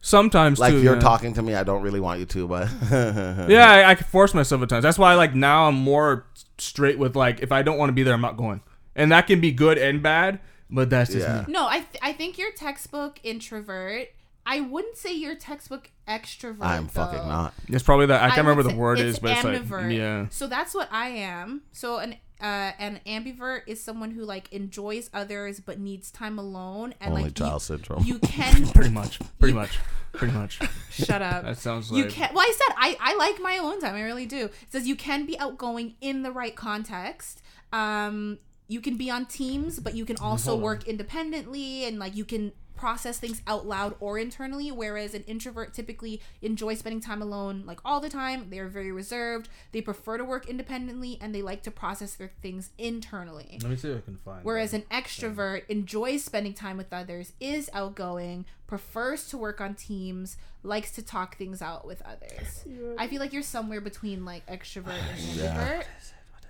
[0.06, 1.00] Sometimes Like too, you're yeah.
[1.00, 4.36] talking to me, I don't really want you to, but Yeah, I, I can force
[4.36, 4.84] myself at times.
[4.84, 6.28] That's why, like now, I'm more
[6.60, 8.62] straight with like if I don't want to be there, I'm not going,
[8.96, 10.40] and that can be good and bad.
[10.70, 11.46] But that's just Yeah.
[11.48, 11.54] me.
[11.54, 14.10] No, I th- I think you're textbook introvert.
[14.46, 16.62] I wouldn't say you're textbook extrovert.
[16.62, 17.56] I'm fucking not.
[17.68, 19.92] It's probably that I can't I remember would the word it's is, but it's like
[19.92, 20.28] yeah.
[20.30, 21.64] So that's what I am.
[21.72, 26.94] So an uh, an ambivert is someone who like enjoys others but needs time alone
[27.00, 28.04] and Only like child you, syndrome.
[28.04, 29.80] you can Pretty much, pretty much,
[30.12, 30.60] pretty much.
[30.92, 31.44] shut up.
[31.44, 34.02] That sounds like you can well i said I, I like my alone time i
[34.02, 37.42] really do it says you can be outgoing in the right context
[37.74, 42.26] um you can be on teams but you can also work independently and like you
[42.26, 47.64] can process things out loud or internally whereas an introvert typically enjoys spending time alone
[47.66, 51.64] like all the time they're very reserved they prefer to work independently and they like
[51.64, 54.44] to process their things internally Let me see if I can find.
[54.44, 60.38] Whereas an extrovert enjoys spending time with others, is outgoing, prefers to work on teams,
[60.64, 62.66] likes to talk things out with others.
[62.98, 65.84] I feel like you're somewhere between like extrovert and ambivert.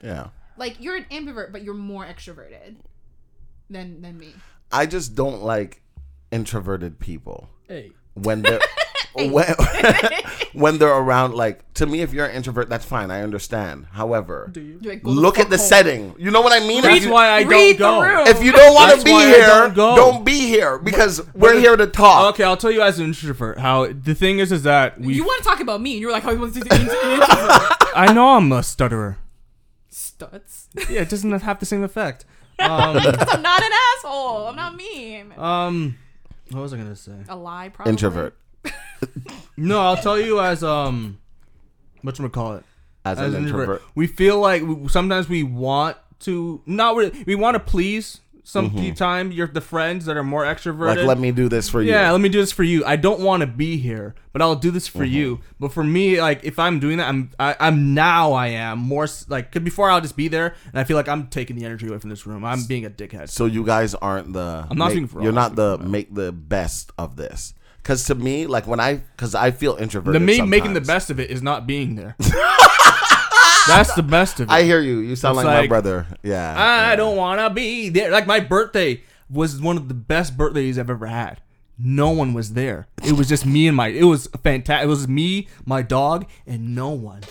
[0.02, 0.28] yeah.
[0.58, 2.76] Like you're an ambivert, but you're more extroverted
[3.70, 4.34] than than me.
[4.72, 5.82] I just don't like
[6.36, 7.50] introverted people.
[7.68, 8.60] hey, when they're
[9.16, 9.46] when,
[10.54, 14.50] when they're around like to me if you're an introvert that's fine i understand however
[14.52, 14.80] do you?
[14.82, 15.68] Like, look at the home.
[15.74, 18.24] setting you know what i mean That's if you, why I don't go.
[18.34, 21.88] if you don't want to be here don't don't be here because we're here to
[21.88, 25.14] talk Okay, I'll tell you as an introvert how the thing is is that we.
[25.16, 26.76] You want to talk about me, and you're like, "How you want to do the
[26.82, 29.18] introvert?" I know I'm a stutterer.
[29.90, 30.68] Stuts.
[30.90, 32.26] Yeah, it doesn't have the same effect.
[32.60, 34.48] Um, I'm not an asshole.
[34.48, 35.34] I'm not mean.
[35.38, 35.98] um,
[36.52, 37.18] what was I gonna say?
[37.30, 37.92] A lie, probably.
[37.92, 38.38] introvert
[39.58, 41.20] No, I'll tell you as um,
[42.02, 42.64] what you call it.
[43.04, 43.82] As an introvert.
[43.94, 48.94] We feel like we, sometimes we want to not really, we want to please some
[48.94, 50.76] time you're the friends that are more extroverted.
[50.78, 51.00] Mm-hmm.
[51.00, 51.90] Like, let me do this for you.
[51.92, 52.86] Yeah, let me do this for you.
[52.86, 55.14] I don't want to be here, but I'll do this for Mm-hmm.
[55.16, 55.40] you.
[55.60, 59.08] But for me, like if I'm doing that, I'm I, I'm now I am more
[59.28, 61.88] like 'cause before I'll just be there, and I feel like I'm taking the energy
[61.88, 62.46] away from this room.
[62.46, 63.30] I'm being a dickhead.
[63.30, 64.68] So you guys aren't the.
[64.70, 67.54] I'm not make- speaking for all, You're not the make the best of this.
[67.82, 70.20] Because to me, like when I, because I feel introverted.
[70.22, 72.16] The me making the best of it is not being there.
[73.68, 74.54] That's the best of it.
[74.54, 75.00] I hear you.
[75.00, 76.08] You sound It's like, my brother.
[76.24, 76.54] Yeah.
[76.58, 76.96] I yeah.
[76.96, 78.12] don't want to be there.
[78.12, 81.42] Like my birthday was one of the best birthdays I've ever had.
[81.78, 82.88] No one was there.
[83.04, 83.88] It was just me and my.
[83.88, 84.86] It was fantastic.
[84.86, 87.22] It was me, my dog, and no one.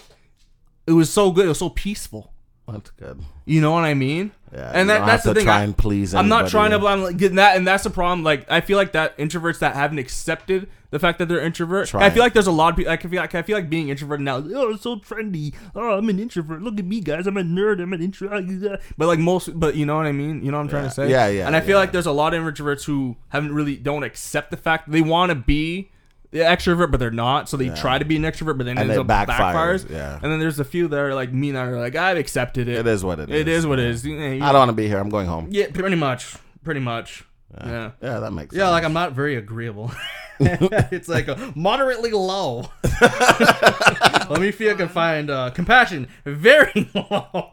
[0.86, 1.47] It was so good.
[1.47, 2.34] It was so peaceful.
[2.66, 3.20] That's good.
[3.44, 4.32] You know what I mean?
[4.50, 4.70] Yeah.
[4.72, 5.44] and that, that's the thing.
[5.44, 6.14] try I- and please.
[6.14, 6.78] I'm not trying to.
[6.86, 8.22] I'm like getting that, and that's the problem.
[8.24, 11.88] Like I feel like that introverts that haven't accepted the fact that they're introvert.
[11.88, 12.26] Try I feel it.
[12.26, 12.90] like there's a lot of people.
[12.92, 14.36] I can feel like I feel like being introverted now.
[14.36, 15.54] Oh, it's so trendy.
[15.74, 16.62] Oh, I'm an introvert.
[16.62, 17.26] Look at me, guys.
[17.26, 17.82] I'm a nerd.
[17.82, 18.80] I'm an introvert.
[18.96, 20.42] But like most, but you know what I mean.
[20.42, 20.88] You know what I'm trying Yeah.
[20.88, 21.10] to say.
[21.10, 21.76] Yeah, yeah, And I feel yeah.
[21.80, 25.30] like there's a lot of introverts who haven't really don't accept the fact they want
[25.30, 25.90] to be.
[26.35, 27.48] The extrovert, but they're not.
[27.48, 27.74] So they Yeah.
[27.77, 29.90] try to be an extrovert, but then And it ends it backfires, backfires.
[29.90, 30.19] yeah.
[30.23, 32.69] And then there's a few that are like me and I are like, I've accepted
[32.69, 32.77] it.
[32.78, 33.61] It is what it It is.
[33.61, 34.05] is what it is.
[34.05, 34.98] You know, I don't want to be here.
[34.98, 35.47] I'm going home.
[35.51, 36.35] yeah, pretty much.
[36.65, 37.24] Pretty much.
[37.65, 37.93] Yeah.
[38.02, 38.73] Yeah, that makes Yeah, sense.
[38.73, 39.93] like I'm not very agreeable.
[40.40, 42.69] it's like a moderately low.
[43.01, 46.09] Let me see if I can find uh, compassion.
[46.24, 47.52] Very low.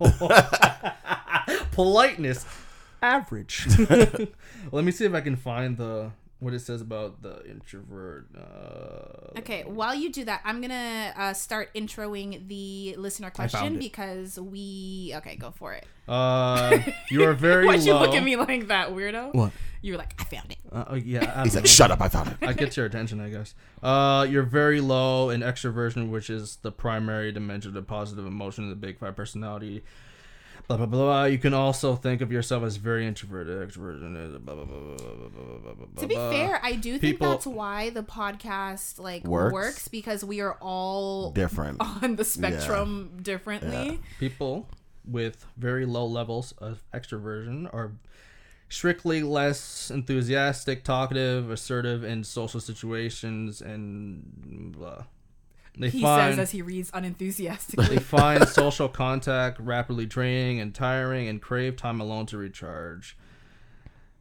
[1.71, 2.45] Politeness,
[3.01, 3.67] average.
[4.71, 8.27] Let me see if I can find the what it says about the introvert.
[8.37, 14.37] Uh, Okay, while you do that, I'm gonna uh, start introing the listener question because
[14.37, 15.13] we.
[15.15, 15.85] Okay, go for it.
[16.09, 16.77] uh,
[17.09, 18.01] you are very Why'd you low.
[18.01, 19.33] look at me like that, weirdo?
[19.33, 19.51] What?
[19.81, 20.57] You were like, I found it.
[20.71, 22.01] Uh, oh, yeah, I He's don't like, shut up!
[22.01, 22.37] I found it.
[22.47, 23.55] I get your attention, I guess.
[23.81, 28.69] Uh, you're very low in extroversion, which is the primary dimension of positive emotion in
[28.69, 29.83] the Big Five personality
[30.77, 31.23] blah blah blah.
[31.25, 33.73] You can also think of yourself as very introverted.
[33.73, 39.53] Blah, blah, blah, to be fair, I do think that's why the podcast like works,
[39.53, 39.87] Works.
[39.87, 41.77] because we are all Different.
[42.03, 43.99] on the spectrum differently.
[44.19, 44.67] People
[45.05, 47.91] with very low levels of extroversion are
[48.69, 55.03] strictly less enthusiastic, talkative, assertive in social situations, and blah.
[55.77, 57.87] They He find says as he reads unenthusiastically.
[57.87, 63.17] they find social contact rapidly draining and tiring, and crave time alone to recharge.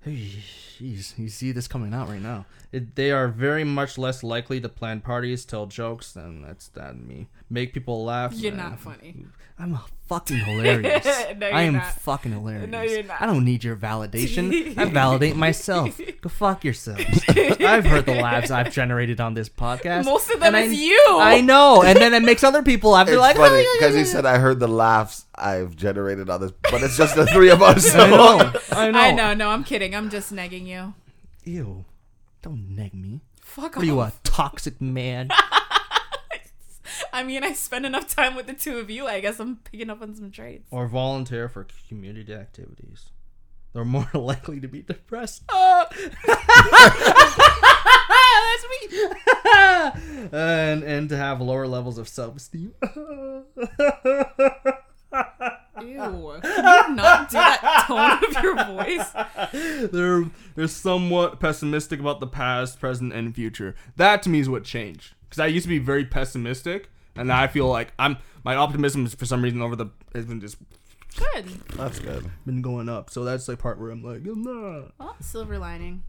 [0.07, 2.47] Jeez, you see this coming out right now.
[2.73, 6.97] It, they are very much less likely to plan parties, tell jokes, than that's that
[6.97, 7.29] me.
[7.51, 8.33] Make people laugh.
[8.35, 9.27] You're and- not funny.
[9.59, 9.79] I'm
[10.09, 11.05] fucking hilarious.
[11.37, 11.93] No, I you're am not.
[11.97, 12.71] fucking hilarious.
[12.71, 13.21] No, you're not.
[13.21, 14.77] I don't need your validation.
[14.79, 16.01] I validate myself.
[16.23, 17.05] Go fuck yourselves.
[17.29, 20.07] I've heard the laughs I've generated on this podcast.
[20.07, 21.07] Most of them and is I, you.
[21.21, 23.07] I know, and then it makes other people laugh.
[23.07, 25.77] They're It's like, funny "Oh, yeah, because yeah, he said I heard the laughs I've
[25.77, 27.95] generated on this, but it's just the three of us.
[27.95, 28.53] yeah." I know.
[28.73, 28.99] I know.
[28.99, 29.35] I know.
[29.35, 29.95] No, I'm kidding.
[29.95, 30.95] I'm just negging you.
[31.45, 31.85] Ew.
[32.43, 33.21] Don't neg me.
[33.43, 35.29] Fuck What are you, a toxic man?
[37.13, 39.07] I mean, I spend enough time with the two of you.
[39.07, 40.67] I guess I'm picking up on some traits.
[40.71, 43.11] or volunteer for community activities.
[43.73, 45.43] They're more likely to be depressed.
[45.53, 45.87] Oh.
[48.53, 50.29] That's me.
[50.33, 52.75] and and to have lower levels of self-esteem.
[52.83, 53.61] Ew.
[55.73, 59.91] Can you not do that tone of your voice?
[59.93, 60.25] they're
[60.55, 63.75] they're somewhat pessimistic about the past, present, and future.
[63.97, 65.15] That to me is what changed.
[65.31, 69.07] Because I used to be very pessimistic, and now I feel like I'm my optimism
[69.07, 70.57] is for some reason over the has been just
[71.17, 71.47] Good.
[71.77, 72.31] That's good.
[72.47, 73.11] been going up.
[73.11, 74.93] So that's the part where I'm like, I'm not.
[74.99, 76.03] Well, silver lining.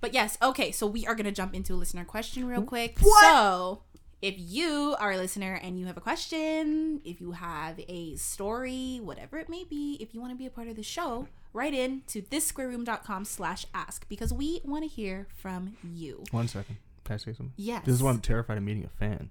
[0.00, 2.98] But yes, okay, so we are going to jump into a listener question real quick.
[3.00, 3.24] What?
[3.24, 3.82] So,
[4.20, 9.00] if you are a listener and you have a question, if you have a story,
[9.02, 11.72] whatever it may be, if you want to be a part of the show, write
[11.72, 16.24] in to thissquareroom.com slash ask because we want to hear from you.
[16.30, 16.76] One second.
[17.06, 17.52] Can I say something?
[17.56, 17.84] Yes.
[17.84, 19.30] This is why I'm terrified of meeting a fan.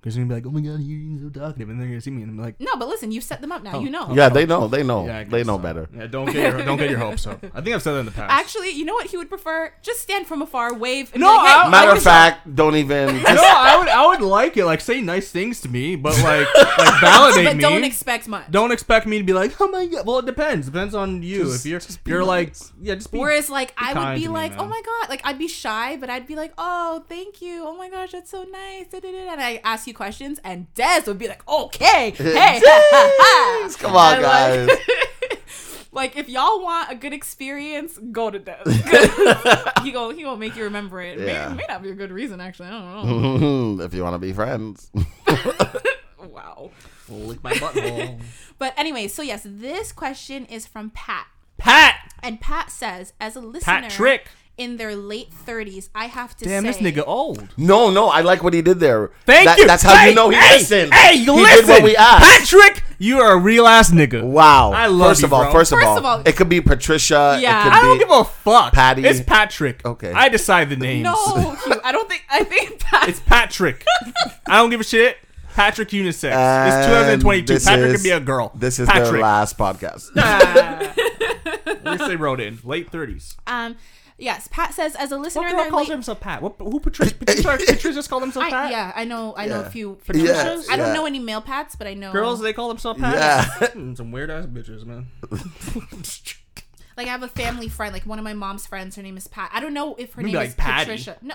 [0.00, 2.00] Because they're gonna be like, oh my god, you're so talkative, and then they're gonna
[2.00, 3.72] see me, and I'm like, No, but listen, you've set them up now.
[3.74, 3.80] Oh.
[3.80, 4.10] You know.
[4.14, 4.66] Yeah, they know.
[4.66, 5.04] They know.
[5.04, 5.62] yeah, I they know so.
[5.62, 5.88] better.
[5.94, 7.44] Yeah, don't get your don't get your hopes up.
[7.54, 8.32] I think I've said that in the past.
[8.32, 9.74] Actually, you know what he would prefer?
[9.82, 11.10] Just stand from afar, wave.
[11.12, 13.06] And No, be like, I- Matter of fact, don't even.
[13.22, 14.64] no, I would I would like it.
[14.64, 16.48] Like say nice things to me, but like
[16.78, 17.62] like validate but me.
[17.62, 18.50] don't expect much.
[18.50, 20.06] Don't expect me to be like, oh my god.
[20.06, 20.66] Well, it depends.
[20.66, 21.44] Depends on you.
[21.44, 22.72] Just- if you're just you're like, nice.
[22.80, 23.18] yeah, just be.
[23.18, 25.96] Whereas, like, I would be to me, like, oh my god, like I'd be shy,
[25.96, 29.60] but I'd be like, oh, thank you, oh my gosh, that's so nice, and I
[29.62, 34.68] ask you questions, and Des would be like, okay, hey, Jeez, come on, And, guys.
[34.68, 35.42] Like,
[35.92, 38.56] like, if y'all want a good experience, go to Des.
[38.64, 41.18] 'Cause he gonna he gonna make you remember it.
[41.18, 41.48] Yeah.
[41.48, 42.68] May, may not be a good reason, actually.
[42.68, 42.70] I
[43.02, 43.84] don't know.
[43.84, 44.90] if you want to be friends,
[45.26, 45.80] wow.
[46.18, 46.70] wow.
[47.08, 48.20] Lick my butthole.
[48.58, 51.26] But anyway, so yes, this question is from Pat.
[51.58, 51.96] Pat.
[52.22, 54.28] And Pat says, as a listener Patrick.
[54.60, 56.72] In their late 30s, I have to Damn, say.
[56.72, 57.48] this nigga old.
[57.56, 59.10] No, no, I like what he did there.
[59.24, 59.66] Thank That- you.
[59.66, 60.92] That's how Hey, you know he hey, listened.
[60.92, 61.66] Hey, you he listen.
[61.66, 62.50] did what we asked.
[62.52, 64.22] Patrick, you are a real ass nigga.
[64.22, 64.72] Wow.
[64.72, 65.52] I love first you, of all, bro.
[65.52, 67.38] first, of, First all, of all- it could be Patricia.
[67.40, 67.58] Yeah.
[67.60, 68.74] It could I don't be, give a fuck.
[68.74, 69.02] Patty.
[69.06, 69.80] It's Patrick.
[69.86, 70.12] Okay.
[70.12, 71.04] I decide the names.
[71.04, 71.14] No,
[71.82, 72.22] I don't think.
[72.30, 73.08] I think Pat.
[73.08, 73.86] It's Patrick.
[74.46, 75.16] I don't give a shit.
[75.54, 76.30] Patrick unisex.
[76.32, 77.58] it's 2022.
[77.64, 78.52] Patrick is- can be a girl.
[78.54, 79.10] This is Patrick.
[79.12, 80.14] their last podcast.
[80.16, 83.36] At least they wrote in late 30s.
[83.46, 83.76] um,
[84.20, 85.94] yes, Pat says, as a listener What in girl their calls late.
[85.94, 86.42] himself Pat?
[86.42, 87.14] What, who Patricia?
[87.18, 88.70] Patricia, Patricia just called himself I, Pat?
[88.70, 89.34] yeah, I know.
[89.36, 90.36] I know a few Patricias?
[90.36, 90.68] Patricias.
[90.70, 90.92] I don't Yeah.
[90.94, 93.14] know any male Pats, but I know Girls, they call themselves Pat?
[93.14, 93.68] Yeah.
[93.72, 95.08] Hmm, Some weird ass bitches, man.
[96.96, 98.96] Like I have a family friend, like one of my mom's friends.
[98.96, 99.50] Her name is Pat.
[99.54, 100.84] I don't know if her Maybe name like is Patty.
[100.84, 101.16] Patricia.
[101.22, 101.34] No,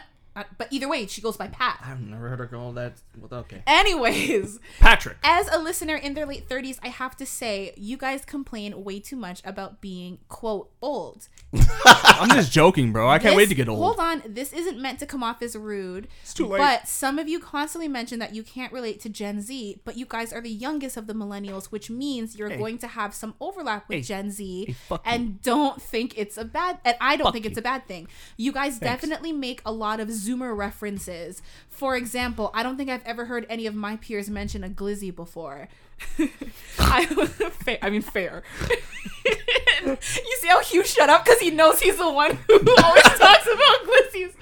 [0.58, 1.80] but either way, she goes by Pat.
[1.84, 2.94] I've never heard her call that.
[3.18, 3.62] Well, okay.
[3.66, 5.18] Anyways, Patrick.
[5.24, 9.00] as a listener in their late 30s, I have to say, you guys complain way
[9.00, 11.28] too much about being, quote, old.
[11.86, 13.08] I'm just joking, bro.
[13.08, 13.80] I can't This- wait to get old.
[13.80, 14.24] Hold on.
[14.28, 16.08] This isn't meant to come off as rude.
[16.22, 16.60] It's too late.
[16.60, 20.06] But some of you constantly mention that you can't relate to Gen Z, but you
[20.08, 23.88] guys are the youngest of the millennials, which means you're going to have some overlap
[23.88, 24.02] with Hey.
[24.02, 24.66] Gen Z.
[24.68, 25.12] Hey, fuck you.
[25.12, 28.08] and don't think it's a bad and I don't Fuck think it's a bad thing.
[28.38, 31.42] You guys definitely make a lot of Zoomer references.
[31.70, 35.14] For example, I don't think I've ever heard any of my peers mention a glizzy
[35.16, 35.68] before.
[36.80, 38.44] I, fair, I mean, fair.
[39.86, 42.54] you see how Hugh shut up because he knows he's the one who
[42.84, 44.34] always talks about glizzies.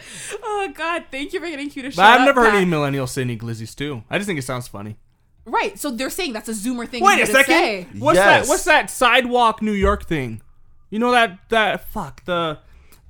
[0.44, 2.26] Oh God, thank you for getting Hugh to shut But I've up.
[2.28, 2.62] never heard Pat.
[2.62, 4.04] any millennials say any glizzies too.
[4.10, 4.98] I just think it sounds funny.
[5.46, 7.04] Right, so they're saying that's a Zoomer thing.
[7.04, 7.46] Wait a you to second.
[7.54, 7.88] say.
[8.00, 8.46] What's Yes.
[8.46, 8.50] that?
[8.50, 10.42] What's that sidewalk New York thing?
[10.90, 12.60] You know that that fuck the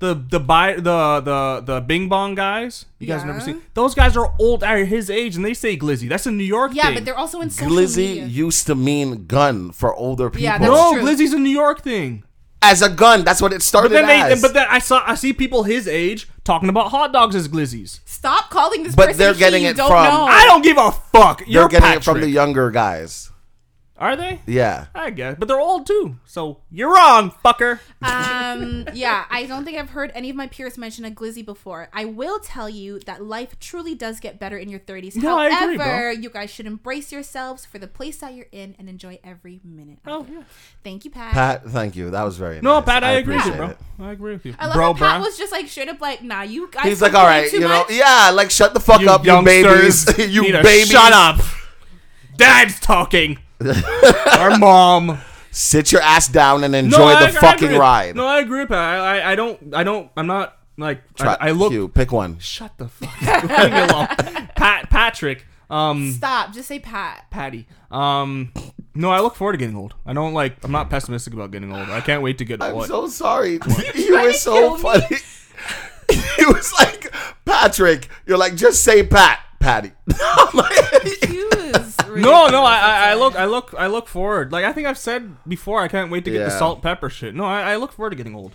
[0.04, 1.00] the the buy the
[1.30, 2.86] the the Bing Bong guys.
[3.00, 3.46] You guys never Yeah.
[3.46, 6.08] seen those guys are old at his age and they say glizzy.
[6.10, 6.78] That's a New York thing.
[6.78, 6.96] Yeah, thing.
[6.96, 8.26] but they're also in social Glizzy media.
[8.26, 10.44] used to mean gun for older people.
[10.44, 11.02] Yeah, that's no, true.
[11.04, 12.24] glizzy's a New York thing.
[12.62, 14.42] As a gun, that's what it started But then they as.
[14.42, 18.00] but then I saw I see people his age talking about hot dogs as glizzies.
[18.06, 20.26] Stop calling this But person they're he, getting you it don't from- know.
[20.26, 21.40] I don't give a fuck.
[21.40, 22.02] They're You're getting Patrick.
[22.02, 23.30] it from the younger guys.
[23.96, 24.42] Are they?
[24.48, 24.88] Yeah.
[24.96, 26.18] I guess, but they're old too.
[26.26, 27.80] So you're wrong, fucker.
[28.02, 31.88] um yeah i don't think i've heard any of my peers mention a glizzy before
[31.94, 35.48] i will tell you that life truly does get better in your 30s No, I
[35.64, 36.10] agree, bro.
[36.12, 40.00] you guys should embrace yourselves for the place that you're in and enjoy every minute
[40.06, 40.44] Oh yeah.
[40.84, 42.10] thank you pat, Pat, thank you.
[42.10, 42.86] That was very No, nice.
[42.86, 43.68] Pat, I, agree with you, bro.
[43.70, 43.78] it.
[44.00, 44.94] I agree with you, I love bro.
[44.94, 45.26] how pat bro.
[45.28, 47.62] was just like straight up like nah you guys He's like, "All right, too you
[47.62, 47.92] know, much.
[47.92, 50.90] yeah, like shut the fuck you up, you babies, you need babies.
[50.90, 51.40] Shut up.
[52.36, 53.38] Dad's talking.
[54.40, 55.20] Our mom.
[55.52, 57.78] Sit your ass down and No, enjoy I- the I fucking agree.
[57.78, 58.16] ride.
[58.16, 58.80] No, I agree with Pat.
[58.80, 61.14] I, I, I don't, I don't, I'm not like.
[61.14, 61.72] Try, I, I look.
[61.72, 62.40] Hugh, pick one.
[62.40, 63.22] Shut the fuck.
[63.60, 64.08] Leave me alone.
[64.56, 65.46] Pat, Patrick.
[65.70, 67.68] Um, stop just say pat Patty.
[67.90, 68.52] Um,
[68.94, 69.94] no, I look forward to getting old.
[70.06, 70.64] I don't like.
[70.64, 71.90] I'm not pessimistic about getting old.
[71.90, 72.70] I can't wait to get old.
[72.72, 72.88] I'm old.
[72.88, 73.60] so sorry.
[73.94, 74.80] he trying was so kill me?
[74.82, 75.18] funny.
[76.38, 77.14] he was like,
[77.46, 79.92] Patrick, you're like, just say Pat, Patty.
[80.54, 80.74] Like,
[81.24, 81.50] Hugh
[82.18, 83.36] is no, no, I, I, I look.
[83.36, 84.52] I look, I look forward.
[84.52, 86.58] Like I think I've said before, I can't wait to get the Yeah.
[86.60, 87.34] salt pepper shit.
[87.36, 88.54] No, I, I look forward to getting old.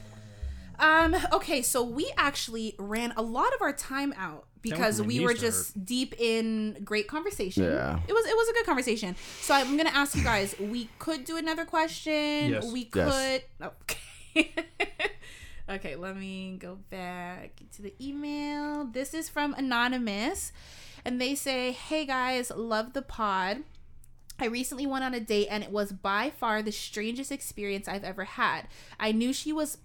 [0.78, 1.16] Um.
[1.32, 1.62] Okay.
[1.62, 5.34] So we actually ran a lot of our time out because my we knees were
[5.34, 7.64] to just deep in great conversation.
[7.64, 7.98] Yeah.
[8.06, 8.26] It was.
[8.26, 9.16] It was a good conversation.
[9.40, 10.54] So I'm gonna ask you guys.
[10.60, 12.50] We could do another question.
[12.50, 12.70] Yes.
[12.72, 13.42] We Yes.
[13.60, 13.70] could.
[14.40, 14.52] Okay.
[15.70, 15.96] okay.
[15.96, 18.84] Let me go back to the email.
[18.84, 20.52] This is from anonymous,
[21.04, 23.64] and they say, "Hey guys, love the pod."
[24.40, 28.04] I recently went on a date and it was by far the strangest experience I've
[28.04, 28.68] ever had.
[29.00, 29.78] I knew she was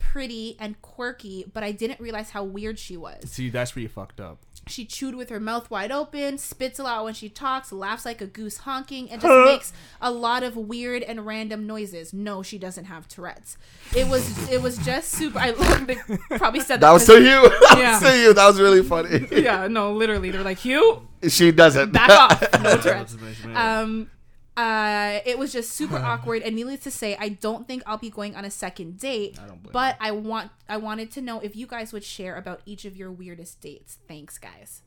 [0.00, 3.30] pretty and quirky, but I didn't realize how weird she was.
[3.30, 4.44] See, that's where you fucked up.
[4.68, 8.20] She chewed with her mouth wide open, spits a lot when she talks, laughs like
[8.20, 12.12] a goose honking, and just makes a lot of weird and random noises.
[12.12, 13.58] No, she doesn't have Tourette's.
[13.96, 15.38] It was it was just super.
[15.40, 15.96] I love they
[16.38, 16.86] probably said that.
[16.86, 17.48] that was 'cause- to you.
[17.70, 18.00] That Yeah.
[18.00, 18.32] was to you.
[18.34, 19.26] That was really funny.
[19.42, 21.90] Yeah, no, literally, they're like Hugh, She doesn't.
[21.92, 23.16] back off, no Tourette's.
[23.54, 24.10] Um,
[24.56, 28.10] uh, it was just super awkward, and needless to say, I don't think I'll be
[28.10, 29.36] going on a second date.
[29.36, 32.60] don't blame but I want, I wanted to know if you guys would share about
[32.66, 33.98] each of your weirdest dates.
[34.06, 34.82] Thanks, guys.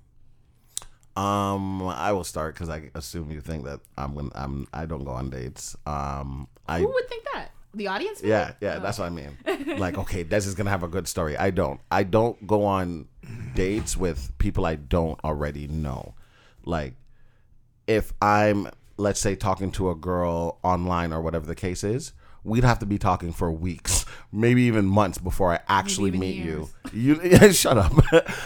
[1.16, 4.32] Um, I will start because I assume you think that I'm gonna.
[4.36, 4.68] I'm.
[4.74, 5.76] I don't go on dates.
[5.86, 6.80] Um, I.
[6.80, 7.52] Who would think that?
[7.74, 8.22] The audience?
[8.22, 8.32] maybe?
[8.32, 9.38] Yeah, yeah, that's what I mean.
[9.78, 11.38] Like, okay, Des is gonna have a good story.
[11.38, 11.80] I don't.
[11.90, 13.08] I don't go on
[13.56, 16.16] dates with people I don't already know.
[16.66, 16.94] Like,
[17.88, 22.14] if I'm, let's say, talking to a girl online or whatever the case is,
[22.44, 26.36] we'd have to be talking for weeks, maybe even months before I actually even meet
[26.38, 26.70] you.
[26.94, 27.94] You shut up.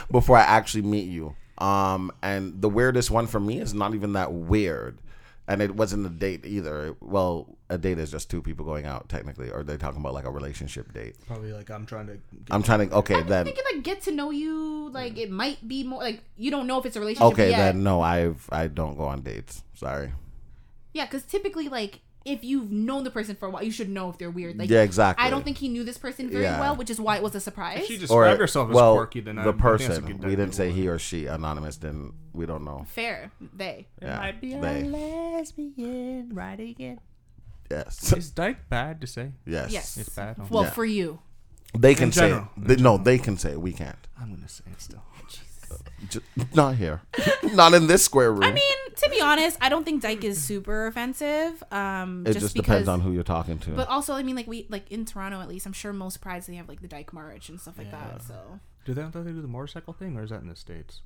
[0.12, 1.36] before I actually meet you.
[1.58, 5.00] Um, and the weirdest one for me is not even that weird.
[5.48, 6.96] and it wasn't a date either.
[7.02, 10.24] Well, a date is just two people going out technically, or they're talking about like
[10.26, 11.16] a relationship date.
[11.28, 12.14] Probably like I'm trying to.
[12.14, 12.22] Get
[12.52, 12.96] I'm trying to.
[12.96, 13.46] Okay, I'm then.
[13.46, 14.90] thinking like get to know you.
[14.92, 17.58] Like it might be more like you don't know if it's a relationship Okay, yet.
[17.74, 19.64] then no, I've I don't go on dates.
[19.76, 20.14] Sorry.
[20.94, 24.10] Yeah, because typically like if you've known the person for a while, you should know
[24.10, 24.58] if they're weird.
[24.58, 25.26] Like yeah, exactly.
[25.26, 26.60] I don't think he knew this person very Yeah.
[26.60, 27.80] well, which is why it was a surprise.
[27.80, 30.02] If she or described herself as well, quirky, then I, the I think that's a
[30.02, 30.18] person.
[30.18, 31.28] good We didn't say he or she.
[31.28, 32.14] Anonymous didn't.
[32.34, 32.86] We don't know.
[32.90, 33.88] Fair, they.
[34.02, 34.84] Yeah, be a they.
[34.84, 37.00] lesbian riding it.
[37.72, 38.12] Yes.
[38.18, 39.32] Is dyke bad to say?
[39.46, 39.72] Yes.
[39.72, 39.98] Yes.
[39.98, 40.38] It's bad.
[40.50, 40.70] Well, Yeah.
[40.72, 41.20] for you,
[41.78, 42.22] They can In say.
[42.30, 42.62] general, it.
[42.62, 42.98] in They, no, general.
[43.00, 43.62] they can say it.
[43.62, 44.08] We can't.
[44.20, 45.04] I'm gonna say it still.
[46.10, 46.26] Just,
[46.56, 47.02] not here.
[47.54, 48.44] not in this square room.
[48.44, 51.64] I mean, to be honest, I don't think dyke is super offensive.
[51.72, 53.72] Um, it just, just, because, depends on who you're talking to.
[53.72, 56.48] But also, I mean, like we like in Toronto, at least, I'm sure most prides
[56.48, 58.22] they have like the dyke march and stuff like that.
[58.24, 61.02] So Do they don't they do the motorcycle thing, or is that in the states?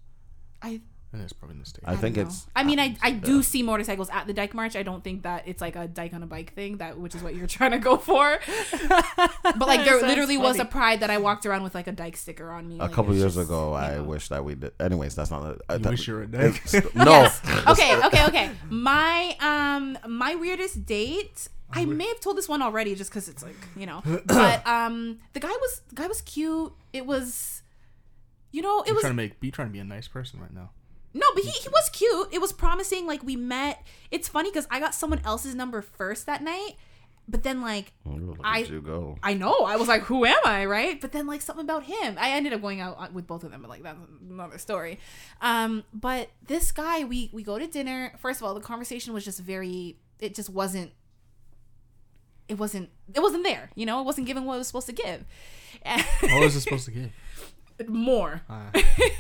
[0.61, 0.81] I
[1.14, 1.85] I think it's probably in the states.
[1.88, 2.48] I think it's.
[2.56, 4.76] I mean, I I do see motorcycles at the Dyke March.
[4.76, 7.22] I don't think that it's like a Dyke on a bike thing, that which is
[7.22, 8.40] what you're trying to go for.
[8.90, 11.91] but like, there Sounds literally was a pride that I walked around with like a
[11.91, 12.80] Dyke sticker on me.
[12.80, 14.03] A Like, couple years just, ago, I know.
[14.06, 14.72] wish that we did.
[14.80, 15.44] Anyways, that's not.
[15.69, 16.61] A, You that- wish you were a dyke.
[16.95, 17.03] no.
[17.06, 17.41] Yes.
[17.68, 17.95] Okay.
[18.07, 18.26] Okay.
[18.27, 18.49] Okay.
[18.69, 21.48] My um my weirdest date.
[21.76, 24.02] I may have told this one already, just because it's like you know.
[24.26, 26.72] But um, the guy was the guy was cute.
[26.91, 27.64] It was,
[28.52, 30.40] you know, it You're was trying to make be trying to be a nice person
[30.40, 30.69] right now.
[31.14, 32.30] No, but he, he was cute.
[32.31, 33.06] It was promising.
[33.06, 33.85] Like we met.
[34.11, 36.72] It's funny because I got someone else's number first that night,
[37.27, 39.18] but then like Ooh, I- you go.
[39.22, 40.99] I know I was like, who am I, right?
[40.99, 42.15] But then like something about him.
[42.19, 44.99] I ended up going out uh, with both of them, but like that's another story.
[45.41, 48.14] Um, but this guy, we we go to dinner.
[48.19, 49.98] First of all, the conversation was just very.
[50.19, 50.91] It just wasn't.
[52.48, 52.90] It wasn't.
[53.14, 53.69] It wasn't there.
[53.76, 55.26] You know, it wasn't giving what it was supposed to give.
[56.22, 57.11] What was it supposed to give?
[57.87, 58.41] More.
[58.49, 58.71] Ah.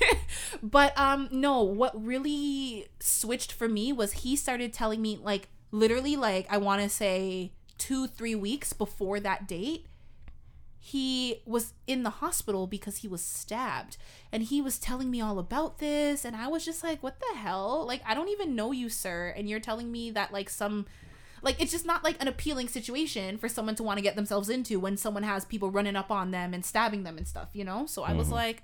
[0.63, 6.15] but um no, what really switched for me was he started telling me like literally
[6.15, 9.87] like I want to say 2 3 weeks before that date
[10.85, 13.95] he was in the hospital because he was stabbed
[14.33, 17.37] and he was telling me all about this and I was just like what the
[17.37, 20.85] hell like I don't even know you sir and you're telling me that like some
[21.43, 24.49] like it's just not like an appealing situation for someone to want to get themselves
[24.49, 27.63] into when someone has people running up on them and stabbing them and stuff you
[27.63, 28.63] know so I was like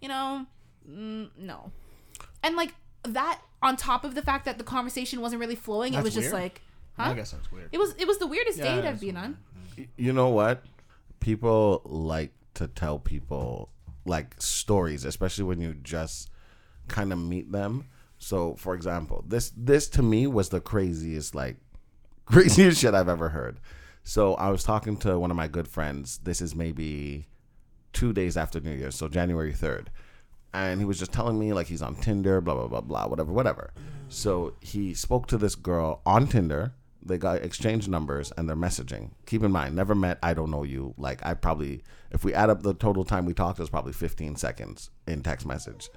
[0.00, 0.46] you know
[0.88, 1.72] mm, no
[2.42, 2.74] and like
[3.04, 6.14] that on top of the fact that the conversation wasn't really flowing it That's was
[6.14, 6.42] just weird.
[6.42, 6.60] like
[6.98, 7.68] I guess that's weird.
[7.72, 9.38] it was it was the weirdest Yeah, date I've that's been on
[9.96, 10.62] You know what?
[11.20, 13.70] People like to tell people
[14.04, 16.30] like stories, especially when you just
[16.88, 17.86] kind of meet them.
[18.18, 21.56] So, for example, this this to me was the craziest like
[22.32, 23.60] craziest shit I've ever heard.
[24.04, 26.18] So, I was talking to one of my good friends.
[26.24, 27.26] This is maybe
[27.92, 29.86] 2 days after New Year's, so January 3rd.
[30.52, 33.32] And he was just telling me like he's on Tinder, blah blah blah blah, whatever,
[33.32, 33.72] whatever.
[34.08, 36.72] So, he spoke to this girl on Tinder
[37.04, 39.10] they got exchanged numbers and they're messaging.
[39.26, 40.94] Keep in mind, never met, I don't know you.
[40.96, 43.92] Like I probably if we add up the total time we talked, it was probably
[43.92, 45.90] 15 seconds in text message.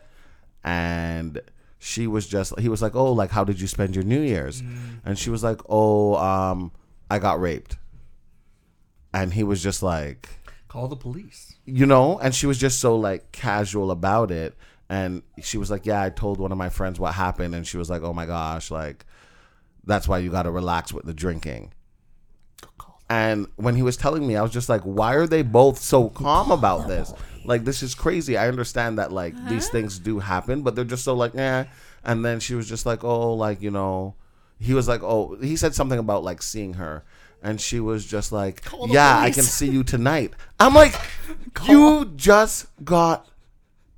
[0.64, 1.42] And
[1.86, 4.64] she was just he was like, "Oh, like how did you spend your New Year's?"
[5.06, 6.72] And she was like, "Oh, um
[7.12, 7.78] I got raped."
[9.14, 10.28] And he was just like,
[10.68, 11.56] Call the police.
[11.64, 14.56] you know and she was just so like casual about it.
[14.90, 17.54] And she was like yeah i told one of my friends what happened.
[17.56, 19.06] And she was like oh my gosh like
[19.86, 21.72] that's why you got to relax with the drinking.
[23.10, 26.10] And when he was telling me i was just like why are they both so
[26.10, 27.14] calm about this
[27.48, 29.72] like this is crazy i understand that like these uh-huh.
[29.72, 31.66] things do happen but they're just so like yeah
[32.04, 34.16] and then she was just like oh like you know
[34.60, 37.04] he was like oh he said something about like seeing her
[37.42, 40.96] and she was just like yeah i can see you tonight i'm like
[41.68, 43.28] you just got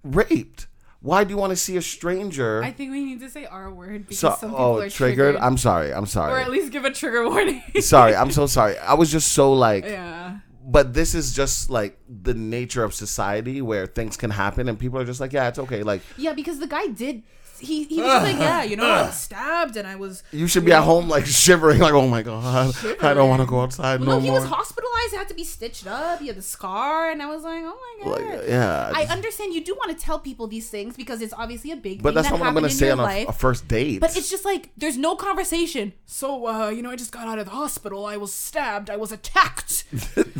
[0.04, 0.68] raped
[1.02, 3.72] why do you want to see a stranger I think we need to say our
[3.72, 5.16] word because so some oh, people oh are triggered?
[5.18, 5.36] triggered.
[5.38, 6.34] i'm sorry i'm sorry.
[6.34, 7.62] or at least give a trigger warning.
[7.80, 10.40] sorry i'm so sorry i was just so like yeah.
[10.68, 15.00] But this is just like the nature of society where things can happen and people
[15.00, 17.24] are just like yeah it's okay like Yeah, because the guy did.
[17.60, 20.24] He, he was like, yeah, you know, I was stabbed and I was.
[20.32, 23.48] you should be at home like shivering like oh my god i don't want to
[23.48, 25.16] go outside Well, no no, he more was hospitalized.
[25.16, 26.20] Had to be stitched up.
[26.20, 28.12] He had the scar, and I was like, oh my god.
[28.40, 31.72] like yeah I understand you do want to tell people these things because it's obviously
[31.72, 33.68] a big but thing that's that not what i'm gonna say on a, a first
[33.68, 35.94] date But it's just like there's no conversation.
[36.06, 38.06] So, uh, you know, I just got out of the hospital.
[38.06, 38.90] I was stabbed.
[38.90, 39.86] I was attacked.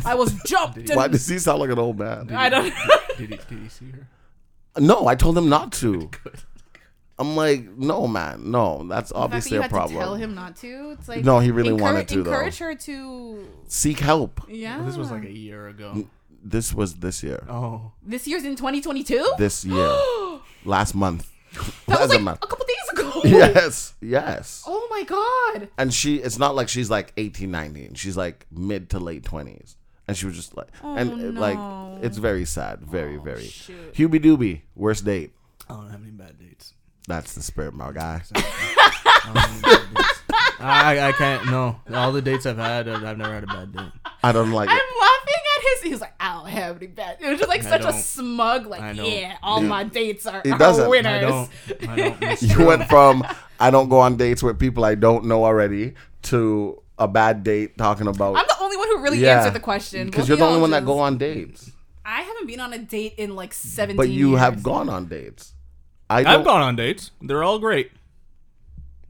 [0.04, 0.90] I was jumped.
[0.94, 2.72] why And does he sound like an old man I don't.
[3.16, 4.06] Did he, did he see her?
[4.78, 6.08] no i told him not to
[7.18, 10.90] i'm like no man no that's obviously you a problem tell him not to.
[10.98, 12.30] It's like No, he really encour- wanted to, though.
[12.32, 13.48] Encourage her to.
[13.66, 14.76] seek help Yeah.
[14.78, 16.06] Well, this was like a year ago.
[16.42, 19.34] this was this year Oh, This year's in 2022.
[19.38, 19.90] this year
[20.64, 21.30] last month
[21.86, 22.38] that was like month.
[22.42, 23.20] a couple days ago.
[23.24, 25.68] yes yes Oh my my god.
[25.78, 29.76] and she it's not like she's like 18 19 she's like mid to late 20s
[30.08, 31.40] and she was just like and uh, no.
[31.40, 33.94] like it's very sad very very shoot.
[33.94, 35.34] hubie doobie worst date
[35.70, 36.72] I don't have any bad dates.
[37.08, 38.40] That's the spirit my guy I,
[39.24, 40.22] don't have any bad dates.
[40.60, 41.46] I, I can't.
[41.50, 43.92] No, all the dates I've had, I've, I've never had a bad date.
[44.22, 45.82] i don't like I'm it laughing at his.
[45.82, 47.18] He was like, I don't have any bad.
[47.20, 48.00] It was just like I such a don't.
[48.00, 49.06] smug, I like, don't.
[49.10, 50.88] yeah, all my dates are, He are doesn't.
[50.88, 51.12] winners.
[51.12, 51.88] I don't.
[51.90, 52.22] I don't.
[52.22, 53.24] It's you went from
[53.60, 57.76] i don't go on dates with people i don't know already to a bad date
[57.76, 59.38] talking about I'm the only one who really Yeah.
[59.38, 60.06] answered the question.
[60.06, 61.70] because Both you're of the only y'all one that go on dates
[62.04, 64.40] I haven't been on a date in like 17 but you years.
[64.40, 65.54] have gone on dates
[66.10, 67.10] i I've gone on dates.
[67.20, 67.90] They're all great.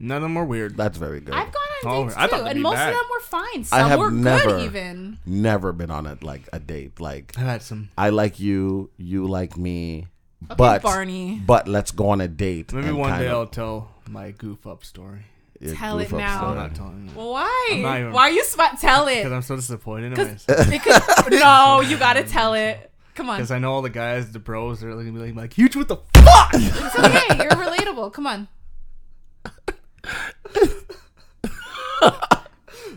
[0.01, 0.77] None of them were weird.
[0.77, 2.75] that's very good I've gone on Oh, dates I too, thought that'd and be most
[2.75, 2.89] bad.
[2.93, 3.59] of them were fine.
[3.59, 5.17] I Some have were never- good, even.
[5.25, 7.89] never been on a like a date like I've had some.
[7.97, 10.07] I like you, you like me,
[10.45, 11.41] Okay, but Barney.
[11.45, 12.71] but let's go on a date.
[12.73, 15.19] Maybe and one kind day of- I'll tell my goof up story.
[15.59, 16.33] yeah, Tell it goof up now.
[16.35, 16.55] I'm story.
[16.55, 17.15] not telling you.
[17.15, 17.69] Well, why?
[17.73, 18.79] I'm not even- Why are you smart?
[18.79, 19.35] Tell Because it.
[19.35, 20.69] I'm so disappointed in myself.
[20.69, 22.88] because no, you gotta tell it.
[23.19, 23.35] Come on.
[23.35, 25.75] Because I know all the guys, the bros, they're looking at me like, like, huge,
[25.75, 26.51] what the fuck?
[26.53, 27.43] It's okay.
[27.43, 28.13] You're relatable.
[28.13, 28.47] Come on.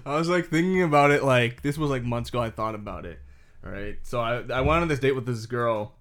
[0.07, 2.41] I was like thinking about it like this was like months ago.
[2.41, 3.19] I thought about it.
[3.63, 3.99] Right.
[4.05, 5.97] So I I went on this date with this girl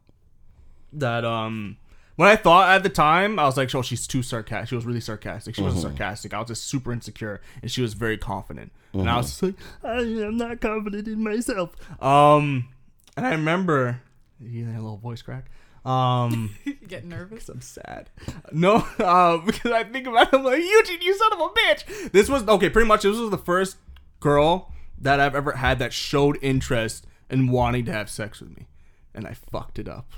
[0.93, 1.77] that um
[2.15, 4.69] when I thought at the time I was like, oh, she's too sarcastic.
[4.69, 5.55] She was really sarcastic.
[5.55, 6.35] She wasn't sarcastic.
[6.35, 8.71] I was just super insecure, and she was very confident.
[8.93, 11.75] And I was just like, I am not confident in myself.
[11.99, 12.69] Um,
[13.17, 14.01] and I remember
[14.41, 15.49] you hear that little voice crack.
[15.85, 16.55] Um.
[16.65, 17.47] You get nervous.
[17.47, 18.09] I'm sad.
[18.51, 22.11] No, uh, because I think about it, I'm like, Eugene, you son of a bitch.
[22.11, 22.69] This was okay.
[22.69, 23.77] Pretty much, this was the first
[24.19, 28.67] girl that I've ever had that showed interest in wanting to have sex with me,
[29.13, 30.11] and I fucked it up.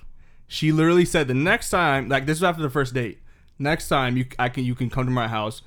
[0.48, 3.20] She literally said the next time, like this was after the first date.
[3.60, 5.62] Next time you, I can, you can come to my house,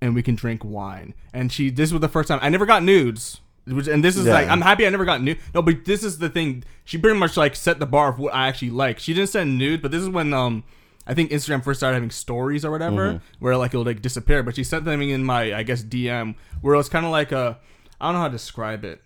[0.00, 1.14] and we can drink wine.
[1.32, 3.40] And she, this was the first time I never got nudes.
[3.66, 4.34] Which, and this is Yeah.
[4.34, 5.38] like I'm happy I never got nude.
[5.54, 6.62] No, but this is the thing.
[6.84, 8.98] She pretty much like set the bar of what I actually like.
[9.00, 10.62] She didn't send nude, but this is when um
[11.06, 13.44] I think Instagram first started having stories or whatever, Mm-hmm.
[13.44, 14.42] where like it'll like disappear.
[14.42, 17.32] But she sent them in my I guess DM, where it was kind of like
[17.32, 17.58] a
[18.00, 19.02] I don't know how to describe it,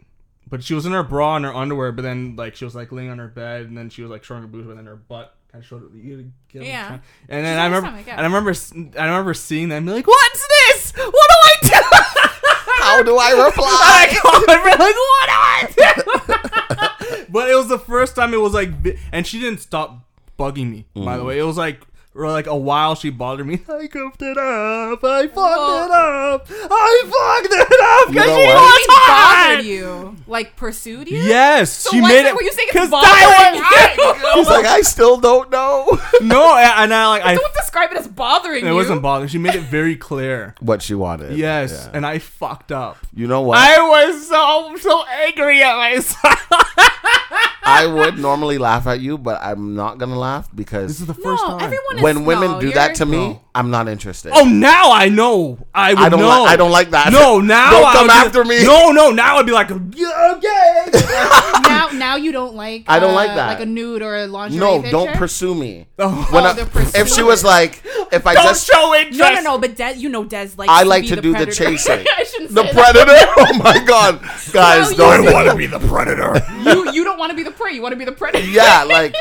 [0.49, 2.93] but she was in her bra and her underwear, but then like she was like
[2.93, 4.97] laying on her bed, and then she was like showing her boobs, but then her
[4.97, 5.91] butt kind of showed it.
[5.97, 6.87] You get what I'm Yeah.
[6.89, 8.12] trying- And then I remember, stomach, yeah.
[8.12, 10.93] and I remember, I remember seeing them, and be like, "What's this?
[10.97, 12.31] What do I do?"
[12.90, 13.66] How do I reply?
[13.70, 14.76] I called like, what
[15.30, 17.24] do I do?
[17.32, 18.70] but it was the first time it was like,
[19.12, 19.98] and she didn't stop
[20.38, 20.86] bugging me.
[20.94, 21.18] By Mm.
[21.18, 21.80] the way, it was like.
[22.12, 23.61] For like a while, she bothered me.
[23.69, 25.05] I goofed it up.
[25.05, 26.47] I fucked Well- it up.
[26.51, 28.57] I fucked it up You because know she what?
[28.57, 29.49] was you hot.
[29.49, 30.16] bothered you?
[30.27, 31.19] Like pursued you?
[31.19, 32.27] Yes, So she why made is it.
[32.31, 33.95] it- were you saying it's Because bothering I
[34.35, 34.41] you?
[34.41, 35.87] He's like, I still don't know
[36.20, 37.37] no, and and I like I.
[37.37, 38.74] Don't describe it as bothering It you.
[38.74, 39.28] wasn't bothering.
[39.28, 40.57] She made it very clear.
[40.61, 41.39] what she wanted.
[41.39, 41.91] Yes, Yeah.
[41.97, 42.99] and I fucked up.
[43.15, 43.57] you know what?
[43.59, 46.47] I was so so angry at myself.
[47.62, 51.15] I would normally laugh at you, but I'm not gonna laugh because this is the
[51.15, 51.61] first No, time.
[51.62, 51.99] everyone is.
[52.02, 53.40] When women no, do that to me, No.
[53.55, 54.32] I'm not interested.
[54.35, 55.59] Oh, now I know.
[55.74, 56.20] I would I don't.
[56.20, 56.43] know.
[56.44, 57.12] Li- I don't like that.
[57.12, 58.64] No, now Don't I come would be- after me.
[58.64, 60.90] No, no, now I'd be like, yeah, okay.
[61.68, 62.85] now, now you don't like.
[62.86, 63.48] I don't uh, like that.
[63.48, 64.90] Like a nude or a lingerie No, picture?
[64.93, 65.86] don't pursue me.
[65.98, 66.28] Oh.
[66.31, 67.82] When Oh, I- if she was like,
[68.12, 69.18] if I don't just, show interest.
[69.18, 69.59] No, no, no.
[69.59, 70.68] But Des, you know, Des like.
[70.68, 72.05] I like be to the do the chasing.
[72.18, 73.16] I shouldn't the say predator.
[73.36, 74.20] Oh my god,
[74.52, 75.32] guys, No, don't.
[75.32, 76.40] Wanna be the predator.
[76.62, 77.72] You, you don't want to be the prey.
[77.72, 78.47] You want to be the predator.
[78.47, 79.14] yeah, like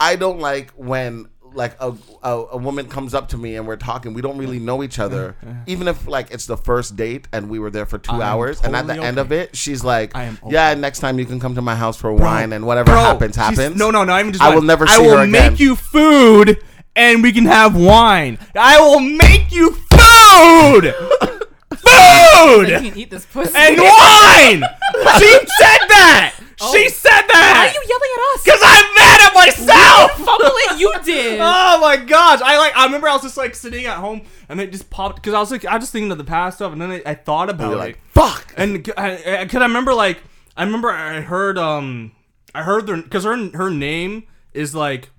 [0.00, 3.76] I don't like when like a, a a woman comes up to me and we're
[3.76, 4.12] talking.
[4.14, 5.36] We don't really know each other,
[5.66, 8.22] even if like it's the first date and we were there for two I am
[8.22, 8.60] hours.
[8.62, 9.26] and at the totally end okay.
[9.26, 11.96] of it, she's like, I am "Yeah, next time you can come to my house
[11.96, 14.12] for wine and whatever Bro, happens she's- happens." No, no, no.
[14.12, 14.42] I'm just.
[14.42, 15.30] I like, will never I will her again.
[15.52, 16.62] make you food,
[16.94, 18.38] and we can have wine.
[18.54, 20.94] I will make you food,
[21.76, 23.52] food, You can eat this pussy.
[23.56, 24.62] and wine.
[25.18, 26.34] she said that.
[26.72, 27.52] She said that.
[27.54, 28.44] Why are you yelling at us?
[28.44, 30.12] Because I'm mad at myself.
[30.12, 30.80] Fumble it.
[30.80, 31.40] You did.
[31.48, 32.40] Oh my gosh!
[32.42, 32.76] I like.
[32.76, 35.40] I remember I was just like sitting at home, and it just popped because I
[35.40, 37.50] was like, I was just thinking of the past stuff, and then I, I thought
[37.50, 37.78] about You're it.
[37.78, 40.22] like, "Fuck." And I, I, cause I remember like
[40.56, 42.12] I remember I heard um
[42.54, 44.24] I heard their because her her name
[44.54, 45.10] is like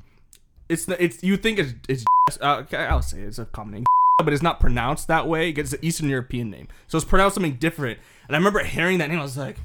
[0.70, 2.06] it's it's you think it's it's
[2.42, 3.86] uh, okay, I'll say it, it's a common name
[4.24, 5.52] but it's not pronounced that way.
[5.52, 6.68] It's an Eastern European name.
[6.88, 8.00] So it's pronounced something different.
[8.28, 9.58] And I remember hearing that name I was like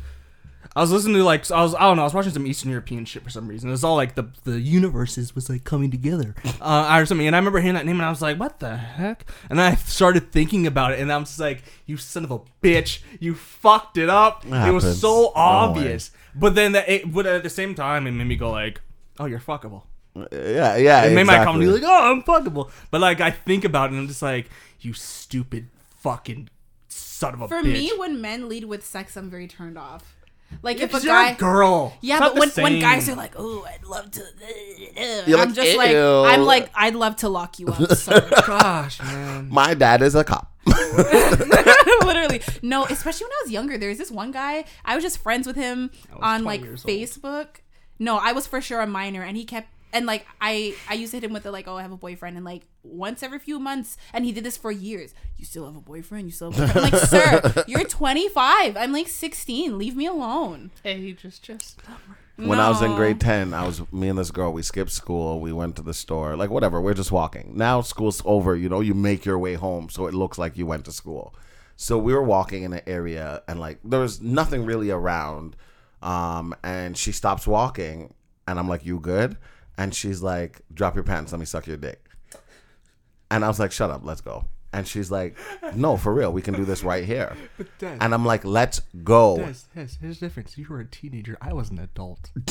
[0.77, 2.70] I was listening to like I was I don't know I was watching some Eastern
[2.70, 3.70] European shit for some reason.
[3.70, 7.27] It was all like the the universes was like coming together uh, or something.
[7.27, 9.24] And I remember hearing that name and I was like what the heck?
[9.49, 12.41] And then I started thinking about it and I'm just like you son of a
[12.62, 13.01] bitch.
[13.20, 14.45] You fucked it up.
[14.45, 16.11] It was so Don't obvious.
[16.35, 18.83] But then that it, but at the same time it made me go like
[19.19, 21.05] oh you're fuckable Yeah, yeah.
[21.05, 21.44] it made my exactly.
[21.66, 24.51] comedy like oh I'm fuckable but like I think about it and I'm just like
[24.80, 25.68] you stupid
[26.01, 26.48] fucking
[26.89, 27.72] son of a For bitch.
[27.72, 30.16] me, when men lead with sex, I'm very turned off.
[30.60, 31.97] Like if a 'Cause you're a guy, girl.
[32.02, 34.20] yeah, It's but not the when, when guys are like, "Oh, I'd love to,"
[35.26, 37.93] You're I'm like, just like, I'm like, I'd love to lock you up.
[37.97, 39.48] So gosh, man.
[39.51, 40.52] My dad is a cop.
[42.05, 42.84] literally, no.
[42.84, 44.64] Especially when I was younger, there was this one guy.
[44.84, 45.90] I was just friends with him
[46.20, 46.93] on like years old.
[46.94, 47.47] Facebook.
[47.98, 51.10] No, I was for sure a minor, and he kept and like I I used
[51.12, 53.39] to hit him with the like, oh, I have a boyfriend, and like once every
[53.39, 55.14] few months, and he did this for years.
[55.36, 56.27] You still have a boyfriend?
[56.27, 56.52] You still?
[56.52, 56.94] Have a boyfriend?
[56.94, 58.77] I'm like, sir, you're 25.
[58.77, 59.78] I'm like 16.
[59.78, 60.70] Leave me alone.
[60.85, 61.81] Age is just
[62.36, 65.40] When I was in grade 10, I was me and this girl, we skipped school,
[65.40, 67.52] we went to the store, like whatever, we're just walking.
[67.56, 70.66] Now school's over, you know, you make your way home so it looks like you
[70.66, 71.35] went to school.
[71.77, 75.56] So we were walking in an area and like there was nothing really around.
[76.02, 78.14] Um and she stops walking
[78.48, 79.36] and I'm like, "You good?"
[79.78, 82.05] And she's like, "Drop your pants, let me suck your dick."
[83.31, 84.44] And I was like, "Shut up, let's go."
[84.74, 85.36] And she's like,
[85.74, 87.36] "No, for real, we can do this right here."
[87.78, 90.57] Des, And I'm like, "Let's go." Des, Des, here's the difference.
[90.59, 91.36] You were a teenager.
[91.40, 92.31] I was an adult.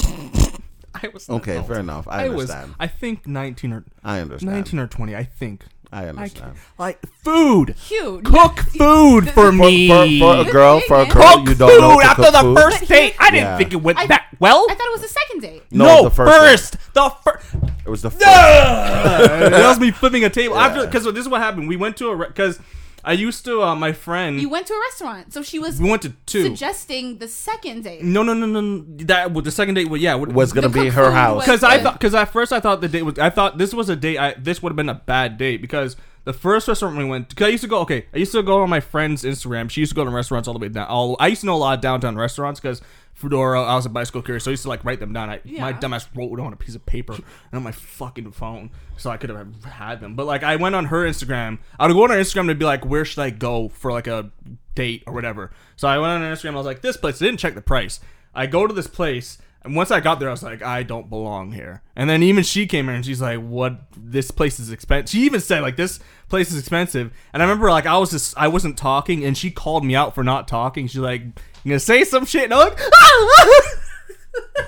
[0.94, 1.68] I was an Okay, adult.
[1.68, 2.08] fair enough.
[2.08, 2.76] I I was, understand.
[2.80, 4.52] I think 19 or I understand.
[4.54, 5.16] 19 or 20.
[5.16, 5.66] I think.
[5.92, 6.54] I I understand.
[6.54, 7.76] can't, like food.
[7.88, 8.24] Cute.
[8.24, 9.88] Cook food for for, me.
[9.90, 10.08] for,
[10.44, 12.32] for a girl, for a Cook girl, Cook you don't know food to after cook
[12.34, 12.58] the food.
[12.58, 13.16] first date.
[13.20, 13.58] I didn't Yeah.
[13.58, 14.66] think it went I- that well.
[14.70, 15.64] I thought it was the second date.
[15.72, 16.76] No, no, the first.
[16.78, 16.94] first.
[16.94, 17.54] The first.
[17.86, 18.22] It was the first.
[18.26, 20.68] that was me flipping a table Yeah.
[20.68, 21.68] after because this is what happened.
[21.68, 22.60] We went to a because
[23.04, 24.40] I used to uh, my friend.
[24.40, 26.44] You went to a restaurant, so she was we went to two.
[26.44, 28.04] suggesting the second date.
[28.04, 28.62] no, no, no, no.
[28.62, 28.86] no.
[29.06, 29.90] That well, the second date.
[29.90, 31.44] Well, yeah, what- Was gonna be her house.
[31.44, 33.90] because I thought because at first I thought the date was I thought this was
[33.90, 37.04] a date I this would have been a bad date because the first restaurant we
[37.06, 39.70] went because I used to go okay I used to go on my friend's Instagram.
[39.70, 41.56] She used to go to restaurants all the way down all I used to know
[41.56, 42.82] a lot of downtown restaurants because
[43.14, 45.30] Fedora I was a bicycle courier so I used to like write them down.
[45.30, 47.24] I my dumbass wrote it on a piece of paper and
[47.54, 50.16] on my fucking phone so I could have had them.
[50.16, 51.60] But like I went on her Instagram.
[51.80, 54.08] I would go on her Instagram to be like where should I go for like
[54.08, 54.32] a
[54.76, 55.52] date or whatever?
[55.76, 57.62] So I went on her Instagram I was like this place I didn't check the
[57.62, 58.00] price.
[58.34, 61.08] I go to this place and once I got there, I was like, I don't
[61.08, 61.84] belong here.
[61.96, 63.80] And then even she came in and she's like, What?
[63.96, 65.12] This place is expensive.
[65.12, 67.12] She even said, like, this place is expensive.
[67.32, 70.16] And I remember, like, I was just, I wasn't talking and she called me out
[70.16, 70.88] for not talking.
[70.88, 72.46] She's like, You gonna say some shit?
[72.46, 73.62] And I'm like, ah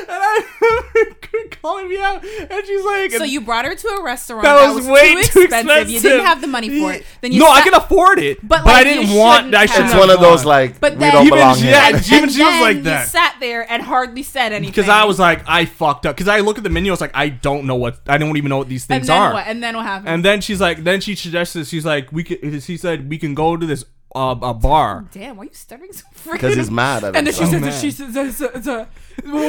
[0.00, 0.27] And I remember
[1.62, 2.24] calling me out.
[2.24, 5.14] And she's like, So you brought her to a restaurant That that, was was, way
[5.22, 5.90] too, too expensive.
[5.90, 7.04] You didn't have the money for it.
[7.20, 9.38] Then you no, I can afford it, but, But, I didn't want.
[9.38, 11.90] shouldn't I shouldn't It's have one of those like But we don't Even- belong yeah,
[11.90, 12.02] here.
[12.02, 13.00] she- Even and she was like that.
[13.02, 14.70] You sat there and hardly said anything.
[14.70, 16.16] Because I was like, I fucked up.
[16.16, 18.36] Because I look at the menu, I was like, I don't know what, I don't
[18.36, 19.32] even know what these and things then are.
[19.34, 19.46] what?
[19.46, 20.08] And then what happened?
[20.08, 23.34] And then she's like, then she suggested, she's like, we could, she said, we can
[23.34, 25.06] go to this uh, a bar.
[25.12, 26.32] Damn, why are you stuttering so freaking?
[26.32, 27.62] Because he's mad at And then she himself.
[27.62, 27.80] said, man.
[27.80, 28.86] she said, "Z- z- z-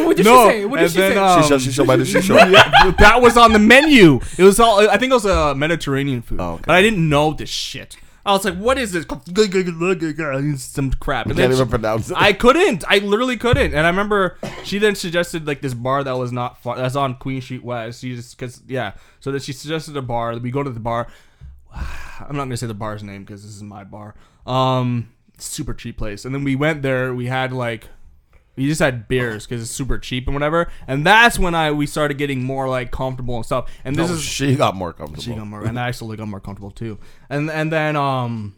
[0.05, 0.65] what did no, she say?
[0.65, 1.17] What did and she then, say?
[1.19, 2.51] um, Shisha, shisha, by the shisha.
[2.51, 4.19] yeah, that was on the menu.
[4.37, 6.39] It was all, I think it was uh, Mediterranean food.
[6.41, 6.63] Oh, okay.
[6.67, 7.95] But I didn't know this shit.
[8.25, 9.05] I was like, what is this?
[10.61, 11.25] Some crap.
[11.25, 12.17] And Can't then even she- pronounce it.
[12.19, 12.83] I couldn't.
[12.87, 13.73] I literally couldn't.
[13.73, 16.75] And I remember she then suggested like this bar that was not far.
[16.75, 18.01] That's on Queen Street West.
[18.01, 18.93] She just because yeah.
[19.19, 20.37] So then she suggested a bar.
[20.37, 21.07] We go to the bar.
[21.75, 24.15] I'm not gonna say the bar's name because this is my bar.
[24.45, 26.25] Um, super cheap place.
[26.25, 27.13] And then we went there.
[27.13, 27.87] We had like.
[28.55, 31.85] We just had beers because it's super cheap and whatever, and that's when I we
[31.85, 33.71] started getting more like comfortable and stuff.
[33.85, 35.23] And this No, is she got more comfortable.
[35.23, 36.97] she got more, and I slowly got more comfortable too.
[37.29, 38.57] And and then um,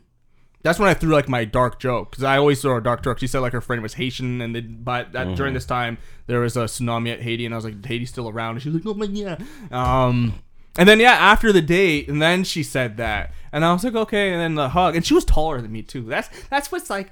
[0.63, 3.19] that's when I threw like my dark joke because I always throw a dark joke.
[3.19, 6.39] She said like her friend was Haitian, and then but that, during this time there
[6.39, 8.83] was a tsunami at Haiti, and I was like, Haiti's still around, and she was
[8.83, 9.37] like, oh my yeah.
[9.69, 10.33] Um,
[10.77, 13.95] and then yeah, after the date, and then she said that, and I was like,
[13.95, 16.03] okay, and then the hug, and she was taller than me too.
[16.03, 17.11] That's that's what's like.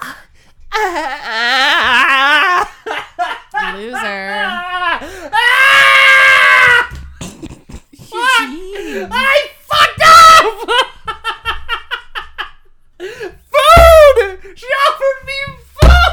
[0.00, 0.18] Ah.
[3.74, 3.98] Loser.
[7.92, 9.08] Eugene.
[9.10, 10.68] I fucked up.
[12.98, 14.58] food.
[14.58, 15.34] She offered me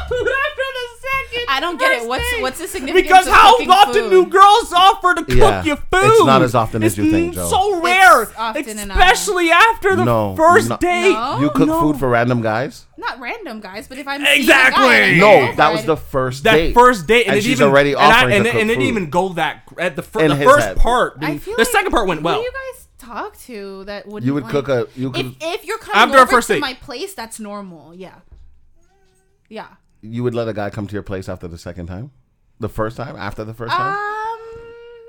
[0.08, 1.46] food after the second.
[1.48, 2.08] I don't get it.
[2.08, 2.42] What's date.
[2.42, 3.06] what's the significance?
[3.08, 4.10] Because of how often food?
[4.10, 5.86] do girls offer to cook Yeah, you food?
[5.92, 7.48] it's not as often as It's you think, Joe.
[7.48, 8.96] So rare, It's often enough.
[8.98, 10.76] especially after the No, first no.
[10.78, 11.12] date.
[11.12, 11.40] No?
[11.40, 11.80] You cook No.
[11.80, 12.86] food for random guys?
[12.96, 14.82] Not random guys, but if I'm seeing a Exactly.
[14.84, 16.74] guy and I No, know that was the first That date.
[16.74, 18.60] first date, and, And it she's even, already and I- offering and, to it- cook
[18.62, 20.76] and it didn't even go that at the, fir- the his first head.
[20.78, 21.18] part.
[21.20, 22.42] I feel the like, second part went well.
[22.42, 25.78] you guys talk to that would You would cook a you If could if you're
[25.78, 26.60] coming After over first to date.
[26.60, 27.94] my place, that's normal.
[27.94, 28.14] Yeah.
[29.48, 29.66] Yeah.
[30.06, 32.10] You would let a guy come to your place after the second time?
[32.60, 33.16] The first time?
[33.16, 33.94] After the first time?
[33.94, 34.38] Um.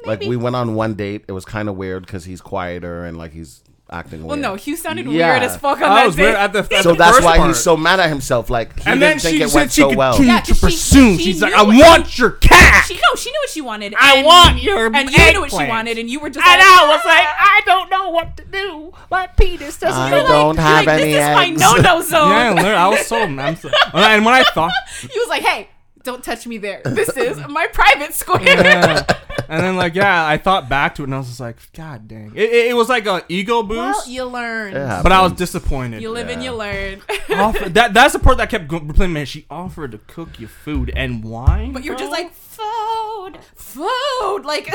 [0.05, 0.29] like maybe.
[0.29, 1.25] we went on one date.
[1.27, 4.41] It was kind of weird because he's quieter and like he's acting Well, weird.
[4.41, 5.31] no, Hugh sounded Yeah.
[5.31, 6.23] weird as fuck on I that was date.
[6.23, 7.47] weird at the, at So the that's first why part.
[7.49, 8.49] he's so mad at himself.
[8.49, 10.11] Like he And didn't then think she it went she so well.
[10.13, 11.17] continue Yeah, to 'cause she- pursue.
[11.17, 12.85] she She's like, I want she- your cat.
[12.87, 13.95] She no, she knew what she wanted.
[13.97, 16.59] I and- want your and you knew what she wanted, and you were just And
[16.59, 18.91] like, I was like, I don't know what to do.
[19.09, 19.97] My penis doesn't.
[19.99, 21.61] I You're like- don't you're have like, any This is my eggs.
[21.61, 22.29] no-no zone.
[22.57, 23.17] Yeah, I was so.
[23.23, 25.69] I'm so and when I thought, He was like, "Hey,
[26.07, 26.81] don't touch me there.
[26.85, 29.03] This is my private square." yeah.
[29.49, 32.07] and then like yeah, I thought back to it and I was just like, God
[32.07, 34.73] dang, it, it, it was like a ego boost, well, you learn.
[34.75, 36.01] It but I was disappointed.
[36.01, 36.51] You live and Yeah.
[36.51, 37.01] you learn.
[37.29, 39.11] Offer- that that's the part that kept go- replaying.
[39.11, 43.37] Man, she offered to cook you food and wine, but you were just like, "Food,
[43.55, 44.65] food." Like,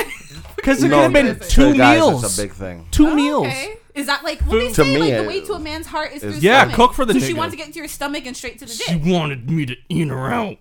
[0.56, 2.24] because it No, could have been two to guys, meals.
[2.24, 2.86] It's a big thing.
[2.90, 3.46] two meals.
[3.46, 3.76] Okay.
[3.94, 4.94] Is that like what they To say?
[4.94, 6.76] me, like the it- way to a man's heart is through his Yeah, stomach.
[6.76, 7.36] cook for the So she nigga.
[7.36, 8.86] wants to get to your stomach and straight to the dick?
[8.86, 9.12] She dick.
[9.12, 10.56] wanted me to eat her out.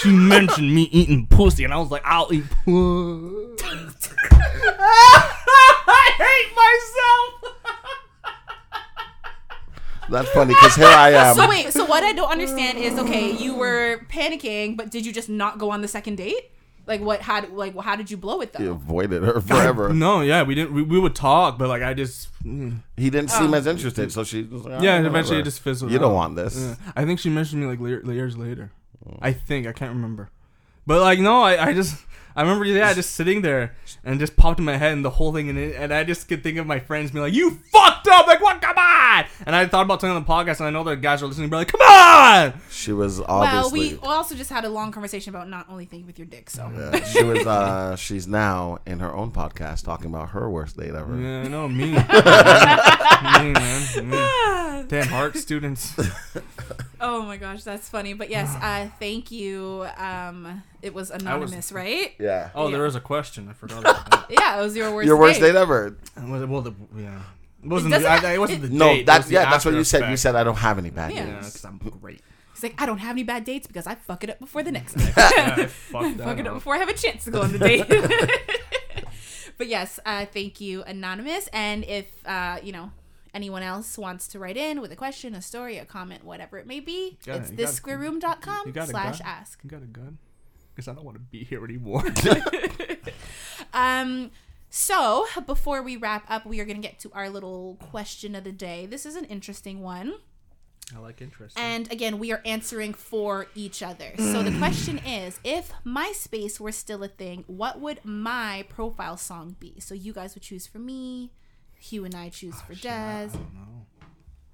[0.00, 4.14] She mentioned me eating pussy, and I was like, I'll eat pussy.
[5.88, 7.54] I hate myself.
[10.08, 11.34] That's funny because here I am.
[11.34, 15.12] So wait, so what I don't understand is okay, you were panicking, but did you
[15.12, 16.52] just not go on the second date?
[16.86, 17.20] Like what?
[17.20, 17.40] How?
[17.40, 18.60] did- Like how did you blow it though?
[18.60, 19.92] He avoided her forever.
[19.92, 20.72] No, yeah, we didn't.
[20.74, 22.78] We, we would talk, but like I just, mm.
[22.96, 23.56] He didn't seem Oh.
[23.56, 24.94] as interested, so she was like, yeah.
[24.94, 25.90] "Oh, and eventually, it just fizzled.
[25.90, 26.56] You don't want this.
[26.56, 26.76] Yeah.
[26.94, 28.70] I think she mentioned me like years later.
[29.20, 30.30] I think I can't remember,
[30.86, 32.04] but like no, I, I just
[32.34, 33.74] I remember yeah just sitting there
[34.04, 36.28] and just popped in my head and the whole thing and it, and I just
[36.28, 39.54] could think of my friends being like you fucked up like what come on and
[39.56, 41.56] I thought about telling on the podcast and I know the guys are listening be
[41.56, 43.94] like come on She was obviously.
[43.96, 46.50] well, we also just had a long conversation about not only thinking with your dick.
[46.50, 47.46] So Yeah, she was.
[47.46, 51.16] Uh, she's now in her own podcast talking about her worst date ever.
[51.18, 54.86] yeah I know me me man me.
[54.88, 55.94] damn heart students
[57.00, 58.14] Oh my gosh, that's funny.
[58.14, 59.86] But yes, uh, thank you.
[59.98, 62.12] Um, it was anonymous, right?
[62.18, 62.50] Yeah.
[62.54, 62.76] oh Yeah.
[62.76, 65.06] there was a question I forgot about that Yeah, it was your worst.
[65.06, 65.52] Your worst date.
[65.52, 65.96] date ever?
[66.26, 67.20] was it, well the yeah
[67.66, 69.50] it wasn't doesn't the, I, it wasn't the No, date, it that's was the yeah.
[69.50, 70.10] That's what after you said.
[70.10, 71.26] You said I don't have any bad Yeah.
[71.26, 71.48] yeah dates.
[71.50, 72.20] because I'm great
[72.54, 74.72] He's like, I don't have any bad dates because I fuck it up before the
[74.72, 75.12] next date.
[75.16, 76.54] yeah, I fucked that fuck it up up.
[76.54, 77.86] before I have a chance to go on the date.
[79.58, 81.48] but yes, uh, thank you, anonymous.
[81.52, 82.92] And if uh, you know
[83.34, 86.66] anyone else wants to write in with a question, a story, a comment, whatever it
[86.66, 89.28] may be, Yeah, it's you got- thissquareroom.com you got a slash gun?
[89.28, 89.60] ask.
[89.62, 90.16] You got a gun?
[90.74, 92.04] Because I don't want to be here anymore.
[93.74, 94.30] Um,
[94.70, 98.44] so before we wrap up, we are going to get to our little question of
[98.44, 98.86] the day.
[98.86, 100.14] This is an interesting one.
[100.94, 101.58] I like interest.
[101.58, 104.12] And again, we are answering for each other.
[104.18, 109.56] So the question is if MySpace were still a thing, what would my profile song
[109.58, 109.80] be?
[109.80, 111.32] So you guys would choose for me,
[111.78, 113.30] Hugh and I choose for Des.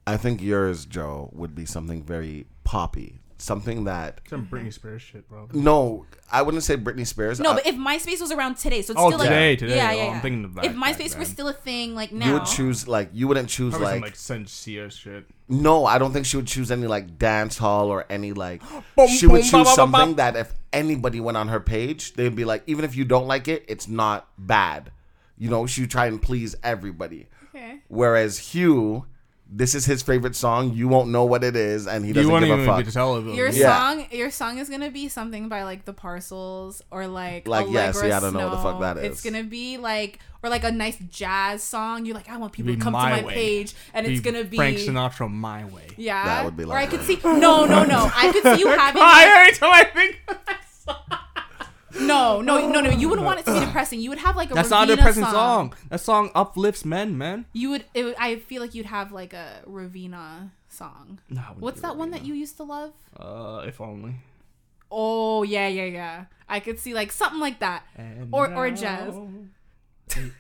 [0.07, 3.21] I think yours, Joe, would be something very poppy.
[3.43, 4.55] Something that Some mm-hmm.
[4.55, 5.49] Britney Spears shit, bro.
[5.53, 7.41] no, I wouldn't say Britney Spears.
[7.41, 9.77] No, I- but if MySpace was around today, so it's Oh, still like today, today.
[9.77, 12.13] yeah, Oh, yeah, I'm thinking of that if back MySpace were still a thing, like
[12.13, 15.25] now, you would choose like you wouldn't choose Probably like, some like Shenseea shit.
[15.49, 15.85] no.
[15.85, 18.63] I don't think she would choose any like dance hall or any like.
[18.97, 20.17] Boom, she would boom, choose ba, ba, ba, something ba.
[20.19, 23.49] that if anybody went on her page, they'd be like, even if you don't like
[23.49, 24.93] it, it's not bad.
[25.37, 27.27] You know, she would try and please everybody.
[27.55, 27.81] Okay.
[27.89, 29.07] Whereas Hugh,
[29.55, 30.73] this is his favorite song.
[30.73, 32.79] You won't know what it is, and he doesn't won't give even a fuck.
[32.79, 33.35] get to tell it.
[33.35, 33.77] Your Yeah.
[33.79, 37.83] song, your song is gonna be something by like the Parcels or like Like, yeah,
[37.91, 39.05] Allegra see, I don't know what the fuck that is.
[39.13, 42.07] It's gonna be like or like a nice jazz song.
[42.07, 43.35] You're like, I want people Be to come My to my Way.
[43.35, 45.87] page, and it's gonna be Frank Sinatra, my way.
[45.97, 46.25] yeah.
[46.25, 48.11] That would be Like or I could see no, no, no.
[48.15, 51.19] I could see you having Cry like, every time I think.
[52.01, 52.91] No, no, no, no.
[52.91, 54.01] You wouldn't want it to be depressing.
[54.01, 55.33] You would have like a That's not a Raveena depressing song.
[55.33, 55.75] song.
[55.91, 57.47] That song uplifts men, man.
[57.53, 58.15] You would, it would.
[58.19, 61.21] I feel like you'd have like a Raveena song.
[61.29, 62.93] No, I wouldn't What's do that one that you used to love?
[63.19, 64.15] Uh, if only.
[64.91, 66.25] Oh yeah, yeah, yeah.
[66.49, 67.85] I could see like something like that.
[67.97, 69.15] And Or- or jazz.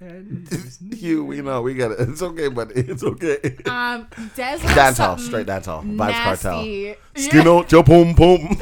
[0.00, 1.22] End is near.
[1.22, 2.00] We know we got it.
[2.08, 2.74] It's okay, buddy.
[2.80, 3.56] It's okay.
[3.66, 6.94] Um, Des dance hall, straight dance hall, vibes nasty.
[6.94, 6.94] cartel.
[7.16, 8.58] Skin out your pum pum.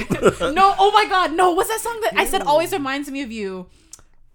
[0.54, 1.52] No, oh my god, no.
[1.52, 3.66] What's that song that I said always reminds me of you?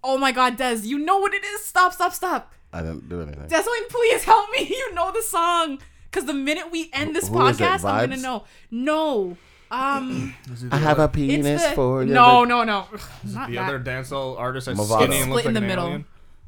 [0.04, 1.64] Oh my god, Des, you know what it is.
[1.64, 2.52] Stop, stop, stop.
[2.72, 3.46] I didn't do anything.
[3.48, 4.66] Desmond, please help me.
[4.68, 5.78] You know the song.
[6.10, 8.44] Because the minute we end this Who is it, podcast, I'm gonna know.
[8.70, 9.36] No.
[9.70, 12.14] Um, I the have a other- penis the, for you.
[12.14, 12.86] no, no, no.
[13.24, 13.64] Not The that.
[13.64, 15.02] other dancehall artist that's Mavado.
[15.02, 15.86] skinny and looks Split in the an middle.
[15.86, 16.04] alien.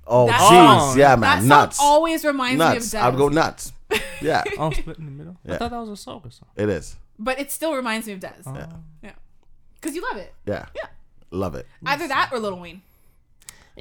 [0.09, 0.39] Oh, jeez,
[0.89, 2.73] song- yeah, that man, song nuts, always reminds nuts.
[2.95, 3.09] me of Des.
[3.09, 3.73] I'd go nuts.
[4.21, 5.37] Yeah, Oh, split in the middle.
[5.47, 5.59] I Yeah.
[5.59, 6.49] thought that was a soca song.
[6.57, 6.97] it is.
[7.19, 8.33] but it still reminds me of Des.
[8.47, 8.55] Oh.
[9.03, 9.13] Yeah.
[9.75, 10.35] Because you love it.
[10.45, 10.87] Yeah, Yeah.
[11.31, 11.67] love it.
[11.87, 12.83] Either that or Lil Wayne.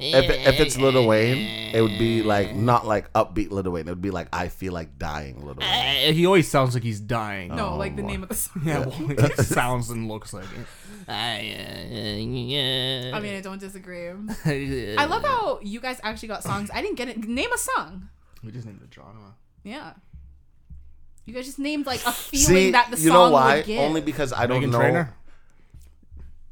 [0.00, 3.86] If, if it's Lil Wayne, it would be like not like upbeat Lil Wayne.
[3.88, 6.08] It would be like I feel like dying Lil Wayne.
[6.08, 7.54] Uh, he always sounds like he's dying.
[7.54, 8.08] No, Oh, like the boy.
[8.08, 8.62] name of the song.
[8.64, 10.66] Yeah, well, he sounds and looks like it.
[11.10, 12.20] I
[13.20, 14.08] mean, I don't disagree.
[14.44, 16.70] I love how you guys actually got songs.
[16.72, 17.18] I didn't get it.
[17.26, 18.08] Name a song.
[18.44, 19.34] We just named the genre.
[19.64, 19.94] Yeah.
[21.24, 23.56] You guys just named like a feeling See, that the song you know why?
[23.56, 23.80] would give.
[23.80, 24.78] Only because I don't Meghan know.
[24.78, 25.14] Trainor?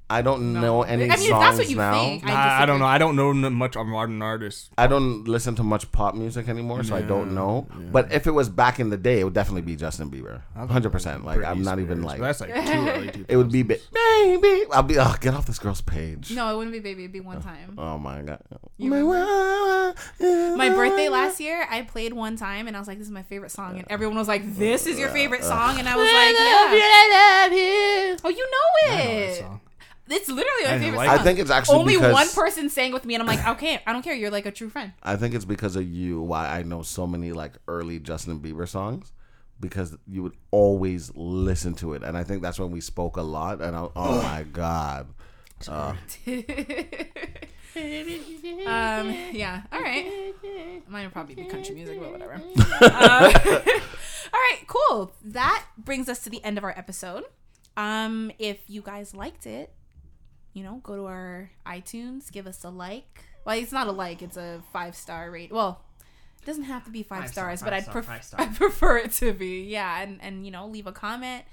[0.08, 0.60] I don't No.
[0.60, 1.92] know any I mean, if songs that's what you now.
[1.94, 2.78] think, I I, I don't disagree.
[2.78, 2.86] know.
[2.86, 4.70] I don't know n- much of modern artists.
[4.78, 7.66] I don't listen to much pop music anymore, so I don't Yeah, know.
[7.70, 7.86] yeah.
[7.90, 10.90] But if it was back in the day, it would definitely be Justin Bieber, hundred
[10.90, 11.24] percent.
[11.24, 13.06] Like I'm not even Spears, like but that's like too early.
[13.08, 13.24] 2000s.
[13.28, 14.64] it would be ba- baby.
[14.72, 16.30] I'll be oh get off this girl's page.
[16.30, 17.02] No, it wouldn't be baby.
[17.02, 17.74] It'd be one time.
[17.76, 18.40] Oh, oh my god.
[18.78, 18.90] You
[20.56, 23.22] My birthday last year, I played one time, and I was like, "This is my
[23.24, 26.08] favorite song," and everyone was like, "This is your favorite uh, song," and I was
[26.08, 26.12] uh.
[26.12, 29.38] like, "Yeah." Oh, you know I know that it.
[29.40, 29.60] song.
[30.08, 31.18] It's literally my I favorite like song.
[31.18, 33.82] I think it's actually only because one person sang with me, and I'm like, "Okay,
[33.86, 34.14] I don't care.
[34.14, 37.06] You're like a true friend." I think it's because of you why I know so
[37.06, 39.12] many like early Justin Bieber songs
[39.58, 43.22] because you would always listen to it, and I think that's when we spoke a
[43.22, 43.60] lot.
[43.60, 45.08] And I, oh my god,
[45.68, 45.94] uh,
[48.66, 49.62] um, yeah.
[49.72, 50.34] All right.
[50.88, 52.40] Mine would probably be country music, but whatever.
[52.80, 53.32] Uh,
[54.32, 55.12] all right, cool.
[55.24, 57.24] That brings us to the end of our episode.
[57.76, 59.72] Um, if you guys liked it,
[60.56, 63.24] you know, go to our iTunes, give us a like.
[63.44, 65.52] Well, it's not a like; it's a five star rate.
[65.52, 65.82] Well,
[66.40, 68.24] it doesn't have to be five, Five star, stars, but five I'd star, pref- five
[68.24, 68.40] star.
[68.42, 69.64] I prefer it to be.
[69.64, 71.44] Yeah, and and you know, leave a comment.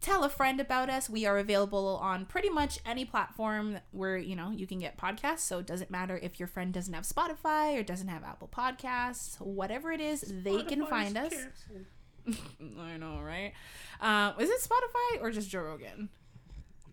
[0.00, 1.10] Tell a friend about us.
[1.10, 5.40] We are available on pretty much any platform where you know you can get podcasts.
[5.40, 9.38] So it doesn't matter if your friend doesn't have Spotify or doesn't have Apple Podcasts,
[9.42, 11.34] whatever it is, they can find us.
[12.80, 13.52] I know, right?
[14.00, 16.08] Uh, is it Spotify or just Joe Rogan?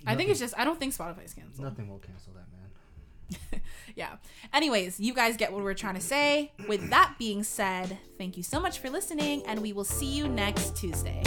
[0.06, 0.54] I think it's just.
[0.58, 1.60] I don't think Spotify's canceled.
[1.66, 3.62] Nothing will cancel that, man.
[3.96, 4.18] Yeah.
[4.54, 6.52] Anyways, you guys get what we're trying to say.
[6.68, 10.28] With that being said, thank you so much for listening, and we will see you
[10.28, 11.24] next Tuesday.